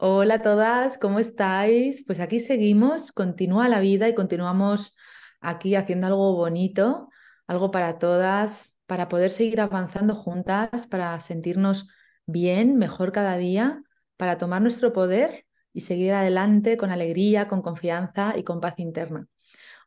Hola 0.00 0.34
a 0.34 0.42
todas, 0.44 0.96
¿cómo 0.96 1.18
estáis? 1.18 2.04
Pues 2.06 2.20
aquí 2.20 2.38
seguimos, 2.38 3.10
continúa 3.10 3.68
la 3.68 3.80
vida 3.80 4.08
y 4.08 4.14
continuamos 4.14 4.96
aquí 5.40 5.74
haciendo 5.74 6.06
algo 6.06 6.36
bonito, 6.36 7.08
algo 7.48 7.72
para 7.72 7.98
todas, 7.98 8.78
para 8.86 9.08
poder 9.08 9.32
seguir 9.32 9.60
avanzando 9.60 10.14
juntas, 10.14 10.86
para 10.86 11.18
sentirnos 11.18 11.88
bien, 12.26 12.76
mejor 12.76 13.10
cada 13.10 13.36
día, 13.38 13.82
para 14.16 14.38
tomar 14.38 14.62
nuestro 14.62 14.92
poder 14.92 15.46
y 15.72 15.80
seguir 15.80 16.12
adelante 16.12 16.76
con 16.76 16.92
alegría, 16.92 17.48
con 17.48 17.60
confianza 17.60 18.34
y 18.36 18.44
con 18.44 18.60
paz 18.60 18.74
interna. 18.76 19.26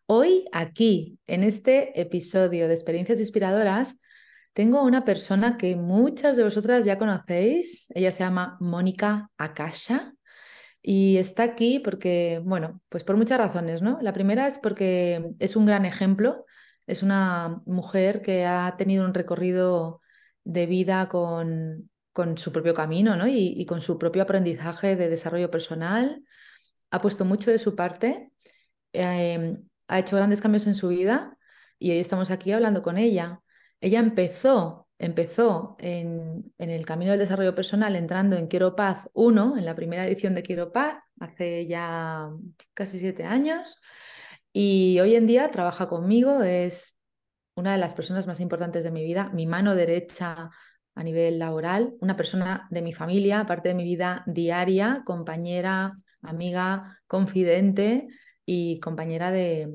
Hoy 0.08 0.44
aquí, 0.52 1.20
en 1.26 1.46
este 1.46 2.02
episodio 2.02 2.68
de 2.68 2.74
Experiencias 2.74 3.22
Inspiradoras, 3.22 4.01
tengo 4.54 4.80
a 4.80 4.84
una 4.84 5.06
persona 5.06 5.58
que 5.58 5.76
muchas 5.76 6.38
de 6.38 6.44
vosotras 6.44 6.86
ya 6.86 6.98
conocéis. 6.98 7.88
Ella 7.96 8.12
se 8.12 8.24
llama 8.24 8.58
Mónica 8.60 9.30
Akasha 9.38 10.14
y 10.82 11.18
está 11.18 11.44
aquí 11.44 11.80
porque, 11.80 12.42
bueno, 12.44 12.82
pues 12.90 13.04
por 13.04 13.18
muchas 13.18 13.38
razones, 13.38 13.82
¿no? 13.82 14.00
La 14.02 14.14
primera 14.14 14.48
es 14.48 14.60
porque 14.60 15.32
es 15.40 15.56
un 15.56 15.66
gran 15.66 15.86
ejemplo. 15.86 16.46
Es 16.88 17.04
una 17.04 17.62
mujer 17.66 18.22
que 18.22 18.46
ha 18.46 18.76
tenido 18.78 19.06
un 19.06 19.14
recorrido 19.14 20.02
de 20.44 20.66
vida 20.66 21.08
con, 21.08 21.90
con 22.14 22.38
su 22.38 22.52
propio 22.52 22.74
camino 22.74 23.16
¿no? 23.16 23.28
y, 23.28 23.66
con 23.66 23.82
su 23.82 23.98
propio 23.98 24.24
aprendizaje 24.24 24.96
de 24.96 25.10
desarrollo 25.10 25.52
personal. 25.52 26.24
Ha 26.92 27.02
puesto 27.02 27.26
mucho 27.26 27.52
de 27.52 27.60
su 27.60 27.76
parte, 27.76 28.32
em, 28.94 29.64
ha 29.88 30.00
hecho 30.00 30.16
grandes 30.18 30.42
cambios 30.42 30.68
en 30.68 30.76
su 30.76 30.90
vida 30.90 31.38
y 31.80 31.92
hoy 31.92 32.00
estamos 32.00 32.32
aquí 32.32 32.52
hablando 32.52 32.82
con 32.82 32.98
ella. 32.98 33.42
Ella 33.82 34.00
empezó, 34.00 34.88
empezó 35.00 35.76
en, 35.80 36.54
el 36.60 36.86
camino 36.86 37.12
del 37.12 37.20
desarrollo 37.20 37.56
personal 37.56 37.96
entrando 37.96 38.38
en 38.38 38.48
Quiero 38.48 38.76
Paz 38.76 39.10
1, 39.14 39.58
en 39.58 39.66
la 39.66 39.76
primera 39.76 40.06
edición 40.06 40.36
de 40.36 40.44
Quiero 40.44 40.72
Paz, 40.72 41.00
hace 41.20 41.66
ya 41.66 42.30
casi 42.76 43.00
siete 43.00 43.24
años. 43.24 43.82
Y 44.54 45.00
hoy 45.00 45.16
en 45.16 45.26
día 45.26 45.50
trabaja 45.50 45.88
conmigo, 45.88 46.44
es 46.44 46.96
una 47.56 47.72
de 47.72 47.80
las 47.80 47.96
personas 47.96 48.28
más 48.28 48.40
importantes 48.40 48.84
de 48.84 48.92
mi 48.92 49.04
vida, 49.04 49.32
mi 49.34 49.48
mano 49.48 49.76
derecha 49.76 50.52
a 50.94 51.04
nivel 51.04 51.40
laboral, 51.40 51.96
una 52.02 52.16
persona 52.16 52.68
de 52.70 52.84
mi 52.84 52.94
familia, 52.94 53.46
parte 53.48 53.70
de 53.70 53.76
mi 53.76 53.84
vida 53.84 54.24
diaria, 54.28 55.02
compañera, 55.06 55.92
amiga, 56.22 57.02
confidente 57.08 58.08
y 58.46 58.80
compañera 58.80 59.32
de, 59.32 59.70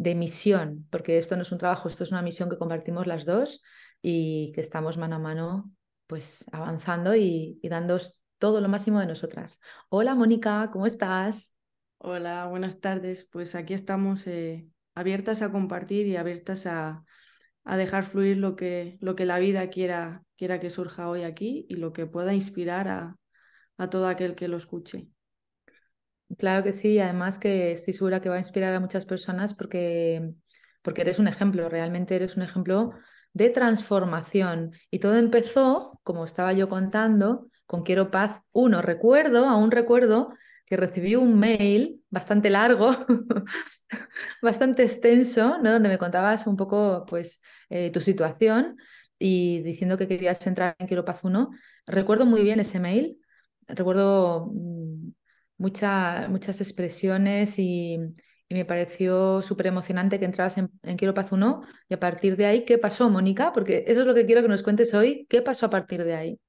de 0.00 0.14
misión, 0.14 0.86
porque 0.90 1.18
esto 1.18 1.36
no 1.36 1.42
es 1.42 1.52
un 1.52 1.58
trabajo, 1.58 1.86
esto 1.86 2.04
es 2.04 2.10
una 2.10 2.22
misión 2.22 2.48
que 2.48 2.56
compartimos 2.56 3.06
las 3.06 3.26
dos 3.26 3.62
y 4.00 4.50
que 4.54 4.62
estamos 4.62 4.96
mano 4.96 5.16
a 5.16 5.18
mano 5.18 5.74
pues 6.06 6.46
avanzando 6.52 7.14
y, 7.14 7.60
dando 7.64 7.98
todo 8.38 8.62
lo 8.62 8.68
máximo 8.70 8.98
de 8.98 9.06
nosotras. 9.06 9.60
Hola 9.90 10.14
Mónica, 10.14 10.70
¿cómo 10.72 10.86
estás? 10.86 11.52
Hola, 11.98 12.46
buenas 12.46 12.80
tardes. 12.80 13.28
Pues 13.30 13.54
aquí 13.54 13.74
estamos 13.74 14.26
eh, 14.26 14.66
abiertas 14.94 15.42
a 15.42 15.52
compartir 15.52 16.06
y 16.06 16.16
abiertas 16.16 16.64
a, 16.64 17.04
a, 17.64 17.76
dejar 17.76 18.06
fluir 18.06 18.38
lo 18.38 18.56
que, 18.56 18.96
lo 19.02 19.14
que 19.14 19.26
la 19.26 19.38
vida 19.38 19.68
quiera, 19.68 20.24
quiera 20.38 20.60
que 20.60 20.70
surja 20.70 21.10
hoy 21.10 21.24
aquí 21.24 21.66
y 21.68 21.76
lo 21.76 21.92
que 21.92 22.06
pueda 22.06 22.32
inspirar 22.32 22.88
a, 22.88 23.18
a 23.76 23.90
todo 23.90 24.08
aquel 24.08 24.34
que 24.34 24.48
lo 24.48 24.56
escuche. 24.56 25.08
Claro 26.38 26.62
que 26.62 26.72
sí, 26.72 26.98
además 27.00 27.38
que 27.38 27.72
estoy 27.72 27.92
segura 27.92 28.20
que 28.20 28.28
va 28.28 28.36
a 28.36 28.38
inspirar 28.38 28.72
a 28.74 28.80
muchas 28.80 29.04
personas 29.04 29.54
porque, 29.54 30.32
porque 30.82 31.02
eres 31.02 31.18
un 31.18 31.26
ejemplo, 31.26 31.68
realmente 31.68 32.14
eres 32.14 32.36
un 32.36 32.42
ejemplo 32.42 32.92
de 33.32 33.50
transformación. 33.50 34.72
Y 34.90 35.00
todo 35.00 35.16
empezó, 35.16 36.00
como 36.04 36.24
estaba 36.24 36.52
yo 36.52 36.68
contando, 36.68 37.48
con 37.66 37.82
Quiero 37.82 38.10
Paz 38.10 38.42
1. 38.52 38.80
Recuerdo, 38.80 39.46
aún 39.48 39.70
recuerdo 39.72 40.32
que 40.66 40.76
recibí 40.76 41.16
un 41.16 41.38
mail 41.38 42.00
bastante 42.10 42.48
largo, 42.48 42.90
bastante 44.42 44.82
extenso, 44.82 45.58
¿no? 45.62 45.72
donde 45.72 45.88
me 45.88 45.98
contabas 45.98 46.46
un 46.46 46.56
poco 46.56 47.04
pues, 47.08 47.40
eh, 47.70 47.90
tu 47.90 48.00
situación 48.00 48.76
y 49.18 49.60
diciendo 49.62 49.98
que 49.98 50.06
querías 50.08 50.46
entrar 50.46 50.76
en 50.78 50.86
Quiero 50.86 51.04
Paz 51.04 51.24
1. 51.24 51.50
Recuerdo 51.86 52.24
muy 52.24 52.42
bien 52.42 52.60
ese 52.60 52.78
mail, 52.78 53.18
recuerdo 53.66 54.50
mm, 55.60 56.30
muchas 56.30 56.60
expresiones 56.60 57.58
y, 57.58 57.98
me 58.52 58.64
pareció 58.64 59.42
súper 59.42 59.68
emocionante 59.68 60.18
que 60.18 60.24
entras 60.24 60.58
en, 60.58 60.68
Quiero 60.96 61.14
Paz 61.14 61.30
1 61.30 61.62
y 61.88 61.94
a 61.94 62.00
partir 62.00 62.36
de 62.36 62.46
ahí, 62.46 62.64
¿qué 62.64 62.78
pasó, 62.78 63.08
Mónica? 63.08 63.52
Porque 63.52 63.84
eso 63.86 64.00
es 64.00 64.06
lo 64.08 64.14
que 64.14 64.26
quiero 64.26 64.42
que 64.42 64.48
nos 64.48 64.64
cuentes 64.64 64.92
hoy. 64.92 65.24
¿Qué 65.28 65.40
pasó 65.40 65.66
a 65.66 65.70
partir 65.70 66.02
de 66.02 66.14
ahí? 66.16 66.40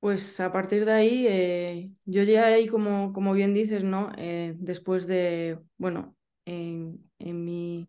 Pues 0.00 0.38
a 0.40 0.52
partir 0.52 0.84
de 0.84 0.92
ahí, 0.92 1.26
eh, 1.26 1.90
yo 2.04 2.22
ya 2.22 2.44
ahí, 2.44 2.68
como, 2.68 3.14
como 3.14 3.32
bien 3.32 3.54
dices, 3.54 3.82
¿no? 3.82 4.12
Eh, 4.18 4.52
después 4.58 5.06
de, 5.06 5.58
bueno, 5.78 6.14
en, 6.44 7.02
en 7.18 7.44
mi 7.44 7.88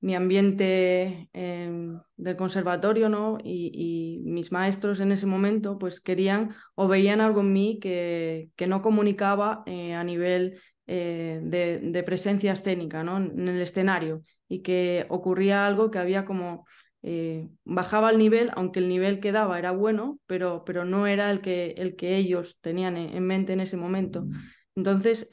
mi 0.00 0.14
ambiente 0.14 1.28
em, 1.32 2.00
del 2.16 2.36
conservatorio, 2.36 3.08
¿no? 3.08 3.38
Y, 3.42 4.22
mis 4.24 4.52
maestros 4.52 5.00
en 5.00 5.12
ese 5.12 5.26
momento, 5.26 5.78
pues 5.78 6.00
querían 6.00 6.54
o 6.74 6.88
veían 6.88 7.20
algo 7.20 7.40
en 7.40 7.52
mí 7.52 7.78
que, 7.80 8.50
que 8.56 8.66
no 8.66 8.80
comunicaba 8.80 9.62
eh, 9.66 9.94
a 9.94 10.04
nivel 10.04 10.60
eh, 10.86 11.40
de, 11.42 12.02
presencia 12.04 12.52
escénica, 12.52 13.02
¿no? 13.04 13.18
En 13.18 13.48
el 13.48 13.60
escenario 13.60 14.22
y 14.48 14.62
que 14.62 15.06
ocurría 15.08 15.66
algo 15.66 15.90
que 15.90 15.98
había 15.98 16.24
como 16.24 16.64
eh, 17.02 17.48
bajaba 17.64 18.10
el 18.10 18.18
nivel, 18.18 18.50
aunque 18.54 18.80
el 18.80 18.88
nivel 18.88 19.20
que 19.20 19.32
daba 19.32 19.58
era 19.58 19.72
bueno, 19.72 20.18
pero, 20.26 20.64
pero 20.64 20.84
no 20.84 21.06
era 21.06 21.30
el 21.30 21.40
que, 21.40 21.74
el 21.76 21.96
que 21.96 22.16
ellos 22.16 22.58
tenían 22.60 22.96
en, 22.96 23.26
mente 23.26 23.52
en 23.52 23.60
ese 23.60 23.76
momento. 23.76 24.22
Mm. 24.22 24.32
Entonces, 24.76 25.28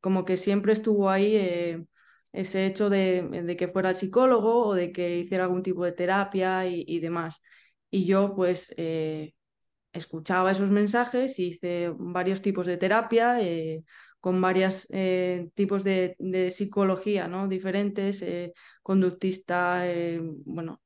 como 0.00 0.24
que 0.24 0.36
siempre 0.36 0.72
estuvo 0.72 1.08
ahí 1.08 1.86
ese 2.36 2.66
hecho 2.66 2.90
de, 2.90 3.56
que 3.58 3.68
fuera 3.68 3.94
psicólogo 3.94 4.66
o 4.66 4.74
de 4.74 4.92
que 4.92 5.18
hiciera 5.18 5.44
algún 5.44 5.62
tipo 5.62 5.84
de 5.84 5.92
terapia 5.92 6.66
y, 6.66 7.00
demás. 7.00 7.42
Y 7.90 8.04
yo 8.04 8.34
pues 8.34 8.74
eh, 8.76 9.32
escuchaba 9.92 10.52
esos 10.52 10.70
mensajes 10.70 11.38
y 11.38 11.48
hice 11.48 11.92
varios 11.96 12.42
tipos 12.42 12.66
de 12.66 12.76
terapia 12.76 13.40
eh, 13.40 13.84
con 14.20 14.40
varios 14.40 14.86
eh, 14.90 15.48
tipos 15.54 15.82
de, 15.82 16.16
psicología 16.50 17.26
¿no? 17.26 17.48
diferentes, 17.48 18.24
conductista, 18.82 19.84
bueno, 20.44 20.82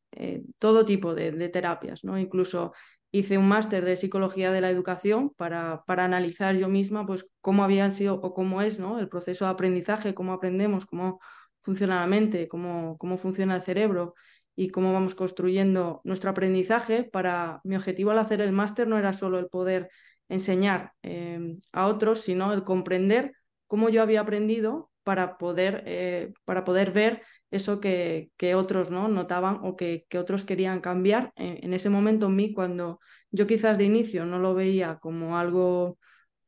todo 0.59 0.85
tipo 0.85 1.15
de, 1.15 1.49
terapias, 1.49 2.05
¿no? 2.05 2.17
Incluso 2.17 2.73
hice 3.13 3.39
un 3.39 3.49
máster 3.49 3.85
de 3.85 3.97
psicología 3.97 4.53
de 4.53 4.61
la 4.61 4.71
educación 4.71 5.31
para, 5.37 5.83
para 5.85 6.05
analizar 6.05 6.55
yo 6.57 6.69
misma 6.69 7.07
pues 7.07 7.27
cómo 7.41 7.65
habían 7.65 7.91
sido 7.91 8.15
o 8.21 8.35
cómo 8.35 8.63
es 8.63 8.79
¿no? 8.79 9.01
el 9.01 9.09
proceso 9.09 9.47
de 9.47 9.51
aprendizaje, 9.51 10.15
cómo 10.15 10.33
aprendemos, 10.33 10.87
cómo 10.87 11.19
funciona 11.63 12.01
la 12.01 12.07
mente, 12.07 12.49
cómo, 12.49 12.97
cómo 12.99 13.19
funciona 13.19 13.57
el 13.57 13.63
cerebro 13.63 14.15
y 14.57 14.69
cómo 14.69 14.93
vamos 14.93 15.15
construyendo 15.15 16.01
nuestro 16.05 16.31
aprendizaje. 16.31 17.05
Para 17.05 17.61
mi 17.65 17.77
objetivo 17.77 18.11
al 18.11 18.19
hacer 18.19 18.41
el 18.41 18.53
máster 18.53 18.89
no 18.89 18.99
era 18.99 19.13
solo 19.13 19.39
el 19.39 19.49
poder 19.49 19.91
enseñar 20.29 20.93
em, 21.03 21.61
a 21.73 21.87
otros, 21.87 22.21
sino 22.21 22.53
el 22.53 22.65
comprender 22.65 23.33
cómo 23.67 23.89
yo 23.89 24.03
había 24.03 24.21
aprendido 24.21 24.91
para 25.03 25.39
poder, 25.39 25.83
eh, 25.87 26.33
para 26.45 26.65
poder 26.65 26.93
ver 26.93 27.23
eso 27.51 27.81
que, 27.81 28.31
que, 28.37 28.55
otros 28.55 28.91
¿no? 28.91 29.09
notaban 29.09 29.61
o 29.63 29.77
que, 29.77 30.07
que 30.09 30.19
otros 30.19 30.45
querían 30.45 30.81
cambiar 30.81 31.33
en, 31.37 31.73
ese 31.73 31.89
momento 31.91 32.27
en 32.27 32.37
mí, 32.37 32.53
cuando 32.53 33.01
yo 33.31 33.47
quizás 33.47 33.79
de 33.79 33.85
inicio 33.85 34.25
no 34.25 34.39
lo 34.39 34.55
veía 34.55 34.99
como 35.01 35.37
algo, 35.39 35.99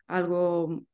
algo, 0.06 0.85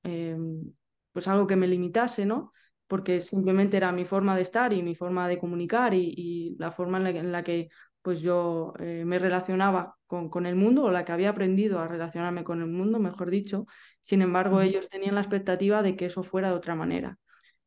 pues 1.13 1.29
algo 1.29 1.47
que 1.47 1.57
me 1.57 1.67
limitase, 1.67 2.25
¿no? 2.25 2.53
Porque 2.89 3.21
simplemente 3.21 3.77
era 3.77 3.93
mi 3.93 4.05
forma 4.05 4.35
de 4.35 4.43
estar 4.43 4.73
y 4.73 4.83
mi 4.83 4.95
forma 4.95 5.29
de 5.29 5.39
comunicar 5.39 5.95
y, 5.95 6.57
la 6.59 6.73
forma 6.73 6.99
en 6.99 7.31
la, 7.31 7.45
que 7.45 7.69
pues 8.03 8.23
yo 8.23 8.73
eh, 8.81 9.05
me 9.07 9.19
relacionaba 9.19 9.97
con, 10.07 10.31
con, 10.31 10.47
el 10.47 10.57
mundo 10.57 10.85
o 10.85 10.91
la 10.91 11.05
que 11.05 11.13
había 11.13 11.31
aprendido 11.31 11.79
a 11.79 11.87
relacionarme 11.87 12.43
con 12.43 12.63
el 12.63 12.69
mundo, 12.69 12.99
mejor 12.99 13.31
dicho. 13.31 13.67
Sin 14.01 14.23
embargo, 14.23 14.63
ellos 14.63 14.89
tenían 14.89 15.15
la 15.15 15.21
expectativa 15.21 15.83
de 15.83 15.95
que 15.95 16.07
eso 16.07 16.23
fuera 16.23 16.49
de 16.49 16.57
otra 16.57 16.75
manera. 16.75 17.19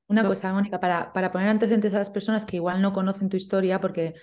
Una 0.07 0.25
cosa, 0.25 0.51
Mónica, 0.51 0.79
para, 0.79 1.13
para 1.13 1.31
poner 1.31 1.47
antecedentes 1.47 1.93
a 1.93 1.99
las 1.99 2.09
personas 2.09 2.45
que 2.45 2.57
igual 2.57 2.81
no 2.81 2.91
conocen 2.91 3.29
tu 3.29 3.37
historia, 3.37 3.79
porque 3.79 4.15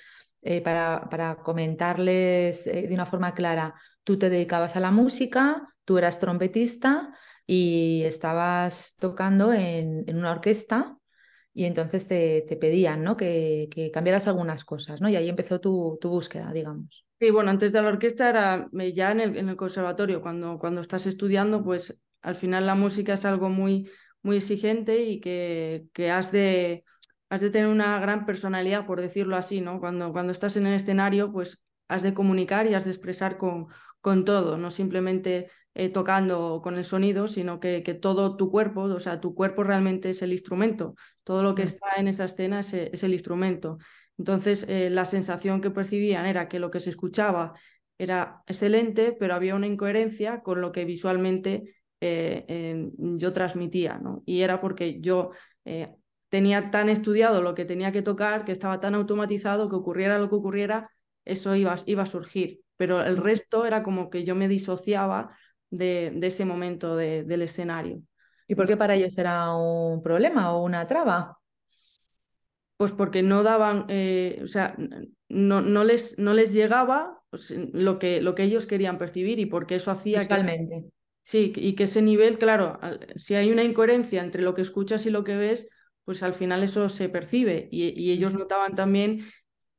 eh, 0.42 0.60
para, 0.60 1.08
para, 1.08 1.36
comentarles 1.36 2.66
eh, 2.66 2.88
de 2.88 2.94
una 2.94 3.06
forma 3.06 3.32
clara, 3.32 3.74
tú 4.04 4.18
te 4.18 4.28
dedicabas 4.28 4.76
a 4.76 4.80
la 4.80 4.90
música, 4.90 5.74
tú 5.84 5.96
eras 5.96 6.20
trompetista 6.20 7.14
y 7.48 8.02
estabas 8.04 8.94
tocando 8.98 9.52
en, 9.52 10.04
en 10.06 10.18
una 10.18 10.32
orquesta 10.32 10.98
y 11.54 11.64
entonces 11.64 12.06
te, 12.06 12.44
te 12.46 12.56
pedían 12.56 13.02
¿no? 13.02 13.16
que, 13.16 13.68
que, 13.72 13.90
cambiaras 13.90 14.28
algunas 14.28 14.64
cosas, 14.64 15.00
¿no? 15.00 15.08
Y 15.08 15.16
ahí 15.16 15.28
empezó 15.28 15.58
tu, 15.58 15.98
tu, 16.00 16.10
búsqueda, 16.10 16.52
digamos. 16.52 17.06
Sí, 17.18 17.30
bueno, 17.30 17.50
antes 17.50 17.72
de 17.72 17.82
la 17.82 17.88
orquesta 17.88 18.28
era 18.28 18.68
ya 18.94 19.10
en 19.10 19.20
el, 19.20 19.36
en 19.36 19.48
el 19.48 19.56
conservatorio, 19.56 20.20
cuando, 20.20 20.58
cuando 20.58 20.82
estás 20.82 21.06
estudiando, 21.06 21.64
pues 21.64 21.98
al 22.22 22.36
final 22.36 22.66
la 22.66 22.74
música 22.74 23.14
es 23.14 23.24
algo 23.24 23.48
muy 23.48 23.88
muy 24.22 24.36
exigente 24.36 25.04
y 25.04 25.20
que, 25.20 25.86
que 25.92 26.10
has, 26.10 26.32
de, 26.32 26.84
has 27.28 27.40
de 27.40 27.50
tener 27.50 27.68
una 27.68 27.98
gran 28.00 28.26
personalidad, 28.26 28.86
por 28.86 29.00
decirlo 29.00 29.36
así, 29.36 29.60
¿no? 29.60 29.80
Cuando, 29.80 30.12
cuando 30.12 30.32
estás 30.32 30.56
en 30.56 30.66
el 30.66 30.74
escenario, 30.74 31.32
pues 31.32 31.60
has 31.88 32.02
de 32.02 32.14
comunicar 32.14 32.66
y 32.66 32.74
has 32.74 32.84
de 32.84 32.90
expresar 32.90 33.38
con, 33.38 33.68
con 34.00 34.24
todo, 34.24 34.58
no 34.58 34.70
simplemente 34.70 35.50
eh, 35.78 35.88
tocando 35.88 36.60
con 36.62 36.76
el 36.76 36.84
sonido, 36.84 37.28
sino 37.28 37.60
que, 37.60 37.82
que, 37.82 37.94
todo 37.94 38.36
tu 38.36 38.50
cuerpo, 38.50 38.82
o 38.82 39.00
sea, 39.00 39.20
tu 39.20 39.34
cuerpo 39.34 39.64
realmente 39.64 40.10
es 40.10 40.20
el 40.22 40.32
instrumento, 40.32 40.94
todo 41.24 41.42
lo 41.42 41.54
que 41.54 41.62
mm. 41.62 41.66
está 41.66 41.86
en 41.96 42.08
esa 42.08 42.26
escena 42.26 42.60
es, 42.60 42.74
es 42.74 43.02
el 43.02 43.12
instrumento. 43.12 43.78
Entonces, 44.18 44.66
eh, 44.68 44.90
la 44.90 45.04
sensación 45.04 45.60
que 45.60 45.70
percibían 45.70 46.26
era 46.26 46.48
que 46.48 46.58
lo 46.58 46.70
que 46.70 46.80
se 46.80 46.90
escuchaba 46.90 47.54
era 47.96 48.42
excelente, 48.46 49.16
pero 49.18 49.34
había 49.34 49.54
una 49.54 49.66
incoherencia 49.66 50.42
con 50.42 50.60
lo 50.60 50.72
que 50.72 50.84
visualmente 50.84 51.76
eh, 52.00 52.90
yo 52.98 53.32
transmitía, 53.32 53.98
¿no? 53.98 54.22
Y 54.26 54.42
era 54.42 54.60
porque 54.60 55.00
yo 55.00 55.30
eh, 55.64 55.94
tenía 56.28 56.70
tan 56.70 56.88
estudiado 56.88 57.42
lo 57.42 57.54
que 57.54 57.64
tenía 57.64 57.92
que 57.92 58.02
tocar, 58.02 58.44
que 58.44 58.52
estaba 58.52 58.80
tan 58.80 58.94
automatizado 58.94 59.68
que 59.68 59.76
ocurriera 59.76 60.18
lo 60.18 60.28
que 60.28 60.34
ocurriera, 60.34 60.90
eso 61.24 61.54
iba, 61.54 61.76
iba 61.86 62.02
a 62.02 62.06
surgir. 62.06 62.60
Pero 62.76 63.02
el 63.02 63.16
resto 63.16 63.66
era 63.66 63.82
como 63.82 64.10
que 64.10 64.24
yo 64.24 64.34
me 64.34 64.48
disociaba 64.48 65.36
de, 65.70 66.12
de 66.14 66.26
ese 66.26 66.44
momento 66.44 66.96
del 66.96 67.42
escenario. 67.42 68.02
¿Y 68.46 68.54
por 68.54 68.66
qué 68.66 68.76
para 68.76 68.94
ellos 68.94 69.16
era 69.18 69.54
un 69.54 70.02
problema 70.02 70.52
o 70.54 70.64
una 70.64 70.86
traba? 70.86 71.38
Pues 72.76 72.92
porque 72.92 73.22
no 73.22 73.42
daban, 73.42 73.86
eh, 73.88 74.40
o 74.42 74.46
sea, 74.46 74.76
no, 75.28 75.60
no, 75.60 75.84
les, 75.84 76.18
no 76.18 76.32
les 76.32 76.52
llegaba 76.52 77.20
pues, 77.28 77.50
lo, 77.72 77.98
que, 77.98 78.22
lo 78.22 78.34
que 78.34 78.44
ellos 78.44 78.66
querían 78.66 78.98
percibir 78.98 79.38
y 79.38 79.46
porque 79.46 79.74
eso 79.74 79.90
hacía 79.90 80.22
Totalmente. 80.22 80.84
Sí, 81.22 81.52
y 81.54 81.74
que 81.74 81.82
ese 81.82 82.00
nivel, 82.00 82.38
claro, 82.38 82.80
si 83.16 83.34
hay 83.34 83.50
una 83.50 83.62
incoherencia 83.62 84.22
entre 84.22 84.40
lo 84.40 84.54
que 84.54 84.62
escuchas 84.62 85.04
y 85.04 85.10
lo 85.10 85.24
que 85.24 85.36
ves, 85.36 85.68
pues 86.06 86.22
al 86.22 86.32
final 86.32 86.62
eso 86.62 86.88
se 86.88 87.10
percibe. 87.10 87.68
Y, 87.70 88.10
ellos 88.10 88.32
notaban 88.32 88.74
también 88.74 89.26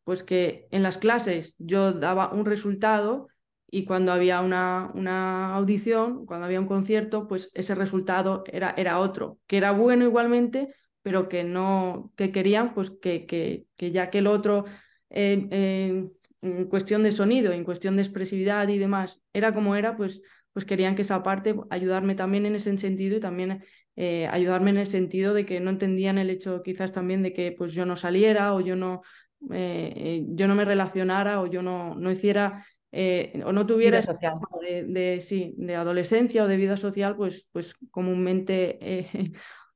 pues 0.03 0.23
que 0.23 0.67
en 0.69 0.83
las 0.83 0.99
clases 0.99 1.55
yo 1.57 1.91
daba 1.93 2.31
un 2.31 2.45
resultado 2.45 3.29
y 3.71 3.85
cuando 3.85 4.11
había 4.11 4.41
una, 4.41 4.91
una 4.93 5.55
audición, 5.55 6.25
cuando 6.25 6.45
había 6.45 6.59
un 6.59 6.67
concierto, 6.67 7.27
pues 7.27 7.51
ese 7.53 7.75
resultado 7.75 8.43
era, 8.51 8.73
era 8.77 8.99
otro, 8.99 9.39
que 9.47 9.57
era 9.57 9.71
bueno 9.71 10.05
igualmente, 10.05 10.73
pero 11.01 11.29
que 11.29 11.43
no, 11.43 12.11
que 12.15 12.31
querían 12.31 12.73
pues 12.73 12.91
que, 12.91 13.25
que, 13.25 13.65
que 13.75 13.91
ya 13.91 14.09
que 14.09 14.19
el 14.19 14.27
otro 14.27 14.65
eh, 15.09 15.47
eh, 15.51 16.09
en 16.41 16.65
cuestión 16.65 17.03
de 17.03 17.11
sonido, 17.11 17.51
en 17.51 17.63
cuestión 17.63 17.95
de 17.95 18.01
expresividad 18.01 18.67
y 18.69 18.77
demás, 18.77 19.21
era 19.33 19.53
como 19.53 19.75
era, 19.75 19.95
pues 19.95 20.21
pues 20.51 20.65
querían 20.65 20.95
que 20.95 21.03
esa 21.03 21.21
parte 21.21 21.55
ayudarme 21.69 22.15
también 22.15 22.45
en 22.45 22.55
ese 22.55 22.75
sentido 22.77 23.17
y 23.17 23.19
también 23.19 23.63
eh, 23.95 24.27
ayudarme 24.27 24.71
en 24.71 24.77
el 24.77 24.87
sentido 24.87 25.33
de 25.33 25.45
que 25.45 25.59
no 25.59 25.69
entendían 25.69 26.17
el 26.17 26.29
hecho 26.31 26.63
quizás 26.63 26.91
también 26.91 27.21
de 27.21 27.33
que 27.33 27.51
pues 27.51 27.73
yo 27.73 27.85
no 27.85 27.95
saliera 27.95 28.55
o 28.55 28.59
yo 28.59 28.75
no, 28.75 29.01
yo 29.41 30.47
no 30.47 30.55
me 30.55 30.65
relacionara 30.65 31.39
o 31.39 31.47
yo 31.47 31.61
no, 31.61 31.95
no 31.95 32.11
hiciera 32.11 32.65
o 32.91 33.51
no 33.51 33.65
tuviera 33.65 34.01
social. 34.01 34.35
De, 34.61 34.83
de, 34.83 35.21
sí, 35.21 35.53
de 35.57 35.75
adolescencia 35.75 36.43
o 36.43 36.47
de 36.47 36.57
vida 36.57 36.77
social, 36.77 37.15
pues, 37.15 37.47
pues 37.51 37.75
comúnmente, 37.91 39.11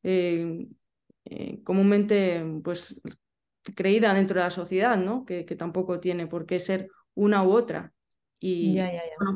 comúnmente 1.63 2.43
pues, 2.63 2.99
creída 3.75 4.13
dentro 4.13 4.39
de 4.39 4.45
la 4.45 4.51
sociedad, 4.51 4.97
¿no? 4.97 5.25
Que, 5.25 5.45
que 5.45 5.55
tampoco 5.55 5.99
tiene 5.99 6.27
por 6.27 6.45
qué 6.45 6.59
ser 6.59 6.89
una 7.15 7.43
u 7.43 7.51
otra 7.51 7.93
y 8.45 8.77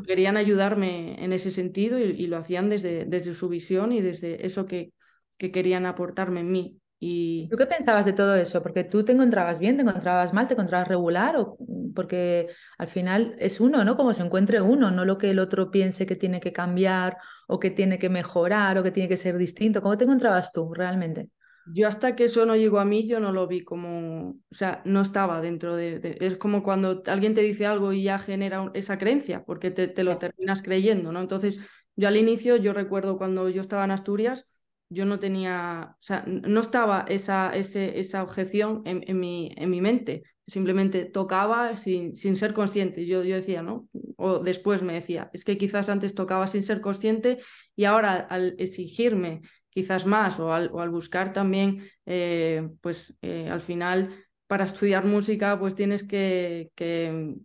querían 0.05 0.35
ayudarme 0.35 1.23
en 1.23 1.31
ese 1.31 1.49
sentido 1.49 1.97
y, 1.97 2.27
lo 2.27 2.35
hacían 2.35 2.69
desde, 2.69 3.05
desde, 3.05 3.33
su 3.33 3.47
visión 3.47 3.93
y 3.93 4.01
desde 4.01 4.45
eso 4.45 4.65
que, 4.65 4.91
que 5.37 5.49
querían 5.49 5.85
aportarme 5.85 6.41
en 6.41 6.51
mí. 6.51 6.77
Y... 6.99 7.47
¿Tú 7.49 7.55
qué 7.55 7.67
pensabas 7.67 8.05
de 8.05 8.11
todo 8.11 8.35
eso? 8.35 8.61
Porque 8.61 8.83
tú 8.83 9.05
te 9.05 9.13
encontrabas 9.13 9.61
bien, 9.61 9.77
te 9.77 9.83
encontrabas 9.83 10.33
mal, 10.33 10.45
te 10.45 10.55
encontrabas 10.55 10.89
regular, 10.89 11.37
o 11.37 11.57
porque 11.97 12.49
al 12.77 12.87
final 12.87 13.35
es 13.39 13.59
uno, 13.59 13.83
¿no? 13.83 13.97
Como 13.97 14.13
se 14.13 14.21
encuentre 14.21 14.61
uno, 14.61 14.91
no 14.91 15.03
lo 15.03 15.17
que 15.17 15.31
el 15.31 15.39
otro 15.39 15.71
piense 15.71 16.05
que 16.05 16.15
tiene 16.15 16.39
que 16.39 16.53
cambiar 16.53 17.17
o 17.47 17.59
que 17.59 17.71
tiene 17.71 17.97
que 17.99 18.09
mejorar 18.09 18.77
o 18.77 18.83
que 18.83 18.91
tiene 18.91 19.09
que 19.09 19.17
ser 19.17 19.37
distinto. 19.37 19.81
¿Cómo 19.81 19.97
te 19.97 20.05
encontrabas 20.05 20.51
tú 20.51 20.73
realmente? 20.73 21.29
yo 21.73 21.87
hasta 21.87 22.15
que 22.15 22.25
eso 22.25 22.45
no 22.45 22.55
llegó 22.55 22.79
a 22.79 22.85
mí, 22.85 23.07
yo 23.07 23.19
no 23.19 23.31
lo 23.31 23.47
vi 23.47 23.63
como, 23.63 24.29
o 24.29 24.55
sea, 24.55 24.81
no 24.85 25.01
estaba 25.01 25.41
dentro 25.41 25.75
de, 25.75 26.17
es 26.21 26.37
como 26.37 26.63
cuando 26.63 27.03
alguien 27.07 27.33
te 27.33 27.41
dice 27.41 27.65
algo 27.65 27.93
y 27.93 28.03
ya 28.03 28.19
genera 28.19 28.71
esa 28.73 28.97
creencia, 28.97 29.43
porque 29.45 29.71
te, 29.71 29.87
te, 29.87 30.03
lo 30.03 30.17
terminas 30.17 30.61
creyendo, 30.61 31.11
¿no? 31.11 31.19
Entonces, 31.19 31.59
yo 31.95 32.07
al 32.07 32.17
inicio, 32.17 32.55
yo 32.57 32.73
recuerdo 32.73 33.17
cuando 33.17 33.49
yo 33.49 33.61
estaba 33.61 33.83
en 33.83 33.91
Asturias, 33.91 34.47
yo 34.89 35.05
no 35.05 35.19
tenía, 35.19 35.95
o 35.99 36.01
sea, 36.01 36.23
no 36.25 36.61
estaba 36.61 37.05
esa, 37.09 37.51
ese, 37.53 37.99
esa 37.99 38.23
objeción 38.23 38.83
en, 38.85 39.03
en, 39.05 39.19
mi, 39.19 39.53
en 39.57 39.69
mi 39.69 39.81
mente, 39.81 40.23
simplemente 40.47 41.03
tocaba 41.03 41.75
sin, 41.75 42.15
sin 42.15 42.37
ser 42.37 42.53
consciente. 42.53 43.05
Yo, 43.05 43.23
yo 43.23 43.35
decía, 43.35 43.61
¿no? 43.61 43.87
O 44.15 44.39
después 44.39 44.81
me 44.81 44.93
decía, 44.93 45.29
es 45.33 45.43
que 45.43 45.57
quizás 45.57 45.89
antes 45.89 46.15
tocaba 46.15 46.47
sin 46.47 46.63
ser 46.63 46.79
consciente 46.79 47.39
y 47.75 47.83
ahora 47.83 48.15
al 48.15 48.55
exigirme 48.57 49.41
quizás 49.69 50.05
más 50.05 50.39
o 50.39 50.53
al, 50.53 50.89
buscar 50.89 51.33
también, 51.33 51.83
eh, 52.05 52.67
pues 52.81 53.15
eh, 53.21 53.47
al 53.47 53.61
final 53.61 54.09
para 54.47 54.63
estudiar 54.63 55.05
música 55.05 55.59
pues 55.59 55.75
tienes 55.75 56.03
que, 56.03 56.71
que, 56.73 57.35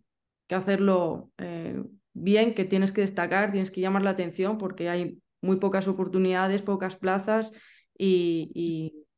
hacerlo 0.49 1.31
eh, 1.39 1.83
bien, 2.15 2.55
que 2.55 2.65
tienes 2.65 2.93
que 2.93 3.01
destacar, 3.01 3.51
tienes 3.51 3.71
que 3.71 3.81
llamar 3.81 4.03
la 4.03 4.11
atención 4.11 4.59
porque 4.59 4.89
hay 4.89 5.19
muy 5.43 5.57
pocas 5.57 5.89
oportunidades, 5.89 6.63
pocas 6.63 6.97
plazas 6.97 7.51
y, 7.99 8.51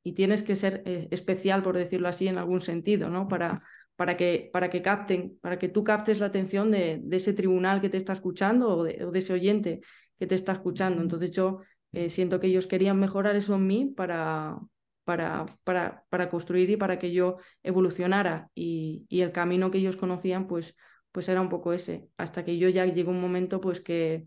y, 0.02 0.12
tienes 0.14 0.42
que 0.42 0.54
ser 0.54 0.82
especial, 1.11 1.62
por 1.62 1.76
decirlo 1.76 2.09
así, 2.09 2.28
en 2.28 2.37
algún 2.37 2.61
sentido, 2.61 3.09
¿no? 3.09 3.26
Para, 3.26 3.62
para 3.96 4.16
que, 4.16 4.50
para 4.52 4.70
que 4.70 4.82
capten, 4.82 5.38
para 5.40 5.58
que 5.58 5.68
tú 5.68 5.84
captes 5.84 6.20
la 6.20 6.26
atención 6.26 6.70
de, 6.70 7.00
de 7.02 7.16
ese 7.16 7.32
tribunal 7.32 7.80
que 7.80 7.88
te 7.88 7.96
está 7.96 8.12
escuchando 8.12 8.68
o 8.68 8.84
de, 8.84 9.04
o 9.04 9.10
de, 9.10 9.18
ese 9.18 9.32
oyente 9.32 9.80
que 10.18 10.26
te 10.26 10.34
está 10.34 10.52
escuchando. 10.52 11.02
Entonces 11.02 11.30
yo 11.30 11.60
eh, 11.92 12.10
siento 12.10 12.40
que 12.40 12.48
ellos 12.48 12.66
querían 12.66 12.98
mejorar 12.98 13.36
eso 13.36 13.54
en 13.54 13.66
mí 13.66 13.92
para, 13.96 14.58
para, 15.04 15.46
para, 15.64 16.04
para 16.08 16.28
construir 16.28 16.70
y 16.70 16.76
para 16.76 16.98
que 16.98 17.12
yo 17.12 17.36
evolucionara. 17.62 18.50
Y, 18.54 19.06
y, 19.08 19.20
el 19.20 19.32
camino 19.32 19.70
que 19.70 19.78
ellos 19.78 19.96
conocían, 19.96 20.46
pues, 20.46 20.76
pues 21.12 21.28
era 21.28 21.40
un 21.40 21.48
poco 21.48 21.72
ese. 21.72 22.08
Hasta 22.16 22.44
que 22.44 22.58
yo 22.58 22.68
ya 22.68 22.86
llegó 22.86 23.12
un 23.12 23.20
momento 23.20 23.60
pues 23.60 23.80
que, 23.80 24.26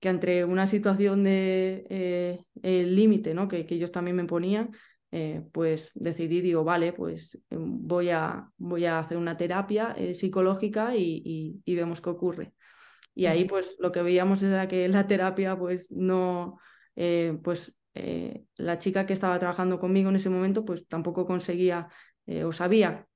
que 0.00 0.08
entre 0.08 0.44
una 0.44 0.66
situación 0.66 1.24
de 1.24 1.86
eh, 2.62 2.84
límite 2.84 3.34
¿no? 3.34 3.48
que, 3.48 3.66
que, 3.66 3.74
ellos 3.76 3.92
también 3.92 4.16
me 4.16 4.24
ponían, 4.24 4.70
eh, 5.10 5.42
pues 5.52 5.92
decidí, 5.94 6.40
digo, 6.40 6.64
vale, 6.64 6.92
pues 6.92 7.38
voy 7.50 8.10
a, 8.10 8.50
voy 8.58 8.84
a 8.84 8.98
hacer 8.98 9.16
una 9.16 9.36
terapia 9.36 9.96
psicológica 10.12 10.94
y, 10.96 11.22
y, 11.24 11.62
y, 11.64 11.74
vemos 11.76 12.00
qué 12.00 12.10
ocurre. 12.10 12.52
Y 13.18 13.26
ahí 13.26 13.46
pues 13.46 13.74
lo 13.80 13.90
que 13.90 14.00
veíamos 14.00 14.44
era 14.44 14.68
que 14.68 14.86
la 14.86 15.08
terapia 15.08 15.58
pues 15.58 15.90
no, 15.90 16.58
eh, 16.94 17.36
pues 17.42 17.76
eh, 17.94 18.44
la 18.56 18.78
chica 18.78 19.06
que 19.06 19.12
estaba 19.12 19.38
trabajando 19.40 19.80
conmigo 19.80 20.08
en 20.08 20.14
ese 20.16 20.30
momento 20.30 20.64
pues 20.64 20.86
tampoco 20.86 21.26
conseguía 21.26 21.88
eh, 22.26 22.44
o 22.44 22.52
sabía 22.52 23.06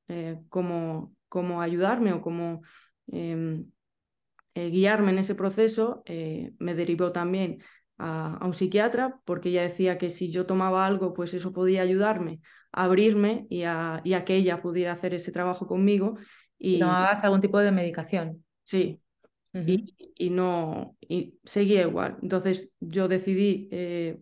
cómo, 0.48 1.14
cómo, 1.28 1.62
ayudarme 1.62 2.12
o 2.12 2.20
cómo 2.20 2.62
em, 3.06 3.70
guiarme 4.54 5.12
en 5.12 5.18
ese 5.20 5.34
proceso. 5.34 6.02
me 6.58 6.74
derivó 6.74 7.12
también 7.12 7.62
a, 8.02 8.44
un 8.44 8.52
psiquiatra 8.52 9.20
porque 9.24 9.50
ella 9.50 9.62
decía 9.62 9.96
que 9.96 10.10
si 10.10 10.30
yo 10.30 10.44
tomaba 10.44 10.84
algo 10.84 11.12
pues 11.12 11.34
eso 11.34 11.52
podía 11.52 11.82
ayudarme 11.82 12.40
a 12.72 12.84
abrirme 12.84 13.46
y 13.48 13.62
a, 13.62 14.00
y 14.04 14.14
a 14.14 14.24
que 14.24 14.34
ella 14.34 14.60
pudiera 14.60 14.92
hacer 14.92 15.14
ese 15.14 15.30
trabajo 15.30 15.66
conmigo. 15.66 16.16
Y... 16.58 16.78
¿Tomabas 16.78 17.22
algún 17.22 17.40
tipo 17.40 17.58
de 17.58 17.70
medicación? 17.70 18.44
Sí, 18.64 19.00
y, 19.54 20.30
no 20.30 20.96
y 21.00 21.38
seguía 21.44 21.82
igual. 21.82 22.18
Entonces 22.22 22.72
yo 22.80 23.08
decidí 23.08 23.68
eh, 23.70 24.18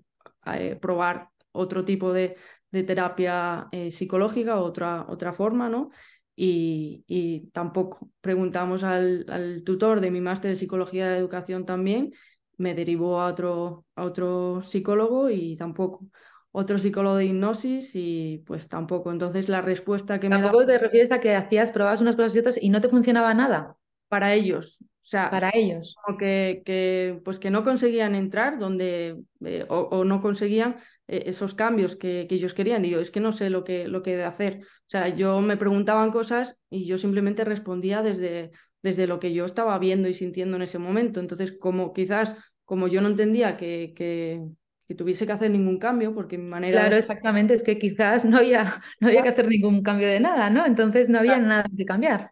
eh, 0.46 0.76
probar 0.80 1.30
otro 1.52 1.84
tipo 1.84 2.12
de, 2.12 2.36
de 2.70 2.82
terapia 2.82 3.68
eh, 3.72 3.90
psicológica, 3.90 4.60
otra, 4.60 5.06
otra 5.08 5.32
forma, 5.32 5.68
¿no? 5.68 5.90
Y, 6.34 7.04
y 7.06 7.48
tampoco 7.52 8.10
preguntamos 8.20 8.82
al, 8.82 9.26
al, 9.28 9.62
tutor 9.62 10.00
de 10.00 10.10
mi 10.10 10.20
máster 10.20 10.50
de 10.50 10.56
psicología 10.56 11.08
de 11.08 11.18
educación 11.18 11.66
también, 11.66 12.12
me 12.60 12.74
derivó 12.74 13.20
a 13.20 13.26
otro, 13.26 13.86
a 13.96 14.04
otro 14.04 14.62
psicólogo 14.62 15.30
y 15.30 15.56
tampoco. 15.56 16.06
Otro 16.52 16.78
psicólogo 16.78 17.16
de 17.16 17.26
hipnosis 17.26 17.92
y 17.94 18.42
pues 18.46 18.68
tampoco. 18.68 19.10
Entonces 19.10 19.48
la 19.48 19.62
respuesta 19.62 20.20
que 20.20 20.28
me 20.28 20.42
da... 20.42 20.52
te 20.66 20.78
refieres 20.78 21.10
a 21.12 21.20
que 21.20 21.34
hacías, 21.34 21.70
probabas 21.70 22.00
unas 22.00 22.16
cosas 22.16 22.34
y 22.34 22.38
otras 22.40 22.62
y 22.62 22.68
no 22.68 22.80
te 22.80 22.88
funcionaba 22.88 23.32
nada? 23.34 23.76
Para 24.08 24.34
ellos. 24.34 24.78
O 24.82 25.06
sea, 25.10 25.30
para 25.30 25.50
ellos. 25.54 25.94
Como 26.04 26.18
que, 26.18 26.62
que, 26.64 27.20
pues 27.24 27.38
que 27.38 27.50
no 27.50 27.64
conseguían 27.64 28.14
entrar 28.14 28.58
donde, 28.58 29.16
eh, 29.44 29.64
o, 29.68 29.78
o, 29.78 30.04
no 30.04 30.20
conseguían 30.20 30.76
eh, 31.08 31.22
esos 31.26 31.54
cambios 31.54 31.96
que, 31.96 32.26
que, 32.28 32.34
ellos 32.34 32.52
querían. 32.52 32.84
Y 32.84 32.90
yo, 32.90 33.00
es 33.00 33.10
que 33.10 33.20
no 33.20 33.32
sé 33.32 33.48
lo 33.48 33.64
que, 33.64 33.88
lo 33.88 34.02
que 34.02 34.16
de 34.16 34.24
hacer. 34.24 34.60
O 34.62 34.90
sea, 34.90 35.08
yo 35.08 35.40
me 35.40 35.56
preguntaban 35.56 36.10
cosas 36.10 36.58
y 36.68 36.84
yo 36.84 36.98
simplemente 36.98 37.44
respondía 37.44 38.02
desde, 38.02 38.50
desde 38.82 39.06
lo 39.06 39.20
que 39.20 39.32
yo 39.32 39.44
estaba 39.44 39.78
viendo 39.78 40.08
y 40.08 40.14
sintiendo 40.14 40.56
en 40.56 40.62
ese 40.62 40.78
momento. 40.78 41.20
Entonces, 41.20 41.52
como 41.52 41.92
quizás, 41.92 42.36
como 42.70 42.86
yo 42.86 43.00
no 43.00 43.08
entendía 43.08 43.56
que, 43.56 43.92
que, 43.96 44.40
que 44.86 44.94
tuviese 44.94 45.26
que 45.26 45.32
hacer 45.32 45.50
ningún 45.50 45.76
cambio, 45.76 46.14
porque 46.14 46.38
mi 46.38 46.44
manera... 46.44 46.82
Claro, 46.82 46.94
exactamente, 46.94 47.52
es 47.52 47.64
que 47.64 47.76
quizás 47.78 48.24
no 48.24 48.38
había, 48.38 48.62
no 49.00 49.08
había 49.08 49.24
que 49.24 49.30
hacer 49.30 49.48
ningún 49.48 49.82
cambio 49.82 50.06
de 50.06 50.20
nada, 50.20 50.50
¿no? 50.50 50.64
Entonces 50.64 51.08
no 51.08 51.18
había 51.18 51.32
claro. 51.32 51.48
nada 51.48 51.64
que 51.76 51.84
cambiar. 51.84 52.30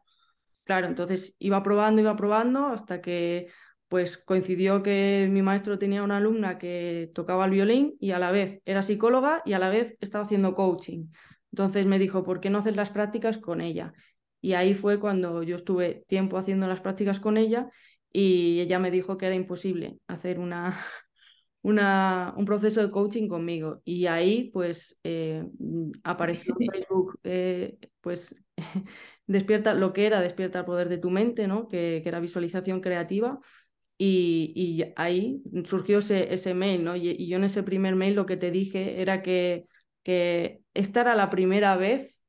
Claro, 0.62 0.86
entonces 0.86 1.34
iba 1.40 1.60
probando, 1.64 2.00
iba 2.00 2.14
probando, 2.14 2.66
hasta 2.68 3.00
que 3.00 3.48
pues 3.88 4.16
coincidió 4.16 4.80
que 4.80 5.28
mi 5.28 5.42
maestro 5.42 5.76
tenía 5.76 6.04
una 6.04 6.18
alumna 6.18 6.56
que 6.56 7.10
tocaba 7.14 7.46
el 7.46 7.50
violín 7.50 7.96
y 7.98 8.12
a 8.12 8.20
la 8.20 8.30
vez 8.30 8.60
era 8.64 8.82
psicóloga 8.82 9.42
y 9.44 9.54
a 9.54 9.58
la 9.58 9.70
vez 9.70 9.96
estaba 10.00 10.24
haciendo 10.24 10.54
coaching. 10.54 11.06
Entonces 11.50 11.84
me 11.84 11.98
dijo, 11.98 12.22
¿por 12.22 12.38
qué 12.38 12.48
no 12.48 12.58
haces 12.58 12.76
las 12.76 12.90
prácticas 12.90 13.38
con 13.38 13.60
ella? 13.60 13.92
Y 14.40 14.52
ahí 14.52 14.74
fue 14.74 15.00
cuando 15.00 15.42
yo 15.42 15.56
estuve 15.56 16.04
tiempo 16.06 16.38
haciendo 16.38 16.68
las 16.68 16.80
prácticas 16.80 17.18
con 17.18 17.38
ella 17.38 17.68
y 18.12 18.60
ella 18.60 18.78
me 18.78 18.90
dijo 18.90 19.18
que 19.18 19.26
era 19.26 19.34
imposible 19.34 19.98
hacer 20.06 20.38
una, 20.38 20.78
una, 21.62 22.34
un 22.36 22.44
proceso 22.44 22.80
de 22.82 22.90
coaching 22.90 23.28
conmigo. 23.28 23.82
Y 23.84 24.06
ahí 24.06 24.50
pues 24.52 24.98
eh, 25.04 25.44
apareció 26.04 26.54
en 26.58 26.70
Facebook 26.70 27.20
eh, 27.24 27.78
pues 28.00 28.34
despierta 29.26 29.74
lo 29.74 29.92
que 29.92 30.06
era 30.06 30.20
despierta 30.20 30.60
el 30.60 30.64
poder 30.64 30.88
de 30.88 30.98
tu 30.98 31.10
mente, 31.10 31.46
¿no? 31.48 31.68
que, 31.68 32.00
que 32.02 32.08
era 32.08 32.20
visualización 32.20 32.80
creativa. 32.80 33.40
Y, 34.00 34.52
y, 34.54 34.92
ahí 34.94 35.42
surgió 35.64 35.98
ese, 35.98 36.32
ese 36.32 36.54
mail, 36.54 36.84
¿no? 36.84 36.94
Y, 36.94 37.08
y, 37.10 37.26
yo 37.26 37.36
en 37.36 37.42
ese 37.42 37.64
primer 37.64 37.96
mail 37.96 38.14
lo 38.14 38.26
que 38.26 38.36
te 38.36 38.52
dije 38.52 39.02
era 39.02 39.22
que, 39.22 39.66
que 40.04 40.60
esta 40.72 41.00
era 41.00 41.16
la 41.16 41.30
primera 41.30 41.76
vez 41.76 42.22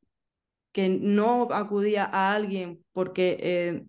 que 0.71 0.89
no 0.89 1.48
acudía 1.51 2.05
a 2.05 2.33
alguien 2.33 2.83
porque 2.91 3.38
eh, 3.39 3.83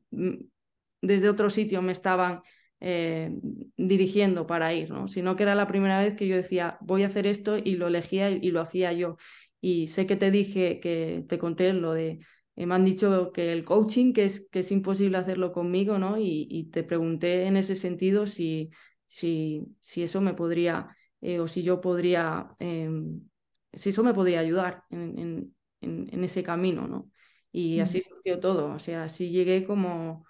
desde 1.00 1.28
otro 1.28 1.50
sitio 1.50 1.82
me 1.82 1.92
estaban 1.92 2.42
eh, 2.80 3.30
dirigiendo 3.76 4.46
para 4.46 4.74
ir, 4.74 4.90
¿no? 4.90 5.08
Sino 5.08 5.36
que 5.36 5.42
era 5.44 5.54
la 5.54 5.66
primera 5.66 5.98
vez 6.00 6.16
que 6.16 6.26
yo 6.26 6.36
decía, 6.36 6.78
voy 6.80 7.02
a 7.02 7.08
hacer 7.08 7.26
esto 7.26 7.56
y 7.58 7.76
lo 7.76 7.88
elegía 7.88 8.30
y, 8.30 8.38
y 8.42 8.50
lo 8.50 8.60
hacía 8.60 8.92
yo. 8.92 9.16
Y 9.60 9.88
sé 9.88 10.06
que 10.06 10.16
te 10.16 10.30
dije, 10.30 10.80
que 10.80 11.24
te 11.28 11.38
conté 11.38 11.72
lo 11.72 11.92
de 11.92 12.20
eh, 12.56 12.66
me 12.66 12.74
han 12.74 12.84
dicho 12.84 13.32
que 13.32 13.52
el 13.52 13.64
coaching, 13.64 14.12
que 14.12 14.24
es, 14.24 14.46
que 14.50 14.60
es 14.60 14.70
imposible 14.72 15.16
hacerlo 15.16 15.52
conmigo, 15.52 15.98
¿no? 15.98 16.18
Y, 16.18 16.46
y 16.50 16.64
te 16.64 16.82
pregunté 16.84 17.44
en 17.46 17.56
ese 17.56 17.74
sentido 17.74 18.26
si, 18.26 18.70
si, 19.06 19.64
si 19.80 20.02
eso 20.02 20.20
me 20.20 20.34
podría, 20.34 20.94
eh, 21.22 21.40
o 21.40 21.48
si 21.48 21.62
yo 21.62 21.80
podría, 21.80 22.54
eh, 22.58 22.90
si 23.72 23.90
eso 23.90 24.02
me 24.02 24.12
podría 24.14 24.40
ayudar 24.40 24.84
en, 24.90 25.18
en, 25.18 25.56
en, 25.80 26.08
en 26.12 26.24
ese 26.24 26.42
camino, 26.42 26.86
¿no? 26.86 27.10
Y 27.52 27.78
mm. 27.78 27.82
así 27.82 28.02
surgió 28.02 28.40
todo, 28.40 28.74
o 28.74 28.78
sea, 28.78 29.04
así 29.04 29.30
llegué 29.30 29.64
como, 29.64 30.26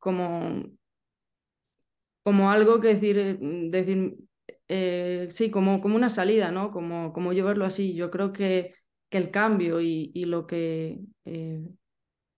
como, 0.00 0.64
como 2.22 2.50
algo 2.50 2.80
que 2.80 2.88
decir, 2.94 3.38
decir 3.70 4.16
eh, 4.68 5.26
sí, 5.30 5.50
como, 5.50 5.80
como 5.80 5.96
una 5.96 6.10
salida, 6.10 6.50
¿no? 6.50 6.70
Como, 6.70 7.12
como 7.12 7.32
yo 7.32 7.44
verlo 7.44 7.64
así. 7.64 7.94
Yo 7.94 8.10
creo 8.10 8.32
que 8.32 8.74
que 9.10 9.18
el 9.18 9.32
cambio 9.32 9.80
y, 9.80 10.12
y 10.14 10.26
lo, 10.26 10.46
que, 10.46 11.00
eh, 11.24 11.64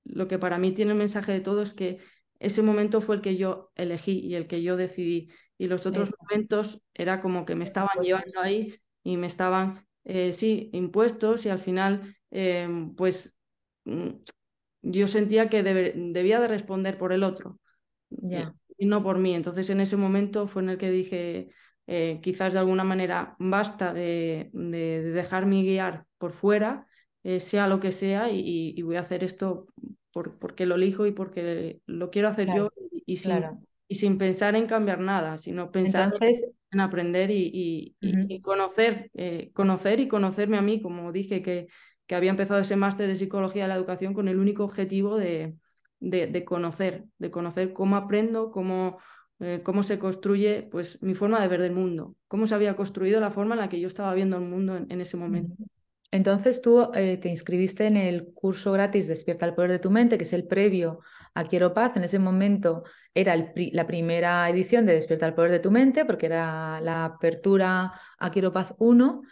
lo 0.05 0.29
que 0.29 0.39
para 0.39 0.59
mí 0.59 0.73
tiene 0.73 0.93
el 0.93 0.99
mensaje 0.99 1.33
de 1.33 1.41
todo 1.41 1.63
es 1.63 1.75
que 1.75 1.99
ese 2.41 2.63
momento 2.63 3.01
fue 3.03 3.17
el 3.17 3.23
que 3.23 3.37
yo 3.37 3.73
elegí 3.77 4.21
y 4.21 4.37
el 4.37 4.47
que 4.47 4.63
yo 4.63 4.77
decidí. 4.77 5.31
Y 5.59 5.69
los 5.69 5.87
otros 5.87 6.09
Eso. 6.09 6.17
momentos 6.23 6.83
era 6.95 7.21
como 7.21 7.45
que 7.45 7.57
me 7.57 7.65
estaban 7.65 7.91
pues 7.95 8.07
llevando 8.07 8.41
ahí 8.41 8.75
y 9.05 9.19
me 9.19 9.27
estaban, 9.27 9.87
eh, 10.05 10.33
sí, 10.33 10.71
impuestos 10.73 11.47
y 11.47 11.51
al 11.51 11.59
final, 11.59 12.17
eh, 12.31 12.69
pues 12.97 13.35
yo 14.83 15.07
sentía 15.07 15.49
que 15.49 15.63
debe, 15.63 15.95
debía 15.97 16.41
de 16.41 16.49
responder 16.49 16.99
por 16.99 17.13
el 17.13 17.23
otro 17.23 17.59
yeah. 18.11 18.55
y 18.77 18.87
no 18.87 19.03
por 19.03 19.19
mí. 19.19 19.35
Entonces 19.35 19.71
en 19.71 19.81
ese 19.81 19.97
momento 19.97 20.49
fue 20.49 20.63
en 20.63 20.71
el 20.71 20.79
que 20.79 20.91
dije, 20.91 21.51
eh, 21.87 22.21
quizás 22.23 22.53
de 22.53 22.59
alguna 22.59 22.85
manera 22.85 23.37
basta 23.39 23.95
de, 23.95 24.51
de, 24.53 25.03
de 25.03 25.11
dejarme 25.13 25.63
guiar 25.63 26.05
por 26.19 26.33
fuera, 26.33 26.87
eh, 27.25 27.41
sea 27.41 27.69
lo 27.69 27.81
que 27.81 27.93
sea, 27.93 28.31
y, 28.31 28.75
y, 28.77 28.83
voy 28.83 28.97
a 28.97 29.01
hacer 29.01 29.23
esto 29.23 29.69
por, 30.13 30.39
porque 30.39 30.67
lo 30.67 30.75
elijo 30.75 31.07
y 31.07 31.13
porque 31.13 31.81
lo 31.87 32.11
quiero 32.11 32.29
hacer 32.29 32.47
claro, 32.47 32.73
yo 32.75 32.89
y, 32.91 33.13
y, 33.13 33.17
sin, 33.17 33.31
claro. 33.31 33.59
y, 33.87 33.95
sin, 33.95 34.19
pensar 34.19 34.57
en 34.57 34.67
cambiar 34.67 34.99
nada, 34.99 35.39
sino 35.39 35.71
pensar 35.71 36.13
Entonces... 36.13 36.45
en 36.73 36.81
aprender 36.81 37.31
y, 37.31 37.95
uh 38.03 38.07
-huh. 38.07 38.43
conocer, 38.43 39.11
eh, 39.15 39.51
conocer 39.53 40.01
y 40.01 40.09
conocerme 40.09 40.59
a 40.59 40.63
mí, 40.63 40.83
como 40.83 41.13
dije 41.13 41.43
que, 41.43 41.69
que 42.07 42.15
había 42.15 42.31
empezado 42.31 42.61
ese 42.61 42.77
máster 42.77 43.09
de 43.09 43.17
psicología 43.17 43.63
de 43.63 43.69
la 43.69 43.77
educación 43.77 44.15
con 44.15 44.29
el 44.29 44.39
único 44.39 44.65
objetivo 44.65 45.17
de, 45.17 45.57
de, 46.01 46.45
conocer, 46.45 47.05
de 47.19 47.31
conocer 47.31 47.73
cómo 47.73 47.97
aprendo, 47.97 48.51
cómo 48.51 48.99
eh, 49.43 49.61
cómo 49.65 49.83
se 49.83 49.99
construye 49.99 50.69
pues, 50.71 51.03
mi 51.03 51.15
forma 51.15 51.43
de 51.43 51.49
ver 51.49 51.61
del 51.61 51.73
mundo, 51.73 52.15
cómo 52.29 52.47
se 52.47 52.55
había 52.55 52.77
construido 52.77 53.19
la 53.19 53.33
forma 53.33 53.57
en 53.57 53.61
la 53.61 53.69
que 53.69 53.81
yo 53.81 53.89
estaba 53.89 54.15
viendo 54.15 54.37
el 54.37 54.45
mundo 54.45 54.77
en, 54.77 55.01
ese 55.01 55.17
momento. 55.17 55.57
Entonces 56.13 56.63
tú 56.63 56.91
eh, 56.95 57.17
te 57.17 57.29
inscribiste 57.29 57.89
en 57.89 57.97
el 57.97 58.33
curso 58.35 58.71
gratis 58.71 59.09
Despierta 59.09 59.45
el 59.45 59.55
Poder 59.55 59.73
de 59.73 59.79
tu 59.81 59.91
Mente, 59.91 60.17
que 60.17 60.23
es 60.23 60.33
el 60.33 60.47
previo 60.47 61.01
a 61.35 61.43
Quiero 61.43 61.75
Paz. 61.75 61.97
En 61.97 62.05
ese 62.05 62.21
momento 62.21 62.85
era 63.15 63.35
la 63.35 63.87
primera 63.89 64.49
edición 64.49 64.87
de 64.87 64.93
Despierta 64.93 65.27
el 65.27 65.35
Poder 65.35 65.51
de 65.51 65.59
tu 65.59 65.73
Mente, 65.73 66.05
porque 66.05 66.27
era 66.27 66.81
la 66.81 67.07
apertura 67.07 67.95
a 68.21 68.31
Quiero 68.31 68.53
Paz 68.53 68.75
1. 68.79 69.23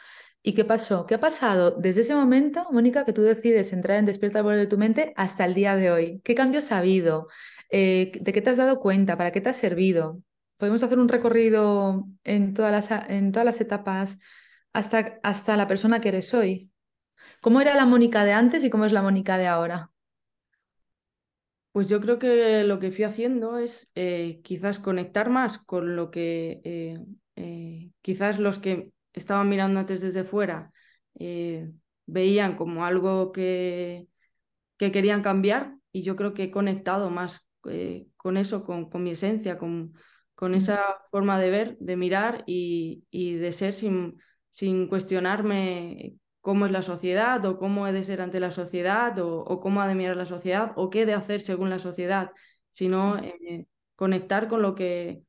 ¿Y 0.43 0.55
qué 0.55 0.65
pasó? 0.65 1.05
¿Qué 1.05 1.15
ha 1.17 1.21
pasado 1.21 1.73
desde 1.73 2.01
ese 2.01 2.15
momento, 2.15 2.67
Mónica, 2.73 3.05
que 3.05 3.13
tú 3.13 3.23
decides 3.23 3.73
entrar 3.75 3.99
en 3.99 4.07
Despierta 4.07 4.41
el 4.41 4.47
de 4.57 4.67
tu 4.67 4.79
Mente 4.79 5.13
hasta 5.17 5.45
el 5.45 5.53
día 5.55 5.77
de 5.77 5.91
hoy? 5.91 6.21
¿Qué 6.25 6.35
cambios 6.35 6.73
ha 6.73 6.79
habido? 6.79 7.29
Eh, 7.71 8.13
¿De 8.21 8.33
qué 8.33 8.41
te 8.41 8.51
has 8.51 8.57
dado 8.57 8.81
cuenta? 8.81 9.19
¿Para 9.19 9.33
qué 9.33 9.43
te 9.43 9.51
ha 9.51 9.53
servido? 9.53 10.23
Podemos 10.57 10.83
hacer 10.83 10.99
un 10.99 11.09
recorrido 11.09 12.07
en 12.25 12.55
todas 12.55 12.73
las, 12.73 13.11
en 13.11 13.33
todas 13.33 13.45
las 13.45 13.61
etapas 13.61 14.19
hasta, 14.73 15.21
hasta 15.23 15.57
la 15.59 15.69
persona 15.69 16.01
que 16.01 16.09
eres 16.09 16.33
hoy. 16.33 16.71
¿Cómo 17.43 17.61
era 17.61 17.75
la 17.75 17.85
Mónica 17.85 18.25
de 18.25 18.33
antes 18.33 18.65
y 18.65 18.71
cómo 18.71 18.87
es 18.87 18.93
la 18.93 19.03
Mónica 19.03 19.37
de 19.37 19.47
ahora? 19.47 19.91
Pues 21.73 21.89
yo 21.89 22.01
creo 22.01 22.19
que 22.19 22.65
lo 22.65 22.79
que 22.79 22.91
fui 22.91 23.05
haciendo 23.05 23.59
es 23.59 23.93
eh, 23.95 24.41
quizás 24.43 24.79
conectar 24.79 25.29
más 25.29 25.59
con 25.59 25.97
lo 25.97 26.11
que 26.11 26.61
eh, 26.65 27.91
quizás 28.01 28.39
los 28.39 28.59
que 28.59 28.91
estaban 29.13 29.49
mirando 29.49 29.81
antes 29.81 30.01
desde 30.01 30.25
fuera 30.25 30.73
eh, 31.19 31.71
veían 32.07 32.57
como 32.57 32.85
algo 32.85 33.33
que, 33.33 34.09
que 34.77 34.93
querían 34.93 35.23
cambiar 35.23 35.77
y 35.93 36.03
yo 36.03 36.17
creo 36.17 36.35
que 36.35 36.45
he 36.45 36.51
conectado 36.51 37.11
más 37.11 37.41
eh, 37.69 38.07
con 38.17 38.37
eso, 38.37 38.65
con, 38.65 38.89
con, 38.89 39.03
mi 39.03 39.11
esencia, 39.11 39.59
con, 39.59 39.93
con 40.35 40.55
esa 40.55 40.81
forma 41.11 41.39
de 41.39 41.51
ver, 41.51 41.77
de 41.79 41.97
mirar 41.97 42.45
y, 42.47 43.05
y, 43.11 43.35
de 43.35 43.53
ser 43.53 43.75
sin, 43.75 44.19
sin 44.51 44.89
cuestionarme 44.89 46.17
cómo 46.41 46.67
es 46.67 46.73
la 46.73 46.83
sociedad 46.83 47.45
o 47.45 47.59
cómo 47.59 47.87
he 47.87 47.93
de 47.93 48.03
ser 48.03 48.23
ante 48.23 48.41
la 48.41 48.51
sociedad 48.51 49.19
o, 49.19 49.41
o 49.41 49.61
cómo 49.61 49.83
ha 49.83 49.89
de 49.89 49.95
mirar 49.95 50.17
la 50.17 50.27
sociedad 50.27 50.73
o 50.77 50.89
qué 50.91 51.03
he 51.03 51.07
de 51.07 51.15
hacer 51.15 51.41
según 51.41 51.71
la 51.71 51.79
sociedad, 51.79 52.31
sino 52.71 53.19
eh, 53.19 53.67
conectar 53.97 54.49
con 54.49 54.63
lo, 54.63 54.75
que, 54.75 55.23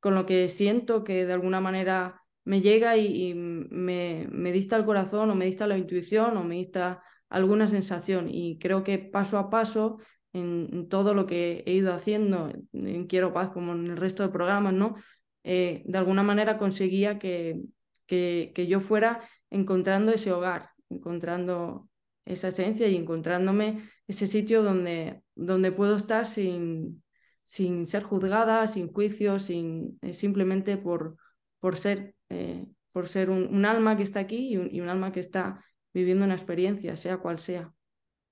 con 0.00 0.14
lo 0.14 0.24
que 0.24 0.48
siento 0.48 1.04
que 1.04 1.26
de 1.26 1.32
alguna 1.32 1.60
manera 1.60 2.22
me 2.46 2.62
llega 2.62 2.96
y, 2.96 3.34
me, 3.34 4.26
me 4.30 4.52
dista 4.52 4.76
el 4.76 4.86
corazón 4.86 5.30
o 5.30 5.34
me 5.34 5.44
dista 5.44 5.66
la 5.66 5.76
intuición 5.76 6.36
o 6.38 6.44
me 6.44 6.54
dista 6.54 7.02
alguna 7.28 7.68
sensación 7.68 8.28
y 8.30 8.58
creo 8.58 8.84
que 8.84 8.98
paso 8.98 9.36
a 9.36 9.50
paso 9.50 9.98
en, 10.32 10.68
en, 10.72 10.88
todo 10.88 11.12
lo 11.12 11.26
que 11.26 11.64
he 11.66 11.74
ido 11.74 11.92
haciendo 11.92 12.52
en 12.72 13.06
Quiero 13.06 13.32
Paz 13.32 13.50
como 13.50 13.72
en 13.72 13.86
el 13.86 13.96
resto 13.96 14.22
de 14.22 14.30
programas, 14.30 14.72
¿no? 14.72 14.96
Eh, 15.44 15.82
de 15.86 15.98
alguna 15.98 16.22
manera 16.22 16.58
conseguía 16.58 17.18
que, 17.18 17.60
que, 18.06 18.52
que, 18.54 18.66
yo 18.66 18.80
fuera 18.80 19.20
encontrando 19.50 20.10
ese 20.12 20.32
hogar, 20.32 20.70
encontrando 20.88 21.88
esa 22.24 22.48
esencia 22.48 22.88
y 22.88 22.96
encontrándome 22.96 23.82
ese 24.08 24.26
sitio 24.26 24.62
donde, 24.64 25.22
donde 25.36 25.70
puedo 25.70 25.94
estar 25.94 26.26
sin, 26.26 27.04
sin 27.44 27.86
ser 27.86 28.02
juzgada, 28.02 28.66
sin 28.66 28.92
juicio, 28.92 29.38
sin, 29.38 30.00
eh, 30.02 30.14
simplemente 30.14 30.76
por, 30.76 31.16
por 31.60 31.76
ser, 31.76 32.15
eh, 32.28 32.66
por 32.92 33.08
ser 33.08 33.30
un, 33.30 33.64
alma 33.64 33.96
que 33.96 34.02
está 34.02 34.20
aquí 34.20 34.48
y 34.48 34.80
un, 34.80 34.88
alma 34.88 35.12
que 35.12 35.20
está 35.20 35.62
viviendo 35.92 36.24
una 36.24 36.34
experiencia, 36.34 36.96
sea 36.96 37.18
cual 37.18 37.38
sea. 37.38 37.72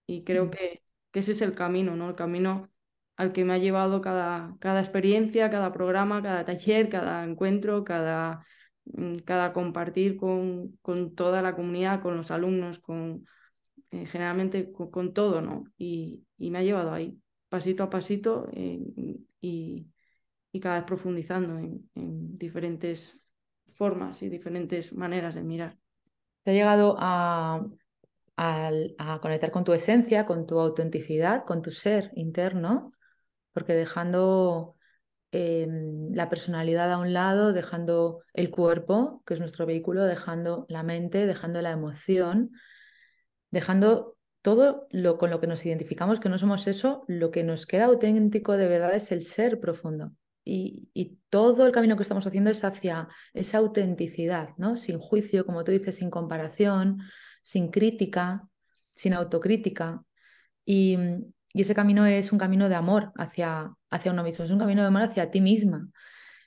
Y 0.07 0.25
creo 0.25 0.47
mm. 0.47 0.51
que, 0.51 0.83
que, 1.11 1.21
ese 1.21 1.33
es 1.33 1.43
el 1.43 1.55
camino, 1.55 1.97
¿no? 1.97 2.09
El 2.11 2.15
camino 2.15 2.71
al 3.17 3.33
que 3.33 3.45
me 3.45 3.55
ha 3.55 3.59
llevado 3.59 4.01
cada, 4.01 4.57
cada 4.61 4.81
experiencia, 4.81 5.51
cada 5.51 5.73
programa, 5.73 6.23
cada 6.23 6.45
taller, 6.45 6.89
cada 6.89 7.25
encuentro, 7.25 7.85
cada, 7.85 8.45
mm, 8.87 9.17
cada 9.25 9.53
compartir 9.53 10.17
con, 10.17 10.77
con 10.83 11.15
toda 11.15 11.43
la 11.43 11.55
comunidad, 11.55 12.03
con 12.03 12.17
los 12.17 12.31
alumnos, 12.31 12.79
con 12.81 13.25
eh, 13.95 14.07
generalmente 14.07 14.73
con, 14.73 15.15
todo, 15.15 15.41
¿no? 15.41 15.65
Y, 15.79 16.25
y, 16.37 16.51
me 16.51 16.59
ha 16.59 16.63
llevado 16.63 16.93
ahí, 16.93 17.17
pasito 17.49 17.85
a 17.85 17.91
pasito 17.91 18.49
eh, 18.53 18.81
y, 19.41 19.87
y, 20.51 20.61
cada 20.61 20.77
vez 20.77 20.85
profundizando 20.85 21.59
en, 21.59 21.89
en, 21.95 22.37
diferentes 22.39 23.21
formas 23.75 24.23
y 24.23 24.29
diferentes 24.29 24.93
maneras 24.93 25.35
de 25.35 25.43
mirar. 25.43 25.77
¿Te 26.43 26.51
ha 26.51 26.55
llegado 26.55 26.97
a, 26.99 27.65
a, 28.37 29.19
conectar 29.21 29.51
con 29.51 29.65
tu 29.65 29.73
esencia, 29.73 30.27
con 30.27 30.47
tu 30.47 30.59
autenticidad, 30.59 31.45
con 31.45 31.63
tu 31.63 31.71
ser 31.71 32.11
interno? 32.15 32.95
porque 33.55 33.73
dejando 33.73 34.77
em, 35.33 36.09
la 36.11 36.29
personalidad 36.29 36.93
a 36.93 36.99
un 36.99 37.15
lado, 37.15 37.55
dejando 37.55 38.23
el 38.35 38.51
cuerpo, 38.51 39.23
que 39.25 39.35
es 39.35 39.41
nuestro 39.41 39.65
vehículo, 39.65 40.05
dejando 40.05 40.67
la 40.69 40.83
mente, 40.83 41.27
dejando 41.27 41.63
la 41.63 41.71
emoción, 41.71 42.51
dejando 43.51 44.19
todo 44.43 44.87
lo 44.91 45.17
con 45.17 45.31
lo 45.31 45.41
que 45.41 45.47
nos 45.47 45.65
identificamos, 45.65 46.21
que 46.21 46.29
no 46.29 46.37
somos 46.37 46.67
eso, 46.67 47.05
lo 47.09 47.31
que 47.31 47.45
nos 47.45 47.65
queda 47.65 47.87
auténtico 47.87 48.59
de 48.59 48.69
verdad 48.69 48.95
es 48.95 49.11
el 49.13 49.25
ser 49.25 49.61
profundo. 49.61 50.13
Y, 50.45 51.19
todo 51.31 51.67
el 51.67 51.73
camino 51.73 51.97
que 51.97 52.05
estamos 52.05 52.27
haciendo 52.27 52.51
es 52.51 52.63
hacia 52.63 53.09
esa 53.33 53.59
autenticidad, 53.59 54.51
¿no? 54.57 54.77
Sin 54.77 55.01
juicio, 55.01 55.45
como 55.45 55.65
tú 55.65 55.73
dices, 55.73 55.97
sin 55.97 56.11
comparación, 56.11 57.01
sin 57.43 57.73
crítica, 57.73 58.49
sin 58.93 59.15
autocrítica. 59.15 60.05
Y, 60.65 60.97
y 61.53 61.63
ese 61.63 61.75
camino 61.75 62.07
es 62.07 62.33
un 62.33 62.39
camino 62.39 62.69
de 62.69 62.77
amor 62.77 63.13
hacia, 63.17 63.75
hacia 63.91 64.13
uno 64.13 64.23
mismo, 64.23 64.45
es 64.45 64.51
un 64.51 64.59
camino 64.59 64.83
de 64.83 64.89
amor 64.89 65.03
hacia 65.03 65.31
ti 65.31 65.41
misma. 65.41 65.89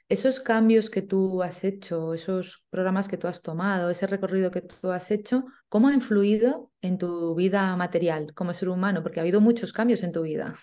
Esos 0.09 0.39
cambios 0.39 0.89
que 0.89 1.01
tú 1.01 1.43
has 1.43 1.65
hecho, 1.65 2.13
esos 2.13 2.63
programas 2.69 3.09
que 3.09 3.17
tú 3.17 3.27
has 3.27 3.41
tomado, 3.41 3.89
ese 3.89 4.07
recorrido 4.07 4.51
que 4.51 4.61
tú 4.61 4.91
has 4.91 5.11
hecho, 5.11 5.45
¿cómo 5.67 5.89
ha 5.89 5.93
influido 5.93 6.71
en 6.81 6.97
tu 6.97 7.35
vida 7.35 7.75
material 7.75 8.33
como 8.33 8.53
ser 8.53 8.69
humano? 8.69 9.03
Porque 9.03 9.19
ha 9.19 9.23
habido 9.23 9.41
muchos 9.41 9.73
cambios 9.73 10.03
en 10.03 10.13
tu 10.13 10.21
vida. 10.21 10.55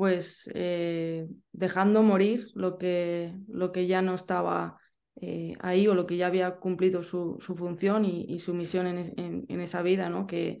Pues 0.00 0.50
eh, 0.54 1.28
dejando 1.52 2.02
morir 2.02 2.46
lo 2.54 2.78
que, 2.78 3.34
lo 3.48 3.70
que 3.70 3.86
ya 3.86 4.00
no 4.00 4.14
estaba 4.14 4.78
eh, 5.20 5.56
ahí 5.60 5.86
o 5.88 5.94
lo 5.94 6.06
que 6.06 6.16
ya 6.16 6.28
había 6.28 6.56
cumplido 6.56 7.02
su, 7.02 7.36
su 7.38 7.54
función 7.54 8.06
y, 8.06 8.38
su 8.38 8.54
misión 8.54 8.86
en, 8.86 9.44
en, 9.46 9.60
esa 9.60 9.82
vida, 9.82 10.08
¿no? 10.08 10.26
Que, 10.26 10.60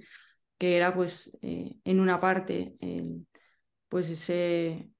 que 0.58 0.76
era 0.76 0.94
pues 0.94 1.34
eh, 1.40 1.74
en 1.84 2.00
una 2.00 2.20
parte 2.20 2.74
pues 3.88 4.10
ese, 4.10 4.90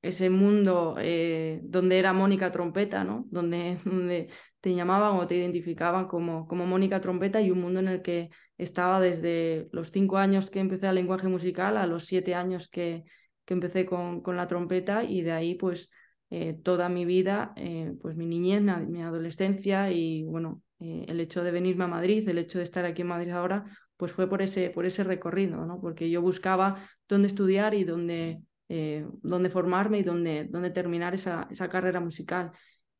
ese 0.00 0.30
mundo 0.30 0.94
donde 0.94 1.98
era 1.98 2.14
Mónica 2.14 2.50
Trompeta, 2.50 3.04
¿no? 3.04 3.26
Donde, 3.28 3.78
donde, 3.84 4.30
te 4.60 4.74
llamaban 4.74 5.16
o 5.16 5.26
te 5.26 5.36
identificaban 5.36 6.06
como, 6.08 6.48
como 6.48 6.64
Mónica 6.64 7.02
Trompeta 7.02 7.42
y 7.42 7.50
un 7.50 7.60
mundo 7.60 7.80
en 7.80 7.88
el 7.88 8.00
que 8.00 8.30
estaba 8.56 9.02
desde 9.02 9.68
los 9.70 9.90
cinco 9.90 10.16
años 10.16 10.48
que 10.48 10.60
empecé 10.60 10.88
el 10.88 10.94
lenguaje 10.94 11.28
musical 11.28 11.76
a 11.76 11.86
los 11.86 12.06
siete 12.06 12.34
años 12.34 12.70
que, 12.70 13.04
que 13.46 13.54
empecé 13.54 13.86
con, 13.86 14.20
con 14.20 14.36
la 14.36 14.46
trompeta 14.46 15.04
y 15.04 15.22
de 15.22 15.32
ahí 15.32 15.54
pues 15.54 15.88
eh, 16.28 16.58
toda 16.62 16.90
mi 16.90 17.06
vida, 17.06 17.54
pues 18.00 18.16
mi 18.16 18.26
niñez, 18.26 18.60
mi, 18.60 19.02
adolescencia 19.02 19.90
y 19.92 20.24
bueno, 20.24 20.62
el 20.78 21.20
hecho 21.20 21.42
de 21.42 21.52
venirme 21.52 21.84
a 21.84 21.88
Madrid, 21.88 22.28
el 22.28 22.38
hecho 22.38 22.58
de 22.58 22.64
estar 22.64 22.84
aquí 22.84 23.02
en 23.02 23.08
Madrid 23.08 23.30
ahora, 23.30 23.64
pues 23.96 24.12
fue 24.12 24.28
por 24.28 24.42
ese, 24.42 24.70
por 24.70 24.86
ese 24.86 25.04
recorrido, 25.04 25.64
¿no? 25.64 25.80
porque 25.80 26.10
yo 26.10 26.20
buscaba 26.22 26.88
dónde 27.08 27.28
estudiar 27.28 27.74
y 27.74 27.84
dónde, 27.84 28.42
eh, 28.68 29.06
dónde 29.22 29.50
formarme 29.50 29.98
y 30.00 30.02
dónde, 30.02 30.46
dónde 30.50 30.70
terminar 30.70 31.14
esa, 31.14 31.48
esa, 31.50 31.68
carrera 31.68 32.00
musical. 32.00 32.52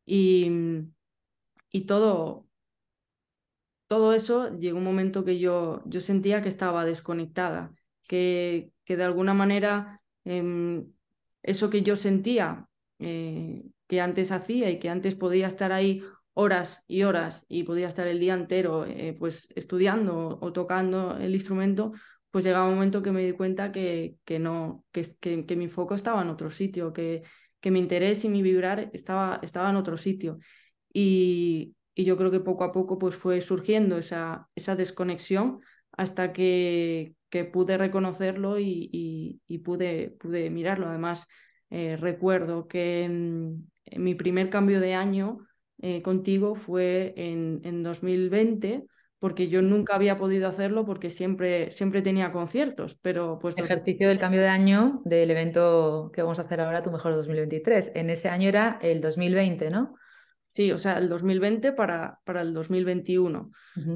Y, 0.05 0.51
y 1.71 1.87
todo, 1.87 2.47
todo 3.89 4.15
eso 4.15 4.57
llegó 4.59 4.79
un 4.79 4.85
momento 4.85 5.25
que 5.25 5.39
yo, 5.39 5.83
yo 5.87 6.01
sentía 6.01 6.43
que 6.43 6.49
estaba 6.49 6.85
desconectada, 6.85 7.75
que, 8.09 8.71
que 8.85 8.97
de 8.97 9.05
alguna 9.05 9.35
manera 9.35 10.01
em, 10.27 10.93
eso 11.43 11.71
que 11.71 11.83
yo 11.83 11.97
sentía 11.97 12.69
eh, 12.99 13.65
que 13.87 14.01
antes 14.01 14.33
hacía 14.33 14.71
y 14.71 14.79
que 14.79 14.91
antes 14.91 15.15
podía 15.15 15.47
estar 15.47 15.73
ahí 15.73 16.03
horas 16.35 16.83
y 16.87 17.03
horas 17.05 17.47
y 17.49 17.63
podía 17.65 17.89
estar 17.89 18.07
el 18.07 18.21
día 18.21 18.35
entero 18.35 18.85
eh, 18.85 19.17
pues 19.19 19.49
estudiando 19.55 20.39
o, 20.41 20.53
tocando 20.53 21.17
el 21.17 21.35
instrumento, 21.35 21.93
pues 22.31 22.45
llegaba 22.45 22.69
un 22.69 22.75
momento 22.75 23.03
que 23.03 23.13
me 23.13 23.25
di 23.25 23.33
cuenta 23.33 23.73
que, 23.73 24.17
que 24.25 24.39
no, 24.39 24.85
que, 24.93 25.03
que, 25.47 25.57
mi 25.57 25.69
foco 25.69 25.95
estaba 25.95 26.21
en 26.23 26.29
otro 26.29 26.51
sitio, 26.51 26.93
que, 26.93 27.23
que 27.61 27.71
mi 27.71 27.79
interés 27.79 28.25
y 28.25 28.29
mi 28.29 28.43
vibrar 28.43 28.91
estaba, 28.93 29.41
estaba 29.43 29.71
en 29.71 29.77
otro 29.77 29.97
sitio. 29.97 30.39
Y, 30.93 31.75
y 31.95 32.05
yo 32.05 32.17
creo 32.19 32.31
que 32.31 32.41
poco 32.41 32.65
a 32.65 32.73
poco 32.73 32.99
pues 32.99 33.17
fue 33.17 33.41
surgiendo 33.41 33.97
esa, 33.99 34.49
esa 34.55 34.77
desconexión 34.77 35.61
hasta 35.93 36.33
que, 36.35 37.16
que 37.29 37.45
pude 37.45 37.77
reconocerlo 37.79 38.59
y, 38.59 39.41
y, 39.47 39.59
pude, 39.59 40.17
pude 40.21 40.51
mirarlo. 40.51 40.89
Además, 40.89 41.27
eh, 41.71 41.97
recuerdo 41.97 42.69
que 42.69 43.09
mi 43.97 44.15
primer 44.15 44.51
cambio 44.51 44.81
de 44.81 44.95
año 44.95 45.39
eh, 45.79 46.03
contigo 46.03 46.55
fue 46.55 47.15
en, 47.17 47.61
en 47.65 47.83
2020 47.83 48.85
porque 49.19 49.49
yo 49.49 49.63
nunca 49.63 49.95
había 49.95 50.17
podido 50.17 50.47
hacerlo 50.47 50.85
porque 50.85 51.11
siempre, 51.11 51.71
siempre 51.71 52.03
tenía 52.03 52.33
conciertos, 52.33 52.99
pero 53.01 53.39
pues... 53.41 53.57
Ejercicio 53.59 54.09
del 54.09 54.19
cambio 54.19 54.41
de 54.41 54.49
año 54.49 55.01
del 55.05 55.31
evento 55.31 56.11
que 56.13 56.23
vamos 56.23 56.39
a 56.39 56.43
hacer 56.43 56.61
ahora, 56.61 56.83
Tu 56.83 56.91
Mejor 56.91 57.15
2023. 57.15 57.93
En 57.95 58.11
ese 58.11 58.29
año 58.29 58.49
era 58.49 58.79
el 58.83 59.01
2020, 59.01 59.71
¿no? 59.71 59.95
Sí, 60.57 60.73
o 60.73 60.79
sea, 60.79 60.97
el 60.97 61.11
2020 61.11 61.73
para, 61.73 62.19
para 62.25 62.41
el 62.41 62.55
2021. 62.55 63.51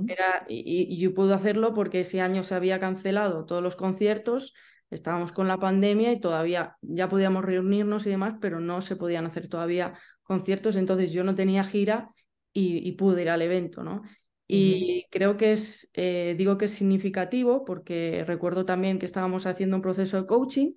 era, 0.06 0.44
y, 0.46 0.92
y, 0.94 0.98
yo 0.98 1.14
pude 1.14 1.32
hacerlo 1.32 1.72
porque 1.72 2.00
ese 2.00 2.20
año 2.20 2.42
se 2.42 2.54
había 2.54 2.78
cancelado 2.78 3.46
todos 3.46 3.62
los 3.62 3.76
conciertos, 3.76 4.52
estábamos 4.90 5.32
con 5.32 5.48
la 5.48 5.56
pandemia 5.56 6.12
y 6.12 6.20
todavía 6.20 6.76
ya 6.82 7.08
podíamos 7.08 7.46
reunirnos 7.46 8.06
y 8.06 8.10
demás, 8.10 8.34
pero 8.42 8.60
no 8.60 8.82
se 8.82 8.96
podían 8.96 9.24
hacer 9.24 9.48
todavía 9.48 9.94
conciertos, 10.22 10.76
entonces 10.76 11.12
yo 11.12 11.24
no 11.24 11.34
tenía 11.34 11.64
gira 11.64 12.10
y, 12.52 12.92
pude 12.92 13.22
ir 13.22 13.30
al 13.30 13.40
evento, 13.40 13.82
¿no? 13.82 14.02
Y 14.46 15.06
creo 15.10 15.38
que 15.38 15.52
es, 15.52 15.88
eh, 15.94 16.34
digo 16.36 16.58
que 16.58 16.66
es 16.66 16.72
significativo 16.72 17.64
porque 17.64 18.22
recuerdo 18.26 18.66
también 18.66 18.98
que 18.98 19.06
estábamos 19.06 19.46
haciendo 19.46 19.76
un 19.76 19.82
proceso 19.82 20.20
de 20.20 20.26
coaching 20.26 20.72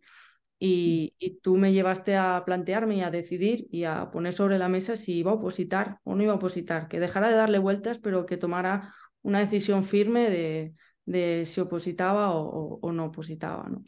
y, 0.65 1.39
tú 1.41 1.57
me 1.57 1.73
llevaste 1.73 2.15
a 2.15 2.43
plantearme 2.45 2.95
y 2.95 3.01
a 3.01 3.11
decidir 3.11 3.67
y 3.69 3.83
a 3.83 4.09
poner 4.11 4.33
sobre 4.33 4.57
la 4.57 4.69
mesa 4.69 4.95
si 4.95 5.15
iba 5.17 5.31
a 5.31 5.33
opositar 5.33 5.99
o 6.03 6.15
no 6.15 6.23
iba 6.23 6.31
a 6.31 6.37
opositar, 6.37 6.87
que 6.87 7.01
dejara 7.01 7.29
de 7.29 7.35
darle 7.35 7.59
vueltas, 7.59 7.99
pero 7.99 8.25
que 8.25 8.37
tomara 8.37 8.93
una 9.23 9.39
decisión 9.39 9.83
firme 9.83 10.29
de, 10.29 10.73
de 11.05 11.45
si 11.45 11.59
opositaba 11.59 12.31
o, 12.31 12.91
no 12.93 13.05
opositaba, 13.05 13.67
¿no? 13.69 13.83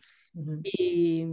y, 0.63 1.25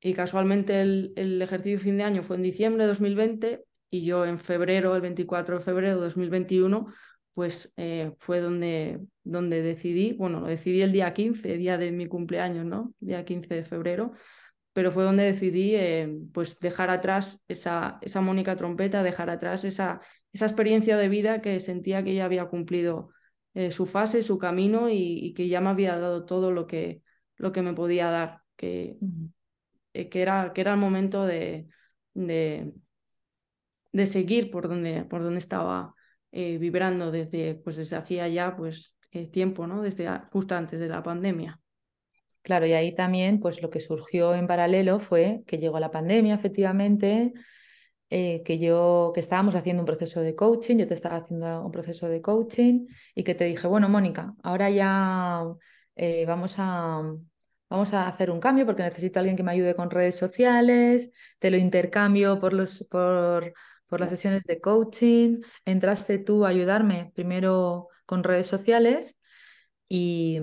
y, 0.00 0.14
casualmente 0.14 0.80
el, 0.80 1.12
el 1.16 1.42
ejercicio 1.42 1.76
de 1.78 1.84
fin 1.84 1.98
de 1.98 2.04
año 2.04 2.22
fue 2.22 2.36
en 2.36 2.42
diciembre 2.42 2.84
de 2.84 2.88
2020 2.88 3.64
y 3.90 4.04
yo 4.04 4.24
en 4.24 4.38
febrero, 4.38 4.94
el 4.96 5.02
24 5.02 5.58
de 5.58 5.64
febrero 5.64 5.96
de 5.96 6.04
2021, 6.04 6.86
pues 7.34 7.72
eh, 7.76 8.12
fue 8.18 8.40
donde, 8.40 9.00
donde 9.22 9.60
decidí, 9.62 10.14
bueno, 10.14 10.40
lo 10.40 10.46
decidí 10.46 10.80
el 10.80 10.92
día 10.92 11.12
15, 11.12 11.58
día 11.58 11.76
de 11.76 11.92
mi 11.92 12.06
cumpleaños, 12.06 12.64
¿no? 12.64 12.94
Día 13.00 13.24
15 13.24 13.54
de 13.54 13.64
febrero, 13.64 14.12
pero 14.78 14.92
fue 14.92 15.02
donde 15.02 15.24
decidí 15.24 15.74
eh, 15.74 16.08
pues 16.32 16.60
dejar 16.60 16.88
atrás 16.90 17.40
esa, 17.48 17.98
esa 18.00 18.20
Mónica 18.20 18.54
trompeta, 18.54 19.02
dejar 19.02 19.28
atrás 19.28 19.64
esa, 19.64 20.00
esa 20.32 20.46
experiencia 20.46 20.96
de 20.96 21.08
vida 21.08 21.40
que 21.40 21.58
sentía 21.58 22.04
que 22.04 22.14
ya 22.14 22.24
había 22.24 22.46
cumplido 22.46 23.10
eh, 23.54 23.72
su 23.72 23.86
fase, 23.86 24.22
su 24.22 24.38
camino 24.38 24.88
y, 24.88 25.34
que 25.34 25.48
ya 25.48 25.60
me 25.60 25.70
había 25.70 25.98
dado 25.98 26.26
todo 26.26 26.52
lo 26.52 26.68
que, 26.68 27.02
lo 27.36 27.50
que 27.50 27.62
me 27.62 27.74
podía 27.74 28.08
dar, 28.10 28.42
que, 28.54 28.98
que, 29.92 30.22
era, 30.22 30.52
que 30.52 30.60
era 30.60 30.74
el 30.74 30.78
momento 30.78 31.26
de, 31.26 31.66
de 32.14 32.72
de 33.92 34.06
seguir 34.06 34.50
por 34.50 34.68
donde, 34.68 35.04
por 35.04 35.22
donde 35.22 35.38
estaba 35.38 35.94
eh, 36.32 36.58
vibrando 36.58 37.10
desde, 37.10 37.54
pues 37.56 37.76
desde 37.76 37.96
hacía 37.96 38.28
ya 38.28 38.56
pues, 38.56 38.96
eh, 39.10 39.28
tiempo, 39.28 39.66
¿no? 39.66 39.82
desde 39.82 40.08
justo 40.30 40.54
antes 40.54 40.78
de 40.80 40.88
la 40.88 41.02
pandemia. 41.02 41.60
Claro, 42.48 42.66
y 42.66 42.72
ahí 42.72 42.94
también 42.94 43.40
pues 43.40 43.60
lo 43.62 43.68
que 43.70 43.78
surgió 43.80 44.34
en 44.34 44.46
paralelo 44.46 45.00
fue 45.00 45.42
que 45.46 45.58
llegó 45.58 45.78
la 45.80 45.90
pandemia, 45.90 46.34
efectivamente, 46.34 47.34
eh, 48.10 48.42
que 48.44 48.58
yo, 48.58 49.12
que 49.14 49.20
estábamos 49.20 49.54
haciendo 49.56 49.82
un 49.82 49.86
proceso 49.86 50.20
de 50.22 50.34
coaching, 50.36 50.78
yo 50.78 50.86
te 50.86 50.94
estaba 50.94 51.16
haciendo 51.18 51.64
un 51.64 51.72
proceso 51.72 52.08
de 52.08 52.22
coaching 52.22 52.86
y 53.14 53.24
que 53.24 53.34
te 53.34 53.44
dije, 53.44 53.66
bueno, 53.68 53.88
Mónica, 53.90 54.34
ahora 54.42 54.70
ya 54.70 55.44
vamos 56.26 56.54
a, 56.58 57.02
vamos 57.70 57.92
a 57.94 58.08
hacer 58.08 58.30
un 58.30 58.40
cambio 58.40 58.66
porque 58.66 58.82
necesito 58.82 59.18
a 59.18 59.20
alguien 59.20 59.36
que 59.36 59.42
me 59.42 59.52
ayude 59.52 59.74
con 59.76 59.90
redes 59.90 60.16
sociales, 60.16 61.10
te 61.38 61.50
lo 61.50 61.56
intercambio 61.58 62.40
por 62.40 62.52
los, 62.54 62.84
por, 62.90 63.52
por 63.88 64.00
las 64.00 64.10
sesiones 64.10 64.44
de 64.44 64.60
coaching, 64.60 65.40
entraste 65.66 66.18
tú 66.18 66.46
a 66.46 66.50
ayudarme 66.50 67.12
primero 67.14 67.88
con 68.06 68.24
redes 68.24 68.46
sociales 68.46 69.17
y, 69.88 70.38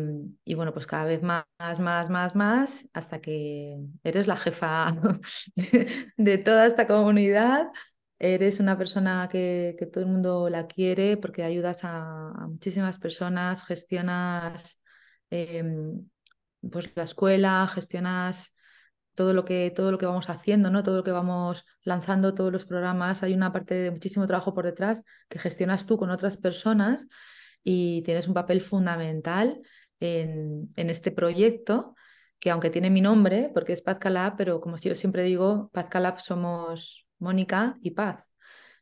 bueno, 0.55 0.73
pues 0.73 0.87
cada 0.87 1.05
vez 1.05 1.21
más, 1.21 1.45
más, 1.79 2.09
más, 2.09 2.35
más, 2.35 2.89
hasta 2.93 3.21
que 3.21 3.77
eres 4.03 4.25
la 4.27 4.37
jefa 4.37 4.95
de 6.17 6.37
toda 6.39 6.65
esta 6.65 6.87
comunidad. 6.87 7.67
Eres 8.17 8.59
una 8.59 8.77
persona 8.77 9.27
que, 9.29 9.75
todo 9.93 10.03
el 10.03 10.09
mundo 10.09 10.49
la 10.49 10.67
quiere 10.67 11.17
porque 11.17 11.43
ayudas 11.43 11.81
a, 11.83 12.33
muchísimas 12.47 12.97
personas, 12.97 13.63
gestionas 13.65 14.81
em, 15.29 16.07
pues 16.71 16.89
la 16.95 17.03
escuela, 17.03 17.67
gestionas 17.71 18.53
todo 19.15 19.33
lo 19.33 19.45
que, 19.45 19.71
todo 19.75 19.91
lo 19.91 19.97
que 19.97 20.05
vamos 20.07 20.29
haciendo, 20.29 20.71
¿no? 20.71 20.83
Todo 20.83 20.97
lo 20.97 21.03
que 21.03 21.11
vamos 21.11 21.65
lanzando, 21.83 22.33
todos 22.33 22.51
los 22.51 22.65
programas. 22.65 23.21
Hay 23.23 23.33
una 23.33 23.51
parte 23.51 23.75
de 23.75 23.91
muchísimo 23.91 24.25
trabajo 24.27 24.53
por 24.53 24.65
detrás 24.65 25.03
que 25.29 25.39
gestionas 25.39 25.85
tú 25.85 25.97
con 25.97 26.09
otras 26.09 26.37
personas 26.37 27.07
y 27.65 28.03
tienes 28.03 28.29
un 28.29 28.33
papel 28.33 28.61
fundamental 28.61 29.59
en, 29.99 30.69
este 30.77 31.11
proyecto 31.11 31.95
que 32.39 32.51
aunque 32.51 32.69
tiene 32.69 32.89
mi 32.89 33.01
nombre, 33.01 33.49
porque 33.53 33.73
es 33.73 33.81
Paz 33.81 33.97
Calab, 33.99 34.37
pero 34.37 34.61
como 34.61 34.77
yo 34.77 34.95
siempre 34.95 35.23
digo, 35.23 35.69
Paz 35.73 35.89
Calab 35.89 36.19
somos 36.19 37.05
Mónica 37.19 37.77
y 37.81 37.91
Paz. 37.91 38.33